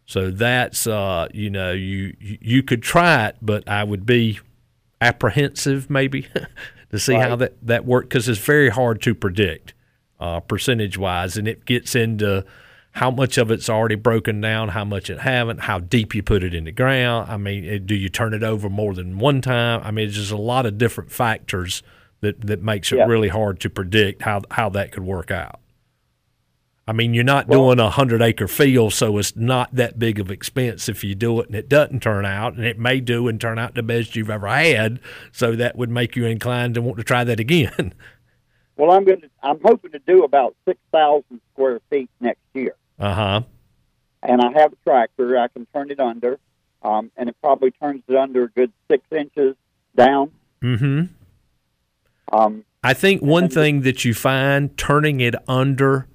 So 0.07 0.31
that's 0.31 0.87
uh, 0.87 1.29
you 1.33 1.51
know 1.51 1.73
you 1.73 2.17
you 2.19 2.63
could 2.63 2.83
try 2.83 3.27
it, 3.27 3.37
but 3.41 3.69
I 3.69 3.85
would 3.85 4.05
be 4.05 4.41
apprehensive 5.01 5.89
maybe 5.91 6.23
to 6.91 6.99
see 6.99 7.15
right. 7.15 7.29
how 7.29 7.37
that 7.37 7.55
that 7.67 7.85
worked 7.85 8.09
because 8.11 8.29
it's 8.29 8.39
very 8.41 8.69
hard 8.69 9.01
to 9.03 9.15
predict 9.15 9.75
uh, 10.19 10.41
percentage 10.41 10.99
wise, 10.99 11.37
and 11.37 11.49
it 11.49 11.65
gets 11.65 11.95
into 11.95 12.45
how 12.93 13.11
much 13.11 13.39
of 13.39 13.51
it's 13.51 13.71
already 13.71 13.95
broken 13.95 14.41
down, 14.41 14.71
how 14.71 14.85
much 14.85 15.09
it 15.11 15.21
haven't, 15.21 15.61
how 15.61 15.79
deep 15.79 16.15
you 16.15 16.23
put 16.23 16.43
it 16.43 16.53
in 16.53 16.65
the 16.65 16.73
ground. 16.73 17.31
I 17.31 17.37
mean, 17.37 17.65
it, 17.65 17.87
do 17.87 17.95
you 17.95 18.09
turn 18.09 18.35
it 18.35 18.43
over 18.43 18.69
more 18.69 18.95
than 18.95 19.19
one 19.19 19.41
time? 19.41 19.81
I 19.85 19.93
mean, 19.93 20.09
it's 20.09 20.17
just 20.17 20.33
a 20.33 20.37
lot 20.37 20.67
of 20.67 20.77
different 20.77 21.13
factors 21.13 21.83
that 22.21 22.41
that 22.47 22.63
makes 22.63 22.93
it 22.93 22.97
Yeah. 22.99 23.07
really 23.07 23.29
hard 23.29 23.61
to 23.61 23.71
predict 23.71 24.23
how 24.23 24.43
how 24.51 24.69
that 24.71 24.93
could 24.93 25.05
work 25.05 25.31
out. 25.31 25.61
I 26.91 26.93
mean, 26.93 27.15
you're 27.15 27.23
not 27.23 27.47
Well- 27.47 27.67
doing 27.69 27.79
a 27.79 27.89
hundred 27.89 28.21
acre 28.21 28.49
field, 28.49 28.93
so 28.93 29.17
it's 29.19 29.37
not 29.37 29.73
that 29.77 30.01
big 30.01 30.19
of 30.19 30.29
expense 30.29 30.89
if 30.89 31.05
you 31.05 31.15
do 31.15 31.39
it 31.41 31.47
and 31.47 31.55
it 31.55 31.69
doesn't 31.69 32.03
turn 32.03 32.27
out, 32.27 32.55
and 32.55 32.65
it 32.65 32.81
may 32.81 32.99
do 32.99 33.29
and 33.29 33.41
turn 33.41 33.61
out 33.61 33.77
the 33.77 33.83
best 33.85 34.17
you've 34.17 34.29
ever 34.29 34.49
had. 34.49 34.99
So 35.31 35.55
that 35.55 35.77
would 35.77 35.89
make 35.89 36.17
you 36.17 36.25
inclined 36.27 36.75
to 36.75 36.83
want 36.83 36.99
to 36.99 37.05
try 37.05 37.23
that 37.23 37.39
again. 37.39 37.95
Well, 38.77 38.93
I'm 38.93 39.05
going 39.05 39.21
to. 39.21 39.29
I'm 39.43 39.61
hoping 39.63 39.93
to 39.93 39.99
do 39.99 40.25
about 40.25 40.57
six 40.67 40.81
thousand 40.91 41.43
square 41.53 41.81
feet 41.91 42.09
next 42.19 42.41
year, 42.55 42.75
Uh 42.99 43.13
huh. 43.15 43.41
and 44.23 44.41
I 44.41 44.51
have 44.59 44.73
a 44.73 44.77
tractor. 44.87 45.37
I 45.39 45.49
can 45.49 45.67
turn 45.75 45.91
it 45.91 46.01
under, 46.01 46.39
um, 46.83 47.11
and 47.15 47.29
it 47.29 47.37
probably 47.43 47.73
turns 47.73 48.03
it 48.09 48.17
under 48.17 48.45
a 48.45 48.49
good 48.49 48.73
six 48.91 49.05
inches 49.13 49.55
down. 49.95 50.31
Mm-hmm. 50.63 51.13
Um, 52.33 52.65
I 52.83 52.95
think 52.95 53.21
one 53.21 53.51
thing 53.51 53.83
that 53.83 54.07
you 54.07 54.15
find 54.15 54.75
turning 54.79 55.21
it 55.21 55.35
under, 55.47 56.07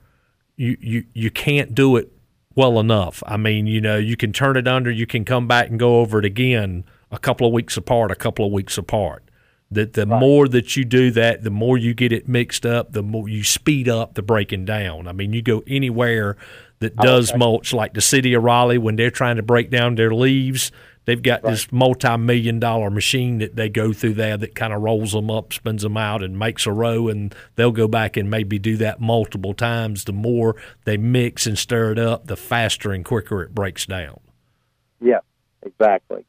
you, 0.57 0.77
you 0.79 1.05
you 1.13 1.31
can't 1.31 1.75
do 1.75 1.95
it 1.97 2.11
well 2.55 2.79
enough. 2.79 3.21
I 3.25 3.37
mean, 3.37 3.67
you 3.67 3.81
know, 3.81 3.97
you 3.97 4.15
can 4.15 4.31
turn 4.31 4.57
it 4.57 4.67
under, 4.67 4.89
you 4.89 5.05
can 5.05 5.25
come 5.25 5.47
back 5.47 5.69
and 5.69 5.77
go 5.77 5.99
over 5.99 6.19
it 6.19 6.25
again 6.25 6.85
a 7.11 7.19
couple 7.19 7.45
of 7.45 7.53
weeks 7.53 7.77
apart, 7.77 8.11
a 8.11 8.15
couple 8.15 8.45
of 8.45 8.51
weeks 8.51 8.77
apart. 8.77 9.23
That 9.71 9.93
the 9.93 10.05
more 10.05 10.47
that 10.47 10.77
you 10.77 10.85
do 10.85 11.11
that, 11.11 11.43
the 11.43 11.49
more 11.49 11.77
you 11.77 11.93
get 11.93 12.13
it 12.13 12.29
mixed 12.29 12.65
up, 12.65 12.93
the 12.93 13.01
more 13.01 13.27
you 13.27 13.43
speed 13.43 13.89
up 13.89 14.13
the 14.13 14.21
breaking 14.21 14.65
down. 14.65 15.07
I 15.07 15.11
mean, 15.11 15.33
you 15.33 15.41
go 15.41 15.63
anywhere 15.67 16.37
that 16.79 16.93
oh, 16.99 17.03
does 17.03 17.35
mulch, 17.35 17.73
like 17.73 17.93
the 17.93 18.01
city 18.01 18.33
of 18.35 18.43
Raleigh, 18.43 18.77
when 18.77 18.95
they're 18.95 19.11
trying 19.11 19.37
to 19.37 19.43
break 19.43 19.71
down 19.71 19.95
their 19.95 20.13
leaves, 20.13 20.71
they've 21.05 21.21
got 21.21 21.43
this 21.43 21.71
multi-million 21.71 22.59
dollar 22.59 22.89
machine 22.89 23.37
that 23.39 23.55
they 23.55 23.69
go 23.69 23.93
through 23.93 24.15
there 24.15 24.37
that 24.37 24.55
kind 24.55 24.73
of 24.73 24.81
rolls 24.81 25.13
them 25.13 25.31
up, 25.31 25.53
spins 25.53 25.83
them 25.83 25.97
out, 25.97 26.21
and 26.21 26.37
makes 26.37 26.65
a 26.65 26.71
row. 26.71 27.07
And 27.07 27.33
they'll 27.55 27.71
go 27.71 27.87
back 27.87 28.17
and 28.17 28.29
maybe 28.29 28.59
do 28.59 28.77
that 28.77 28.99
multiple 28.99 29.53
times. 29.53 30.03
The 30.03 30.13
more 30.13 30.55
they 30.83 30.97
mix 30.97 31.47
and 31.47 31.57
stir 31.57 31.93
it 31.93 31.99
up, 31.99 32.27
the 32.27 32.35
faster 32.35 32.91
and 32.91 33.05
quicker 33.05 33.41
it 33.41 33.55
breaks 33.55 33.85
down. 33.85 34.19
Yeah, 34.99 35.19
exactly. 35.61 36.25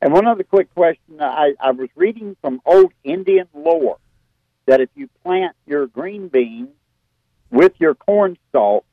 And 0.00 0.12
one 0.12 0.26
other 0.26 0.44
quick 0.44 0.74
question: 0.74 1.20
I, 1.20 1.54
I 1.60 1.70
was 1.70 1.88
reading 1.94 2.36
from 2.40 2.60
old 2.66 2.92
Indian 3.04 3.48
lore 3.54 3.98
that 4.66 4.80
if 4.80 4.88
you 4.94 5.08
plant 5.22 5.54
your 5.66 5.86
green 5.86 6.28
beans 6.28 6.70
with 7.50 7.72
your 7.78 7.94
corn 7.94 8.36
stalk, 8.48 8.84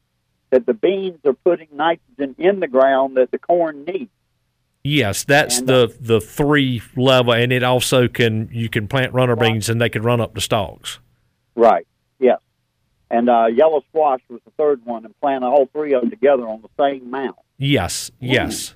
that 0.50 0.66
the 0.66 0.74
beans 0.74 1.20
are 1.26 1.34
putting 1.34 1.68
nitrogen 1.72 2.36
in 2.38 2.60
the 2.60 2.68
ground 2.68 3.18
that 3.18 3.32
the 3.32 3.40
corn 3.40 3.86
needs. 3.86 4.12
Yes, 4.84 5.24
that's 5.26 5.60
And, 5.60 5.70
uh, 5.70 5.88
the 5.88 5.98
the 6.00 6.22
three 6.22 6.82
level, 6.96 7.34
and 7.34 7.52
it 7.52 7.64
also 7.64 8.08
can 8.08 8.50
you 8.52 8.70
can 8.70 8.88
plant 8.88 9.14
runner 9.14 9.36
beans 9.36 9.70
and 9.70 9.80
they 9.82 9.90
can 9.90 10.04
run 10.04 10.22
up 10.22 10.34
the 10.36 10.42
stalks. 10.42 11.00
Right. 11.56 11.86
Yes. 12.20 12.40
And 13.12 13.30
uh, 13.30 13.48
yellow 13.48 13.84
squash 13.90 14.22
was 14.30 14.40
the 14.46 14.52
third 14.52 14.86
one, 14.86 15.04
and 15.04 15.20
plant 15.20 15.44
all 15.44 15.68
three 15.74 15.94
of 15.94 16.02
them 16.02 16.10
together 16.10 16.48
on 16.48 16.62
the 16.62 16.70
same 16.80 17.10
mound. 17.12 17.36
Yes, 17.58 18.10
yes. 18.20 18.76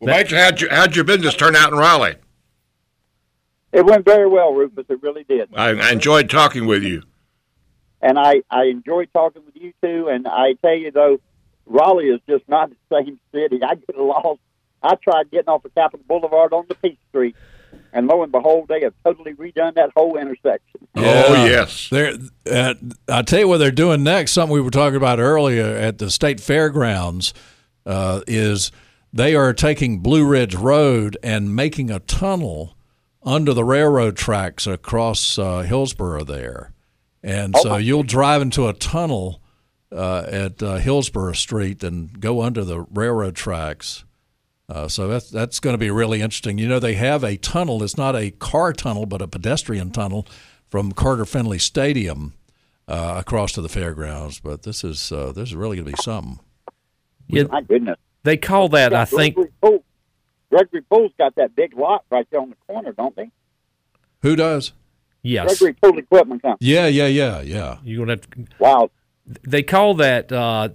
Well, 0.00 0.14
Major, 0.16 0.36
how'd, 0.38 0.60
you, 0.60 0.68
how'd 0.70 0.94
your 0.96 1.04
business 1.04 1.34
turn 1.34 1.56
out 1.56 1.72
in 1.72 1.78
Raleigh? 1.78 2.16
It 3.72 3.84
went 3.84 4.04
very 4.04 4.26
well, 4.28 4.54
Rufus. 4.54 4.86
It 4.88 5.02
really 5.02 5.24
did. 5.24 5.50
I, 5.54 5.70
I 5.70 5.90
enjoyed 5.92 6.30
talking 6.30 6.66
with 6.66 6.82
you. 6.82 7.02
and 8.00 8.18
I 8.18 8.42
I 8.50 8.64
enjoy 8.64 9.06
talking 9.06 9.42
with 9.44 9.56
you 9.56 9.72
too. 9.82 10.08
And 10.08 10.26
I 10.26 10.54
tell 10.62 10.74
you 10.76 10.90
though, 10.90 11.18
Raleigh 11.66 12.06
is 12.08 12.20
just 12.28 12.48
not 12.48 12.70
the 12.70 12.76
same 12.90 13.18
city. 13.32 13.60
I 13.62 13.74
get 13.74 13.98
lost. 13.98 14.40
I 14.86 14.94
tried 14.96 15.30
getting 15.30 15.48
off 15.48 15.64
of 15.64 15.74
Capital 15.74 16.04
Boulevard 16.08 16.52
on 16.52 16.64
the 16.68 16.74
Peace 16.76 16.98
Street, 17.10 17.36
and 17.92 18.06
lo 18.06 18.22
and 18.22 18.32
behold, 18.32 18.68
they 18.68 18.82
have 18.82 18.94
totally 19.04 19.34
redone 19.34 19.74
that 19.74 19.90
whole 19.96 20.16
intersection. 20.16 20.86
Oh, 20.94 21.44
yes. 21.46 21.88
They're, 21.90 22.14
uh, 22.50 22.74
I'll 23.08 23.24
tell 23.24 23.40
you 23.40 23.48
what 23.48 23.58
they're 23.58 23.70
doing 23.70 24.02
next. 24.02 24.32
Something 24.32 24.54
we 24.54 24.60
were 24.60 24.70
talking 24.70 24.96
about 24.96 25.18
earlier 25.18 25.64
at 25.64 25.98
the 25.98 26.10
state 26.10 26.40
fairgrounds 26.40 27.34
uh, 27.84 28.22
is 28.26 28.72
they 29.12 29.34
are 29.34 29.52
taking 29.52 30.00
Blue 30.00 30.26
Ridge 30.26 30.54
Road 30.54 31.16
and 31.22 31.54
making 31.54 31.90
a 31.90 32.00
tunnel 32.00 32.76
under 33.22 33.52
the 33.52 33.64
railroad 33.64 34.16
tracks 34.16 34.66
across 34.66 35.38
uh, 35.38 35.62
Hillsborough 35.62 36.24
there, 36.24 36.72
and 37.22 37.56
so 37.56 37.76
you'll 37.76 38.04
drive 38.04 38.40
into 38.40 38.68
a 38.68 38.72
tunnel 38.72 39.42
uh, 39.90 40.24
at 40.28 40.62
uh, 40.62 40.76
Hillsborough 40.76 41.32
Street 41.32 41.82
and 41.82 42.20
go 42.20 42.40
under 42.40 42.62
the 42.64 42.82
railroad 42.82 43.34
tracks. 43.34 44.04
Uh, 44.68 44.88
so 44.88 45.06
that's 45.06 45.30
that's 45.30 45.60
going 45.60 45.74
to 45.74 45.78
be 45.78 45.90
really 45.90 46.20
interesting. 46.20 46.58
You 46.58 46.66
know, 46.68 46.78
they 46.80 46.94
have 46.94 47.22
a 47.22 47.36
tunnel. 47.36 47.82
It's 47.82 47.96
not 47.96 48.16
a 48.16 48.30
car 48.32 48.72
tunnel, 48.72 49.06
but 49.06 49.22
a 49.22 49.28
pedestrian 49.28 49.90
tunnel 49.92 50.26
from 50.68 50.90
Carter 50.92 51.24
Finley 51.24 51.58
Stadium 51.58 52.34
uh, 52.88 53.14
across 53.18 53.52
to 53.52 53.62
the 53.62 53.68
fairgrounds. 53.68 54.40
But 54.40 54.62
this 54.64 54.82
is 54.82 55.12
uh, 55.12 55.30
this 55.32 55.50
is 55.50 55.54
really 55.54 55.76
going 55.76 55.86
to 55.86 55.92
be 55.92 56.02
something. 56.02 56.40
Yeah, 57.28 57.44
My 57.44 57.60
goodness. 57.62 57.96
they 58.24 58.36
call 58.36 58.68
that 58.70 58.92
I 58.92 59.04
think 59.04 59.34
Gregory 59.36 59.52
Poole, 59.62 59.84
Gregory 60.50 60.82
Poole's 60.82 61.12
got 61.18 61.34
that 61.36 61.54
big 61.54 61.76
lot 61.76 62.04
right 62.10 62.26
there 62.30 62.40
on 62.40 62.50
the 62.50 62.56
corner, 62.66 62.92
don't 62.92 63.14
they? 63.14 63.30
Who 64.22 64.34
does? 64.36 64.72
yes. 65.22 65.58
Gregory 65.58 65.74
Poole 65.80 65.98
Equipment 65.98 66.42
Company. 66.42 66.68
Yeah, 66.70 66.86
yeah, 66.88 67.06
yeah, 67.06 67.40
yeah. 67.40 67.78
You're 67.84 68.04
gonna 68.06 68.12
have 68.20 68.30
to, 68.30 68.46
Wow. 68.60 68.90
they 69.46 69.62
call 69.62 69.94
that 69.94 70.30
uh, 70.32 70.68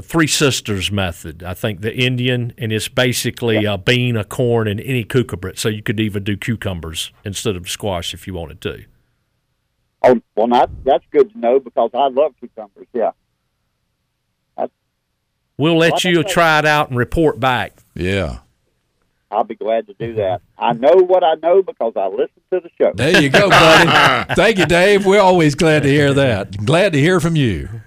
the 0.00 0.06
Three 0.06 0.26
Sisters 0.26 0.90
method. 0.90 1.42
I 1.42 1.52
think 1.52 1.82
the 1.82 1.94
Indian, 1.94 2.54
and 2.56 2.72
it's 2.72 2.88
basically 2.88 3.66
a 3.66 3.74
uh, 3.74 3.76
bean, 3.76 4.16
a 4.16 4.24
corn, 4.24 4.66
and 4.66 4.80
any 4.80 5.04
cucumber. 5.04 5.52
So 5.56 5.68
you 5.68 5.82
could 5.82 6.00
even 6.00 6.24
do 6.24 6.38
cucumbers 6.38 7.12
instead 7.22 7.54
of 7.54 7.68
squash 7.68 8.14
if 8.14 8.26
you 8.26 8.32
wanted 8.32 8.62
to. 8.62 8.84
Oh, 10.02 10.22
well, 10.34 10.46
not, 10.46 10.70
that's 10.84 11.04
good 11.10 11.30
to 11.34 11.38
know 11.38 11.60
because 11.60 11.90
I 11.92 12.08
love 12.08 12.32
cucumbers. 12.40 12.86
Yeah. 12.94 13.10
We'll 15.58 15.76
let 15.76 15.92
Like 15.92 16.04
you 16.04 16.24
try 16.24 16.58
it 16.58 16.64
out 16.64 16.88
and 16.88 16.96
report 16.96 17.38
back. 17.38 17.76
Yeah. 17.94 18.38
I'll 19.30 19.44
be 19.44 19.56
glad 19.56 19.86
to 19.88 19.92
do 19.92 20.14
that. 20.14 20.40
I 20.56 20.72
know 20.72 20.94
what 20.94 21.22
I 21.22 21.34
know 21.34 21.62
because 21.62 21.92
I 21.94 22.06
listen 22.06 22.40
to 22.50 22.60
the 22.60 22.70
show. 22.80 22.92
There 22.94 23.20
you 23.20 23.28
go, 23.28 23.50
buddy. 23.50 24.34
Thank 24.34 24.56
you, 24.56 24.64
Dave. 24.64 25.04
We're 25.04 25.20
always 25.20 25.54
glad 25.54 25.82
to 25.82 25.90
hear 25.90 26.14
that. 26.14 26.64
Glad 26.64 26.94
to 26.94 26.98
hear 26.98 27.20
from 27.20 27.36
you. 27.36 27.82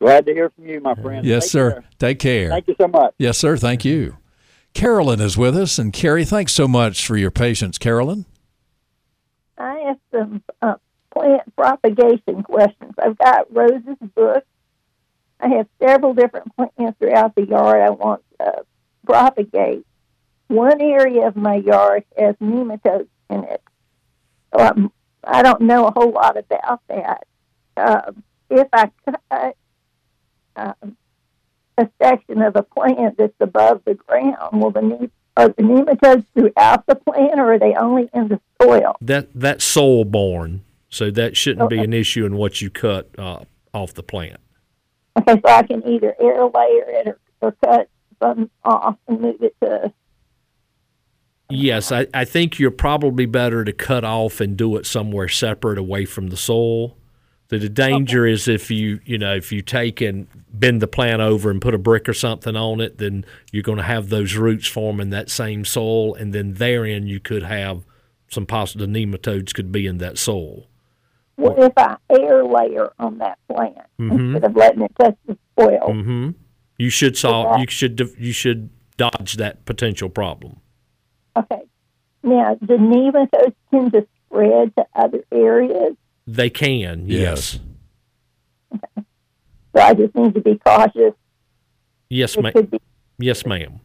Glad 0.00 0.26
to 0.26 0.32
hear 0.32 0.50
from 0.50 0.66
you, 0.66 0.80
my 0.80 0.94
friend. 0.94 1.24
Yes, 1.24 1.44
Take 1.44 1.50
sir. 1.50 1.70
care. 1.70 1.84
Take 1.98 2.18
care. 2.18 2.48
Thank 2.50 2.68
you 2.68 2.76
so 2.80 2.88
much. 2.88 3.14
Yes, 3.18 3.38
sir. 3.38 3.56
Thank 3.56 3.84
you. 3.84 4.18
Carolyn 4.74 5.20
is 5.20 5.38
with 5.38 5.56
us, 5.56 5.78
and 5.78 5.92
Carrie, 5.92 6.24
thanks 6.24 6.52
so 6.52 6.66
much 6.66 7.06
for 7.06 7.16
your 7.16 7.30
patience, 7.30 7.78
Carolyn. 7.78 8.26
I 9.56 9.78
have 9.86 9.98
some 10.10 10.42
uh, 10.60 10.74
plant 11.12 11.54
propagation 11.54 12.42
questions. 12.42 12.92
I've 12.98 13.16
got 13.16 13.54
roses, 13.54 13.96
bush. 14.14 14.42
I 15.40 15.48
have 15.48 15.68
several 15.80 16.12
different 16.12 16.54
plants 16.56 16.98
throughout 16.98 17.34
the 17.36 17.46
yard 17.46 17.80
I 17.80 17.90
want 17.90 18.22
to 18.40 18.64
propagate. 19.06 19.86
One 20.48 20.80
area 20.80 21.26
of 21.28 21.36
my 21.36 21.56
yard 21.56 22.04
has 22.18 22.34
nematodes 22.36 23.08
in 23.30 23.44
it. 23.44 23.62
Um, 24.52 24.92
I 25.22 25.42
don't 25.42 25.62
know 25.62 25.86
a 25.86 25.92
whole 25.92 26.10
lot 26.10 26.36
about 26.36 26.80
that. 26.88 27.26
Um, 27.76 28.22
if 28.50 28.68
I 28.72 28.90
cut 29.04 29.56
um, 30.56 30.96
a 31.78 31.88
section 32.00 32.42
of 32.42 32.56
a 32.56 32.62
plant 32.62 33.16
that's 33.18 33.34
above 33.40 33.82
the 33.84 33.94
ground, 33.94 34.60
will 34.60 34.70
the 34.70 34.82
ne- 34.82 35.10
are 35.36 35.48
the 35.48 35.62
nematodes 35.62 36.24
throughout 36.34 36.86
the 36.86 36.94
plant, 36.94 37.40
or 37.40 37.54
are 37.54 37.58
they 37.58 37.74
only 37.74 38.08
in 38.14 38.28
the 38.28 38.40
soil? 38.62 38.96
That 39.00 39.28
that's 39.34 39.64
soil 39.64 40.04
borne, 40.04 40.64
so 40.88 41.10
that 41.10 41.36
shouldn't 41.36 41.70
be 41.70 41.78
an 41.78 41.92
issue 41.92 42.24
in 42.24 42.36
what 42.36 42.60
you 42.60 42.70
cut 42.70 43.10
uh, 43.18 43.40
off 43.72 43.94
the 43.94 44.02
plant. 44.02 44.40
Okay, 45.18 45.40
so 45.44 45.52
I 45.52 45.62
can 45.62 45.86
either 45.86 46.14
air 46.20 46.44
layer 46.44 46.84
it 46.88 47.08
or, 47.08 47.18
or 47.40 47.52
cut 47.64 47.88
some 48.22 48.50
off 48.64 48.96
and 49.08 49.20
move 49.20 49.42
it 49.42 49.54
to. 49.62 49.92
Yes, 51.50 51.92
I, 51.92 52.06
I 52.14 52.24
think 52.24 52.58
you're 52.58 52.70
probably 52.70 53.26
better 53.26 53.64
to 53.64 53.72
cut 53.72 54.04
off 54.04 54.40
and 54.40 54.56
do 54.56 54.76
it 54.76 54.86
somewhere 54.86 55.28
separate 55.28 55.78
away 55.78 56.04
from 56.04 56.28
the 56.28 56.36
soil. 56.36 56.96
So 57.50 57.58
the 57.58 57.68
danger 57.68 58.26
is 58.26 58.48
if 58.48 58.70
you 58.70 59.00
you 59.04 59.18
know 59.18 59.34
if 59.34 59.52
you 59.52 59.60
take 59.60 60.00
and 60.00 60.26
bend 60.50 60.80
the 60.80 60.86
plant 60.86 61.20
over 61.20 61.50
and 61.50 61.60
put 61.60 61.74
a 61.74 61.78
brick 61.78 62.08
or 62.08 62.14
something 62.14 62.56
on 62.56 62.80
it, 62.80 62.98
then 62.98 63.24
you're 63.52 63.62
going 63.62 63.78
to 63.78 63.84
have 63.84 64.08
those 64.08 64.34
roots 64.34 64.66
form 64.66 65.00
in 65.00 65.10
that 65.10 65.30
same 65.30 65.64
soil, 65.64 66.14
and 66.14 66.32
then 66.32 66.54
therein 66.54 67.06
you 67.06 67.20
could 67.20 67.42
have 67.42 67.84
some 68.28 68.46
possible 68.46 68.86
nematodes 68.86 69.52
could 69.54 69.70
be 69.70 69.86
in 69.86 69.98
that 69.98 70.16
soil. 70.18 70.66
What 71.36 71.58
if 71.58 71.72
I 71.76 71.96
air 72.10 72.44
layer 72.44 72.92
on 72.98 73.18
that 73.18 73.38
plant 73.48 73.76
Mhm. 74.00 74.34
instead 74.34 74.44
of 74.50 74.56
letting 74.56 74.82
it 74.82 74.92
touch 74.98 75.16
the 75.26 75.36
soil? 75.58 75.92
hmm 75.92 76.30
You 76.78 76.90
should 76.90 77.16
solve. 77.16 77.52
Okay. 77.52 77.60
You 77.60 77.66
should 77.68 78.00
you 78.18 78.32
should 78.32 78.70
dodge 78.96 79.34
that 79.34 79.64
potential 79.64 80.08
problem. 80.08 80.60
Okay. 81.36 81.62
Now, 82.22 82.56
the 82.60 82.74
nematodes 82.74 83.54
tend 83.70 83.92
to 83.92 84.06
spread 84.26 84.74
to 84.76 84.86
other 84.94 85.24
areas? 85.30 85.96
They 86.26 86.50
can, 86.50 87.06
yes. 87.06 87.58
So 89.76 89.80
I 89.80 89.92
just 89.94 90.14
need 90.14 90.34
to 90.34 90.40
be 90.40 90.58
cautious. 90.64 91.14
Yes, 92.08 92.36
ma'am. 92.38 92.52
be 92.70 92.80
Yes, 93.18 93.44
ma'am. 93.44 93.80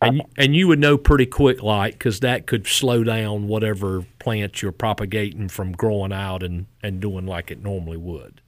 And 0.00 0.22
and 0.36 0.54
you 0.54 0.68
would 0.68 0.78
know 0.78 0.96
pretty 0.98 1.26
quick, 1.26 1.62
like, 1.62 1.94
because 1.94 2.20
that 2.20 2.46
could 2.46 2.66
slow 2.66 3.02
down 3.02 3.48
whatever 3.48 4.04
plants 4.18 4.62
you're 4.62 4.72
propagating 4.72 5.48
from 5.48 5.72
growing 5.72 6.12
out 6.12 6.42
and 6.42 6.66
and 6.82 7.00
doing 7.00 7.26
like 7.26 7.50
it 7.50 7.62
normally 7.62 7.96
would. 7.96 8.40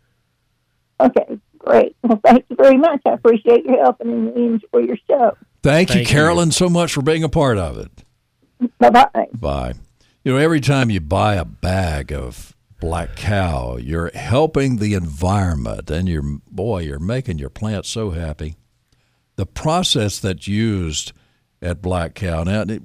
okay. 1.01 1.39
Great. 1.59 1.97
Well, 2.03 2.20
thank 2.24 2.45
you 2.49 2.57
very 2.57 2.76
much. 2.78 3.01
I 3.05 3.11
appreciate 3.14 3.64
your 3.64 3.82
help 3.82 4.01
and 4.01 4.28
enjoy 4.36 4.78
your 4.78 4.97
show. 5.09 5.36
Thank, 5.62 5.91
you, 5.91 5.97
Thank 5.97 6.09
you. 6.09 6.14
Carolyn, 6.14 6.53
so 6.53 6.68
much 6.70 6.93
for 6.93 7.03
being 7.03 7.24
a 7.24 7.28
part 7.28 7.59
of 7.59 7.76
it. 7.78 7.91
Bye 8.78 8.91
bye. 8.91 9.26
Bye. 9.34 9.74
You 10.24 10.32
know, 10.32 10.39
every 10.39 10.61
time 10.61 10.89
you 10.89 11.01
buy 11.01 11.34
a 11.34 11.45
bag 11.45 12.12
of 12.12 12.55
Black 12.81 13.16
Kow, 13.16 13.76
you're 13.76 14.12
helping 14.14 14.76
the 14.76 14.95
environment, 14.95 15.91
and 15.91 16.09
you're 16.09 16.39
boy, 16.49 16.83
you're 16.83 17.01
making 17.01 17.39
your 17.39 17.51
plants 17.51 17.89
so 17.89 18.11
happy. 18.11 18.55
The 19.35 19.47
process 19.47 20.20
that's 20.20 20.47
used 20.47 21.12
at 21.61 21.83
Black 21.83 22.14
Kow 22.14 22.45
now, 22.45 22.62
it, 22.62 22.83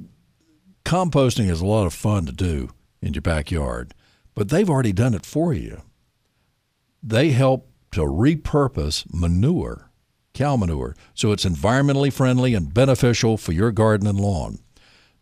composting 0.84 1.50
is 1.50 1.62
a 1.62 1.66
lot 1.66 1.86
of 1.86 1.94
fun 1.94 2.26
to 2.26 2.32
do 2.32 2.70
in 3.02 3.14
your 3.14 3.22
backyard, 3.22 3.94
but 4.34 4.50
they've 4.50 4.70
already 4.70 4.94
done 4.94 5.14
it 5.14 5.26
for 5.26 5.54
you. 5.54 5.82
They 7.04 7.30
help 7.30 7.70
to 7.92 8.02
repurpose 8.02 9.06
manure, 9.14 9.92
cow 10.34 10.56
manure, 10.56 10.96
so 11.14 11.32
it's 11.32 11.46
environmentally 11.46 12.12
friendly 12.12 12.56
and 12.56 12.74
beneficial 12.74 13.38
for 13.38 13.52
your 13.52 13.72
garden 13.72 14.08
and 14.08 14.20
lawn. 14.20 14.58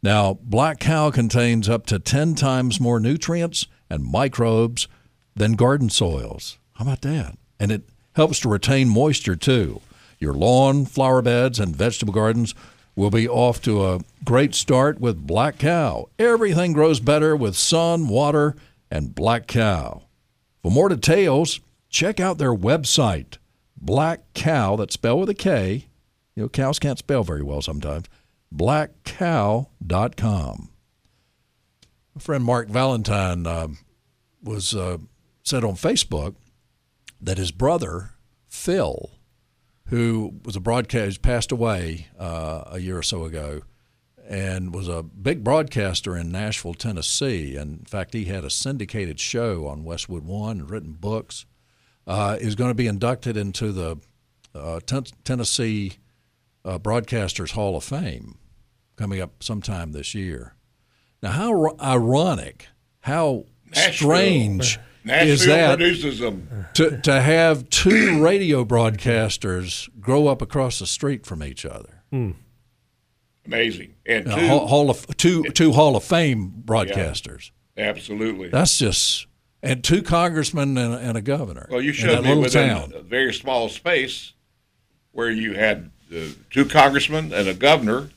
Now, 0.02 0.40
Black 0.42 0.80
Kow 0.80 1.12
contains 1.12 1.68
up 1.68 1.86
to 1.88 2.00
10 2.00 2.36
times 2.36 2.80
more 2.80 3.00
nutrients 3.00 3.68
and 3.92 4.04
microbes 4.04 4.88
than 5.36 5.54
garden 5.54 5.90
soils. 5.90 6.58
How 6.74 6.86
about 6.86 7.02
that? 7.02 7.38
And 7.60 7.72
it 7.72 7.84
helps 8.14 8.40
to 8.40 8.50
retain 8.50 8.90
moisture 8.90 9.36
too. 9.36 9.82
Your 10.20 10.34
lawn, 10.34 10.86
flower 10.86 11.22
beds, 11.22 11.60
and 11.60 11.76
vegetable 11.76 12.14
gardens 12.14 12.54
will 12.96 13.10
be 13.10 13.28
off 13.28 13.62
to 13.62 13.86
a 13.86 14.00
great 14.24 14.54
start 14.54 15.00
with 15.00 15.26
Black 15.26 15.60
Kow. 15.60 16.10
Everything 16.20 16.74
grows 16.74 17.00
better 17.00 17.36
with 17.36 17.56
sun, 17.56 18.08
water, 18.08 18.56
and 18.90 19.16
Black 19.16 19.48
Kow. 19.48 20.04
For 20.62 20.72
more 20.72 20.90
details, 20.90 21.60
check 21.90 22.20
out 22.20 22.38
their 22.38 22.54
website, 22.54 23.38
Black 23.76 24.22
Kow, 24.34 24.76
that's 24.76 24.94
spelled 24.94 25.22
with 25.22 25.30
a 25.30 25.34
K. 25.34 25.88
You 26.36 26.44
know, 26.44 26.50
cows 26.50 26.80
can't 26.80 27.00
spell 27.00 27.24
very 27.24 27.42
well 27.42 27.62
sometimes. 27.62 28.08
Blackkow.com. 28.54 29.68
My 32.16 32.22
friend 32.22 32.44
Mark 32.44 32.68
Valentine 32.68 33.48
uh, 33.48 33.68
was 34.44 34.76
uh, 34.76 34.98
said 35.44 35.64
on 35.64 35.76
Facebook 35.76 36.36
that 37.22 37.38
his 37.38 37.52
brother, 37.52 38.12
Phil, 38.48 39.12
who 39.88 40.40
was 40.44 40.56
a 40.56 40.60
broadcast, 40.60 41.22
passed 41.22 41.52
away 41.52 42.08
uh, 42.20 42.64
a 42.68 42.80
year 42.80 42.98
or 42.98 43.04
so 43.04 43.24
ago, 43.24 43.62
and 44.28 44.74
was 44.74 44.88
a 44.88 45.04
big 45.04 45.44
broadcaster 45.44 46.16
in 46.16 46.32
Nashville, 46.32 46.74
Tennessee. 46.74 47.56
And 47.56 47.80
in 47.80 47.86
fact, 47.86 48.14
he 48.14 48.26
had 48.26 48.44
a 48.44 48.50
syndicated 48.50 49.20
show 49.20 49.68
on 49.68 49.84
Westwood 49.84 50.24
One 50.24 50.60
and 50.60 50.70
written 50.70 50.94
books. 50.94 51.46
Is 52.08 52.56
going 52.56 52.72
to 52.72 52.76
be 52.76 52.88
inducted 52.88 53.38
into 53.38 53.72
the 53.72 53.98
uh, 54.54 54.82
Ten- 54.86 55.06
Tennessee 55.24 55.94
uh, 56.66 56.78
Broadcasters 56.78 57.52
Hall 57.52 57.78
of 57.78 57.86
Fame 57.86 58.38
coming 58.98 59.22
up 59.22 59.42
sometime 59.42 59.94
this 59.94 60.14
year. 60.14 60.56
Now, 61.22 61.32
how 61.32 61.54
ro- 61.54 61.76
ironic, 61.82 62.68
how 63.02 63.46
Nashville. 63.70 63.94
strange 63.94 64.80
Nashville 65.04 65.34
is 65.34 65.46
that 65.46 65.78
produces 65.78 66.20
them. 66.20 66.68
to, 66.76 67.00
to 67.02 67.22
have 67.22 67.70
two 67.70 68.22
radio 68.24 68.66
broadcasters 68.66 69.90
grow 70.00 70.28
up 70.28 70.42
across 70.42 70.80
the 70.80 70.88
street 70.88 71.26
from 71.26 71.44
each 71.44 71.66
other? 71.66 72.04
Amazing. 73.46 73.96
And 74.06 74.26
two, 74.26 74.32
hall, 74.48 74.68
hall 74.68 74.90
of 74.90 75.06
two 75.18 75.44
two 75.46 75.72
Hall 75.74 75.96
of 75.96 76.04
Fame 76.04 76.52
broadcasters. 76.66 77.52
absolutely. 77.78 78.50
That's 78.50 78.78
just 78.78 79.28
and 79.64 79.84
two 79.84 80.02
congressmen 80.02 80.78
and, 80.78 80.94
and 80.96 81.18
a 81.18 81.22
governor. 81.22 81.68
well, 81.72 81.82
you 81.82 81.90
in 81.90 81.96
showed 81.96 82.24
that 82.24 82.36
me 82.36 82.42
within 82.42 82.70
town. 82.70 82.94
a 82.96 83.02
very 83.02 83.34
small 83.34 83.70
space 83.70 84.34
where 85.12 85.30
you 85.30 85.54
had 85.54 85.92
uh, 86.16 86.20
two 86.50 86.66
congressmen 86.66 87.32
and 87.34 87.48
a 87.48 87.54
governor 87.54 88.10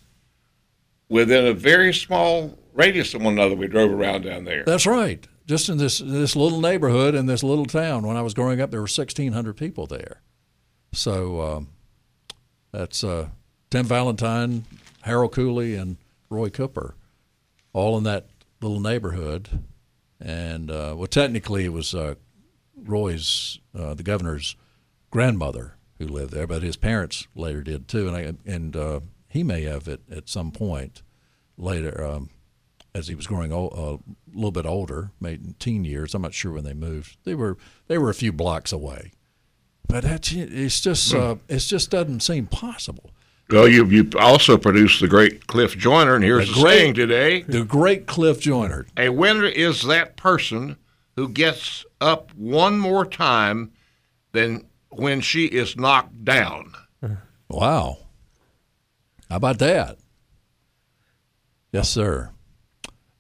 within 1.09 1.47
a 1.47 1.53
very 1.53 1.93
small 1.95 2.59
radius 2.75 3.15
of 3.15 3.23
one 3.23 3.35
another. 3.35 3.57
We 3.57 3.69
drove 3.69 3.91
around 3.91 4.23
down 4.23 4.45
there. 4.45 4.65
That's 4.65 4.87
right. 4.87 5.27
Just 5.47 5.69
in 5.69 5.79
this 5.79 5.99
this 5.99 6.37
little 6.37 6.61
neighborhood 6.61 7.15
in 7.15 7.27
this 7.27 7.43
little 7.43 7.67
town. 7.67 8.07
When 8.07 8.17
I 8.17 8.23
was 8.23 8.35
growing 8.35 8.61
up, 8.61 8.71
there 8.71 8.81
were 8.81 8.87
sixteen 8.87 9.33
hundred 9.33 9.57
people 9.57 9.87
there. 9.87 10.21
So 10.93 11.41
um, 11.41 11.69
that's 12.73 13.03
uh, 13.03 13.29
Tim 13.71 13.87
Valentine, 13.87 14.65
Harold 15.03 15.33
Cooley, 15.33 15.75
and 15.75 15.97
Roy 16.31 16.51
Cooper, 16.51 16.95
all 17.73 17.97
in 17.99 18.05
that 18.05 18.27
little 18.61 18.81
neighborhood. 18.81 19.49
And 20.21 20.71
uh, 20.71 20.95
well, 20.97 21.07
technically, 21.07 21.65
it 21.65 21.73
was 21.73 21.95
uh, 21.95 22.15
Roy's, 22.77 23.59
uh, 23.79 23.95
the 23.95 24.03
governor's 24.03 24.57
grandmother, 25.11 25.75
who 25.99 26.07
lived 26.07 26.33
there, 26.33 26.47
but 26.47 26.63
his 26.63 26.77
parents 26.77 27.27
later 27.35 27.63
did 27.63 27.89
too. 27.89 28.09
And 28.09 28.17
I, 28.17 28.35
and 28.51 28.77
uh, 28.77 29.01
he 29.29 29.43
may 29.43 29.63
have 29.65 29.89
it 29.89 30.01
at 30.11 30.29
some 30.29 30.51
point 30.51 31.03
later. 31.59 32.03
Um, 32.05 32.31
as 32.95 33.09
he 33.09 33.15
was 33.15 33.27
growing 33.27 33.53
old, 33.53 33.73
a 33.73 34.37
little 34.37 34.53
bit 34.53 34.67
older, 34.67 35.11
made 35.21 35.59
teen 35.59 35.85
years. 35.85 36.15
I'm 36.15 36.23
not 36.23 36.35
sure 36.35 36.53
when 36.53 36.65
they 36.65 36.75
moved. 36.75 37.17
They 37.25 37.35
were 37.35 37.57
they 37.89 37.99
were 37.99 38.11
a 38.11 38.15
few 38.15 38.33
blocks 38.33 38.73
away, 38.73 39.13
but 39.89 40.05
that's 40.05 40.33
it's 40.33 40.81
just 40.81 41.13
uh, 41.15 41.37
it 41.49 41.59
just 41.59 41.91
doesn't 41.91 42.21
seem 42.21 42.47
possible. 42.47 43.11
Well, 43.51 43.69
you 43.69 43.85
you 43.87 44.09
also 44.19 44.57
produced 44.57 45.01
the 45.01 45.09
great 45.09 45.47
Cliff 45.49 45.77
Joyner, 45.77 46.15
and 46.15 46.25
here's 46.25 46.49
the, 46.49 46.55
The 46.55 46.61
great- 46.63 46.79
saying 46.79 46.95
today: 46.95 47.43
The 47.43 47.65
great 47.65 48.07
Cliff 48.07 48.41
Joyner. 48.41 48.87
A 48.97 49.09
winner 49.11 49.45
is 49.45 49.83
that 49.83 50.17
person 50.17 50.77
who 51.17 51.29
gets 51.29 51.85
up 52.01 52.33
one 52.35 52.79
more 52.79 53.05
time 53.05 53.73
than 54.33 54.67
when 54.91 55.21
she 55.21 55.47
is 55.47 55.77
knocked 55.77 56.25
down. 56.25 56.73
Wow, 57.49 57.99
how 59.29 59.37
about 59.37 59.59
that? 59.59 59.99
Yes, 61.73 61.91
sir. 61.91 62.31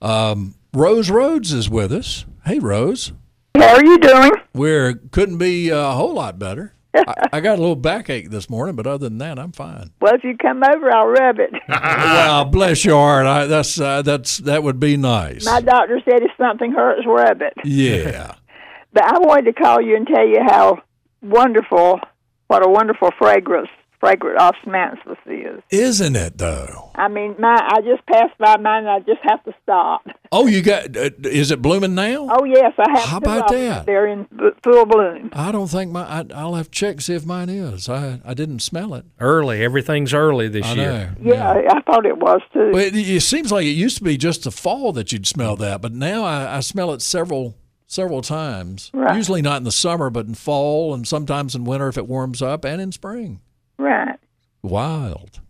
Um, 0.04 0.54
Rose 0.74 1.08
Rhodes 1.08 1.50
is 1.54 1.70
with 1.70 1.90
us. 1.90 2.26
Hey, 2.44 2.58
Rose. 2.58 3.12
How 3.56 3.76
are 3.76 3.84
you 3.84 3.96
doing? 3.96 4.32
We're 4.52 4.94
couldn't 5.10 5.38
be 5.38 5.70
a 5.70 5.92
whole 5.92 6.12
lot 6.12 6.38
better. 6.38 6.74
I, 6.94 7.14
I 7.32 7.40
got 7.40 7.56
a 7.56 7.60
little 7.60 7.74
backache 7.74 8.28
this 8.28 8.50
morning, 8.50 8.76
but 8.76 8.86
other 8.86 9.08
than 9.08 9.16
that, 9.18 9.38
I'm 9.38 9.52
fine. 9.52 9.92
Well, 10.02 10.14
if 10.14 10.22
you 10.22 10.36
come 10.36 10.62
over, 10.62 10.94
I'll 10.94 11.06
rub 11.06 11.38
it. 11.38 11.54
well, 11.68 12.44
bless 12.44 12.84
your 12.84 12.98
heart. 12.98 13.24
I, 13.24 13.46
that's 13.46 13.80
uh, 13.80 14.02
that's 14.02 14.38
that 14.38 14.62
would 14.62 14.78
be 14.78 14.98
nice. 14.98 15.46
My 15.46 15.62
doctor 15.62 15.98
said 16.04 16.22
if 16.22 16.32
something 16.36 16.72
hurts, 16.72 17.06
rub 17.06 17.40
it. 17.40 17.54
Yeah. 17.64 18.34
But 18.92 19.12
I 19.12 19.18
wanted 19.18 19.46
to 19.46 19.60
call 19.60 19.80
you 19.80 19.96
and 19.96 20.06
tell 20.06 20.24
you 20.24 20.36
how 20.46 20.80
wonderful, 21.20 21.98
what 22.46 22.64
a 22.64 22.70
wonderful 22.70 23.10
fragrance, 23.18 23.66
fragrant 24.04 24.38
osmanthus 24.38 25.16
is. 25.26 25.62
Isn't 25.70 26.16
it 26.16 26.38
though? 26.38 26.90
I 26.94 27.08
mean, 27.08 27.36
my 27.38 27.56
I 27.56 27.80
just 27.80 28.06
passed 28.06 28.36
by 28.38 28.56
mine 28.58 28.84
and 28.84 28.90
I 28.90 28.98
just 29.00 29.20
have 29.22 29.42
to 29.44 29.52
stop. 29.62 30.06
Oh, 30.30 30.46
you 30.46 30.62
got? 30.62 30.96
Uh, 30.96 31.10
is 31.22 31.50
it 31.50 31.62
blooming 31.62 31.94
now? 31.94 32.28
Oh 32.30 32.44
yes, 32.44 32.72
I 32.78 32.90
have. 32.98 33.08
How 33.08 33.16
about 33.18 33.48
that? 33.48 33.86
They're 33.86 34.06
in 34.06 34.26
full 34.62 34.86
bloom. 34.86 35.30
I 35.32 35.52
don't 35.52 35.68
think 35.68 35.92
my. 35.92 36.02
I, 36.02 36.24
I'll 36.34 36.54
have 36.54 36.70
to 36.70 36.70
check 36.70 37.00
see 37.00 37.14
if 37.14 37.24
mine 37.24 37.48
is. 37.48 37.88
I 37.88 38.20
I 38.24 38.34
didn't 38.34 38.60
smell 38.60 38.94
it. 38.94 39.04
Early, 39.20 39.62
everything's 39.64 40.12
early 40.12 40.48
this 40.48 40.66
I 40.66 40.74
year. 40.74 41.16
know. 41.18 41.34
Yeah, 41.34 41.50
I 41.70 41.80
thought 41.82 42.04
it 42.04 42.18
was 42.18 42.40
too. 42.52 42.70
But 42.72 42.82
it, 42.82 42.96
it 42.96 43.20
seems 43.22 43.50
like 43.50 43.64
it 43.64 43.70
used 43.70 43.98
to 43.98 44.04
be 44.04 44.16
just 44.16 44.44
the 44.44 44.50
fall 44.50 44.92
that 44.92 45.12
you'd 45.12 45.26
smell 45.26 45.56
that, 45.56 45.80
but 45.80 45.92
now 45.92 46.24
I, 46.24 46.56
I 46.56 46.60
smell 46.60 46.92
it 46.92 47.00
several 47.00 47.56
several 47.86 48.22
times. 48.22 48.90
Right. 48.92 49.16
Usually 49.16 49.42
not 49.42 49.58
in 49.58 49.64
the 49.64 49.72
summer, 49.72 50.10
but 50.10 50.26
in 50.26 50.34
fall 50.34 50.94
and 50.94 51.06
sometimes 51.06 51.54
in 51.54 51.64
winter 51.64 51.88
if 51.88 51.96
it 51.96 52.08
warms 52.08 52.42
up, 52.42 52.64
and 52.64 52.80
in 52.80 52.92
spring. 52.92 53.40
Right. 53.78 54.18
Wild. 54.62 55.40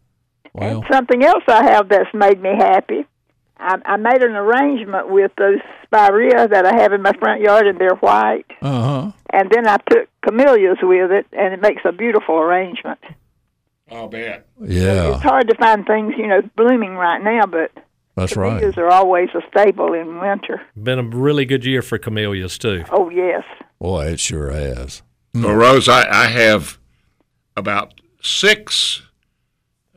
Well, 0.52 0.78
And 0.78 0.84
something 0.92 1.24
else 1.24 1.44
I 1.48 1.64
have 1.64 1.88
that's 1.88 2.12
made 2.14 2.40
me 2.40 2.50
happy. 2.56 3.04
I, 3.56 3.76
I 3.84 3.96
made 3.96 4.22
an 4.22 4.32
arrangement 4.34 5.08
with 5.10 5.30
those 5.38 5.58
spirea 5.84 6.48
that 6.48 6.66
I 6.66 6.76
have 6.82 6.92
in 6.92 7.02
my 7.02 7.12
front 7.12 7.40
yard, 7.40 7.66
and 7.66 7.78
they're 7.78 7.94
white. 7.96 8.46
uh 8.62 8.82
huh. 8.82 9.12
And 9.32 9.50
then 9.50 9.66
I 9.66 9.76
put 9.78 10.08
camellias 10.24 10.78
with 10.82 11.10
it, 11.10 11.26
and 11.32 11.54
it 11.54 11.60
makes 11.60 11.82
a 11.84 11.92
beautiful 11.92 12.36
arrangement. 12.36 12.98
I'll 13.90 14.08
bet. 14.08 14.46
Yeah, 14.60 15.14
It's 15.14 15.22
hard 15.22 15.48
to 15.48 15.54
find 15.56 15.86
things, 15.86 16.14
you 16.16 16.26
know, 16.26 16.40
blooming 16.56 16.94
right 16.94 17.22
now, 17.22 17.46
but 17.46 17.70
that's 18.16 18.36
right. 18.36 18.58
camellias 18.60 18.78
are 18.78 18.88
always 18.90 19.28
a 19.34 19.40
staple 19.50 19.92
in 19.92 20.20
winter. 20.20 20.62
Been 20.80 20.98
a 20.98 21.02
really 21.02 21.44
good 21.44 21.64
year 21.64 21.82
for 21.82 21.98
camellias 21.98 22.58
too. 22.58 22.84
Oh 22.90 23.08
yes. 23.10 23.44
Boy, 23.80 24.06
it 24.06 24.20
sure 24.20 24.50
has. 24.52 25.02
Well, 25.34 25.54
Rose, 25.54 25.88
I, 25.88 26.08
I 26.08 26.26
have 26.28 26.78
about 27.56 28.00
six 28.24 29.02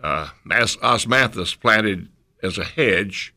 uh, 0.03 0.29
osmanthus 0.49 1.59
planted 1.59 2.09
as 2.43 2.57
a 2.57 2.63
hedge. 2.63 3.33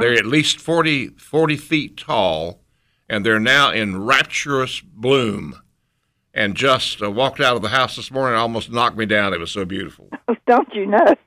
They're 0.00 0.14
at 0.14 0.26
least 0.26 0.58
40, 0.60 1.08
40 1.10 1.56
feet 1.56 1.96
tall, 1.96 2.60
and 3.08 3.24
they're 3.24 3.38
now 3.40 3.70
in 3.70 4.02
rapturous 4.04 4.80
bloom. 4.80 5.60
and 6.34 6.56
just 6.56 7.00
uh, 7.00 7.10
walked 7.10 7.40
out 7.40 7.54
of 7.54 7.62
the 7.62 7.68
house 7.68 7.94
this 7.94 8.10
morning. 8.10 8.34
and 8.34 8.40
Almost 8.42 8.72
knocked 8.72 8.96
me 8.96 9.06
down. 9.06 9.32
It 9.32 9.38
was 9.38 9.52
so 9.52 9.64
beautiful. 9.64 10.08
Don't 10.48 10.74
you 10.74 10.86
know? 10.86 11.14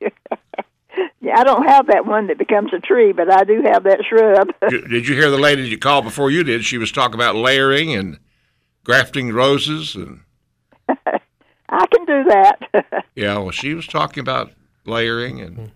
yeah, 1.20 1.38
I 1.38 1.44
don't 1.44 1.66
have 1.66 1.86
that 1.86 2.04
one 2.06 2.26
that 2.26 2.36
becomes 2.38 2.72
a 2.74 2.78
tree, 2.78 3.12
but 3.12 3.32
I 3.32 3.44
do 3.44 3.62
have 3.62 3.84
that 3.84 4.00
shrub. 4.08 4.48
did, 4.68 4.88
did 4.90 5.08
you 5.08 5.14
hear 5.14 5.30
the 5.30 5.38
lady 5.38 5.66
you 5.66 5.78
called 5.78 6.04
before 6.04 6.30
you 6.30 6.44
did? 6.44 6.64
She 6.64 6.76
was 6.78 6.92
talking 6.92 7.14
about 7.14 7.34
layering 7.36 7.94
and 7.94 8.18
grafting 8.84 9.32
roses 9.32 9.94
and. 9.96 10.20
I 11.68 11.86
can 11.86 12.04
do 12.04 12.24
that. 12.24 13.04
yeah, 13.14 13.38
well, 13.38 13.50
she 13.50 13.74
was 13.74 13.86
talking 13.86 14.20
about 14.20 14.52
layering 14.84 15.40
and. 15.40 15.72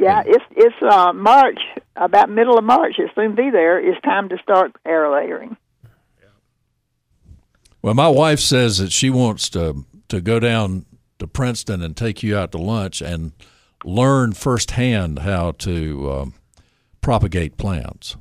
Yeah, 0.00 0.22
it's 0.24 0.44
it's 0.52 0.76
uh, 0.80 1.12
March, 1.12 1.58
about 1.96 2.30
middle 2.30 2.56
of 2.56 2.62
March. 2.62 2.94
It'll 3.00 3.10
soon 3.16 3.34
be 3.34 3.50
there. 3.50 3.80
It's 3.80 4.00
time 4.02 4.28
to 4.28 4.38
start 4.38 4.76
air 4.86 5.10
layering. 5.10 5.56
Well, 7.82 7.94
my 7.94 8.08
wife 8.08 8.40
says 8.40 8.78
that 8.78 8.92
she 8.92 9.10
wants 9.10 9.48
to 9.50 9.84
to 10.08 10.20
go 10.20 10.38
down 10.38 10.86
to 11.18 11.26
Princeton 11.26 11.82
and 11.82 11.96
take 11.96 12.22
you 12.22 12.36
out 12.36 12.52
to 12.52 12.58
lunch 12.58 13.00
and 13.00 13.32
learn 13.84 14.32
firsthand 14.32 15.20
how 15.20 15.52
to 15.52 16.12
um, 16.12 16.34
propagate 17.00 17.56
plants. 17.56 18.16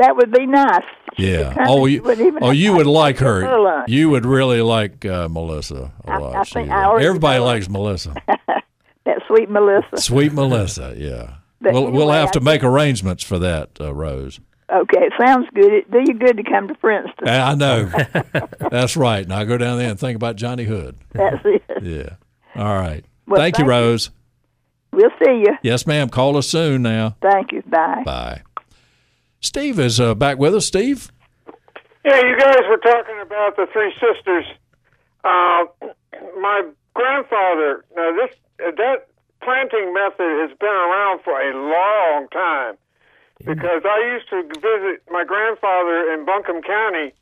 That 0.00 0.16
would 0.16 0.32
be 0.32 0.46
nice. 0.46 0.82
Yeah. 1.18 1.66
Oh, 1.68 1.84
you, 1.84 2.02
oh, 2.40 2.52
you 2.52 2.72
would 2.72 2.86
like 2.86 3.18
her. 3.18 3.84
You 3.86 4.08
would 4.08 4.24
really 4.24 4.62
like 4.62 5.04
uh, 5.04 5.28
Melissa 5.28 5.92
a 6.06 6.18
lot. 6.18 6.36
I, 6.36 6.40
I 6.40 6.44
think 6.44 6.70
I 6.70 7.02
everybody 7.02 7.38
likes 7.38 7.68
Melissa. 7.68 8.14
that 8.26 9.22
sweet 9.26 9.50
Melissa. 9.50 9.98
Sweet 9.98 10.32
Melissa, 10.32 10.94
yeah. 10.96 11.34
But 11.62 11.74
we'll, 11.74 11.82
anyway, 11.88 11.98
we'll 11.98 12.12
have 12.12 12.30
to 12.30 12.40
make 12.40 12.64
arrangements 12.64 13.22
for 13.22 13.38
that, 13.40 13.68
uh, 13.78 13.92
Rose. 13.92 14.40
Okay, 14.72 15.10
sounds 15.22 15.46
good. 15.54 15.70
It 15.70 15.90
do 15.90 15.98
you 15.98 16.14
good 16.14 16.38
to 16.38 16.42
come 16.42 16.68
to 16.68 16.74
Princeton. 16.76 17.28
I 17.28 17.54
know. 17.54 17.92
That's 18.70 18.96
right. 18.96 19.28
Now 19.28 19.44
go 19.44 19.58
down 19.58 19.76
there 19.76 19.90
and 19.90 20.00
think 20.00 20.16
about 20.16 20.36
Johnny 20.36 20.64
Hood. 20.64 20.96
That's 21.12 21.36
it. 21.44 21.62
Yeah. 21.82 22.14
All 22.56 22.74
right. 22.74 23.04
Well, 23.26 23.38
thank, 23.38 23.56
thank, 23.56 23.66
you, 23.66 23.70
Rose. 23.70 24.10
We'll 24.92 25.10
see 25.22 25.42
you. 25.44 25.58
Yes, 25.62 25.86
ma'am. 25.86 26.08
Call 26.08 26.38
us 26.38 26.48
soon 26.48 26.80
now. 26.80 27.16
Thank 27.20 27.52
you. 27.52 27.62
Bye. 27.66 28.04
Bye. 28.06 28.42
Steve 29.40 29.80
is 29.80 29.98
uh, 29.98 30.14
back 30.14 30.38
with 30.38 30.54
us. 30.54 30.66
Steve? 30.66 31.10
Yeah, 32.04 32.20
you 32.20 32.36
guys 32.38 32.60
were 32.68 32.78
talking 32.78 33.20
about 33.20 33.56
the 33.56 33.66
three 33.72 33.92
sisters. 34.00 34.44
Uh, 35.24 35.64
my 36.40 36.62
grandfather, 36.94 37.84
now 37.96 38.12
this 38.16 38.36
that 38.58 39.08
planting 39.42 39.92
method 39.92 40.48
has 40.48 40.56
been 40.58 40.68
around 40.68 41.20
for 41.24 41.40
a 41.40 41.52
long 41.56 42.28
time 42.28 42.76
because 43.44 43.82
I 43.84 44.12
used 44.12 44.28
to 44.30 44.42
visit 44.60 45.02
my 45.10 45.24
grandfather 45.24 46.12
in 46.12 46.24
Buncombe 46.26 46.62
County, 46.62 47.12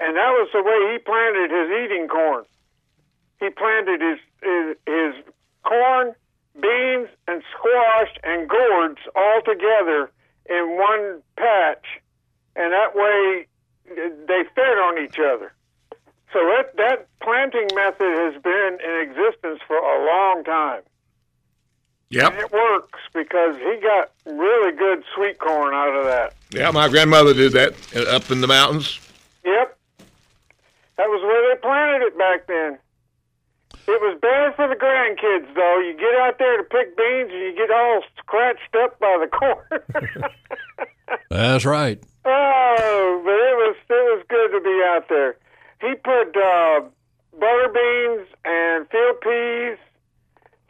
and 0.00 0.16
that 0.16 0.32
was 0.36 0.48
the 0.52 0.62
way 0.62 0.92
he 0.92 0.98
planted 0.98 1.50
his 1.50 1.68
eating 1.84 2.08
corn. 2.08 2.44
He 3.40 3.48
planted 3.50 4.00
his 4.00 4.18
his, 4.42 4.76
his 4.86 5.34
corn, 5.64 6.12
beans, 6.60 7.08
and 7.28 7.42
squash 7.56 8.12
and 8.22 8.48
gourds 8.48 9.00
all 9.16 9.40
together 9.44 10.10
in 10.48 10.76
one 10.76 11.22
patch, 11.36 11.84
and 12.56 12.72
that 12.72 12.94
way 12.94 13.46
they 13.86 14.44
fed 14.54 14.78
on 14.78 15.02
each 15.02 15.18
other. 15.18 15.52
So 16.32 16.40
that 16.40 16.76
that 16.76 17.08
planting 17.22 17.68
method 17.74 18.12
has 18.18 18.42
been 18.42 18.78
in 18.84 19.08
existence 19.08 19.60
for 19.66 19.76
a 19.76 20.06
long 20.06 20.44
time. 20.44 20.82
Yep. 22.10 22.32
And 22.32 22.40
it 22.40 22.52
works 22.52 23.00
because 23.12 23.56
he 23.56 23.80
got 23.80 24.10
really 24.26 24.76
good 24.76 25.02
sweet 25.14 25.38
corn 25.38 25.74
out 25.74 25.96
of 25.96 26.04
that. 26.04 26.34
Yeah, 26.50 26.70
my 26.70 26.88
grandmother 26.88 27.34
did 27.34 27.52
that 27.52 27.74
uh, 27.96 28.16
up 28.16 28.30
in 28.30 28.40
the 28.40 28.46
mountains. 28.46 29.00
Yep. 29.44 29.78
That 30.96 31.08
was 31.08 31.22
where 31.22 31.54
they 31.54 31.60
planted 31.60 32.06
it 32.06 32.18
back 32.18 32.46
then. 32.46 32.78
It 33.86 34.00
was 34.00 34.18
bad 34.20 34.56
for 34.56 34.66
the 34.66 34.76
grandkids, 34.76 35.54
though. 35.54 35.78
You 35.80 35.94
get 35.98 36.14
out 36.20 36.38
there 36.38 36.56
to 36.56 36.64
pick 36.64 36.96
beans 36.96 37.30
and 37.30 37.40
you 37.40 37.54
get 37.54 37.70
all 37.70 38.00
scratched 38.18 38.74
up 38.82 38.98
by 38.98 39.18
the 39.20 39.26
corn. 39.28 40.30
That's 41.30 41.64
right. 41.64 42.02
Oh, 42.24 43.20
but 43.24 43.32
it 43.32 43.56
was 43.60 43.76
it 43.90 44.16
was 44.16 44.24
good 44.28 44.52
to 44.52 44.60
be 44.60 44.82
out 44.86 45.08
there. 45.10 45.36
He 45.82 45.94
put 45.96 46.34
uh, 46.34 46.80
butter 47.38 47.68
beans 47.68 48.26
and 48.44 48.88
field 48.88 49.20
peas 49.20 49.78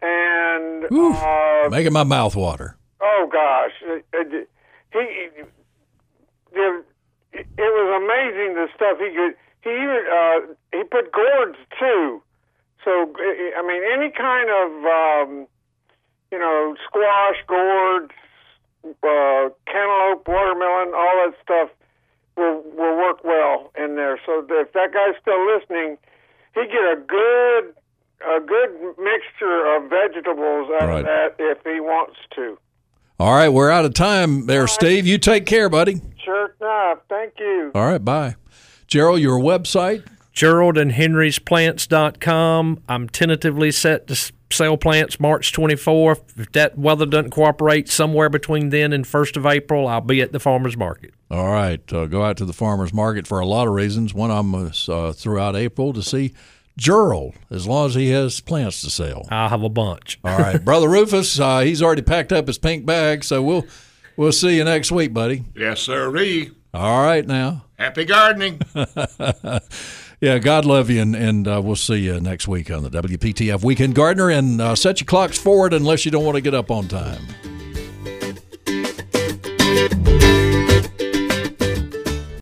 and 0.03 0.85
uh, 0.93 1.69
making 1.71 1.93
my 1.93 2.03
mouth 2.03 2.35
water. 2.35 2.77
Oh 3.01 3.29
gosh, 3.31 3.73
he, 4.93 5.45
the, 6.53 6.85
it 7.33 7.47
was 7.59 8.03
amazing 8.03 8.55
the 8.55 8.69
stuff 8.75 8.99
he 8.99 9.15
could. 9.15 9.35
He 9.63 9.71
even 9.71 10.05
uh, 10.13 10.55
he 10.73 10.83
put 10.85 11.13
gourds 11.13 11.59
too. 11.79 12.23
So 12.85 13.13
I 13.19 13.63
mean, 13.67 13.83
any 13.93 14.11
kind 14.11 14.51
of 14.51 14.71
um, 14.85 15.47
you 16.31 16.39
know 16.39 16.77
squash, 16.87 17.37
gourds, 17.47 18.13
uh, 18.85 19.49
cantaloupe, 19.67 20.29
watermelon, 20.29 20.95
all 20.95 21.25
that 21.25 21.35
stuff 21.43 21.71
will 22.37 22.63
will 22.77 22.97
work 22.97 23.25
well 23.25 23.73
in 23.77 23.97
there. 23.97 24.21
So 24.27 24.47
if 24.49 24.73
that 24.73 24.93
guy's 24.93 25.21
still 25.21 25.47
listening, 25.47 25.97
he 26.55 26.67
get 26.67 26.85
a 26.85 26.97
good 26.97 27.75
a 28.21 28.41
good 28.41 28.97
mixture 28.99 29.77
of 29.77 29.91
vegetables 29.91 30.71
out 30.81 30.89
right. 30.89 30.99
of 31.01 31.05
that 31.05 31.35
if 31.39 31.59
he 31.65 31.81
wants 31.81 32.17
to. 32.37 32.59
All 33.21 33.33
right, 33.33 33.49
we're 33.49 33.71
out 33.71 33.85
of 33.85 33.95
time 33.95 34.47
there, 34.47 34.63
right. 34.63 34.71
Steve. 34.71 35.07
You 35.07 35.19
take 35.19 35.47
care, 35.47 35.69
buddy. 35.69 36.01
Sure 36.25 36.55
enough. 36.61 36.99
Thank 37.09 37.35
you. 37.39 37.71
All 37.75 37.87
right, 37.87 38.05
bye. 38.05 38.37
Gerald, 38.87 39.21
your 39.21 39.39
website? 39.39 40.05
Gerald 40.35 40.77
and 40.77 40.93
Henry's 40.93 41.39
Plants.com. 41.39 42.83
I'm 42.89 43.09
tentatively 43.09 43.71
set 43.71 44.09
to 44.09 44.33
sell 44.51 44.77
plants 44.77 45.21
March 45.21 45.53
24th. 45.53 46.39
If 46.39 46.53
that 46.53 46.77
weather 46.77 47.07
doesn't 47.07 47.31
cooperate, 47.31 47.89
somewhere 47.89 48.29
between 48.29 48.71
then 48.71 48.93
and 48.93 49.05
1st 49.05 49.37
of 49.37 49.47
April, 49.47 49.87
I'll 49.87 50.01
be 50.01 50.21
at 50.21 50.33
the 50.33 50.41
farmer's 50.41 50.77
market. 50.77 51.15
All 51.31 51.51
right. 51.51 51.81
Uh, 51.93 52.07
go 52.07 52.25
out 52.25 52.37
to 52.39 52.45
the 52.45 52.53
farmer's 52.53 52.93
market 52.93 53.27
for 53.27 53.39
a 53.39 53.47
lot 53.47 53.69
of 53.69 53.75
reasons. 53.75 54.13
One 54.13 54.31
of 54.31 54.37
them 54.51 54.67
is 54.67 54.89
uh, 54.89 55.13
throughout 55.13 55.55
April 55.55 55.93
to 55.93 56.03
see 56.03 56.35
Gerald, 56.77 57.35
as 57.51 57.69
long 57.69 57.87
as 57.87 57.95
he 57.95 58.11
has 58.11 58.41
plants 58.41 58.81
to 58.83 58.91
sell. 58.91 59.29
I'll 59.31 59.49
have 59.49 59.63
a 59.63 59.69
bunch. 59.69 60.19
All 60.25 60.37
right, 60.37 60.63
brother 60.65 60.89
Rufus, 60.89 61.39
uh, 61.39 61.61
he's 61.61 61.81
already 61.81 62.03
packed 62.03 62.33
up 62.33 62.49
his 62.49 62.59
pink 62.59 62.85
bag, 62.85 63.23
so 63.23 63.41
we'll 63.41 63.65
we'll 64.17 64.33
see 64.33 64.57
you 64.57 64.65
next 64.65 64.91
week, 64.91 65.15
buddy. 65.15 65.45
Yes, 65.55 65.81
sir. 65.81 66.07
All 66.73 67.05
right, 67.05 67.25
now. 67.25 67.67
Happy 67.79 68.05
gardening. 68.05 68.61
Yeah, 70.25 70.39
God 70.39 70.65
love 70.65 70.89
you, 70.89 71.03
and, 71.03 71.15
and 71.15 71.47
uh, 71.47 71.61
we'll 71.63 71.77
see 71.77 71.97
you 71.97 72.19
next 72.19 72.49
week 72.49 72.71
on 72.71 72.83
the 72.83 72.89
WPTF 72.89 73.63
Weekend 73.63 73.95
Gardener. 73.95 74.31
And 74.31 74.59
uh, 74.59 74.75
set 74.75 74.99
your 74.99 75.05
clocks 75.05 75.37
forward 75.37 75.75
unless 75.75 76.07
you 76.07 76.11
don't 76.11 76.25
want 76.25 76.37
to 76.37 76.41
get 76.41 76.55
up 76.55 76.71
on 76.71 76.89
time. 76.89 77.21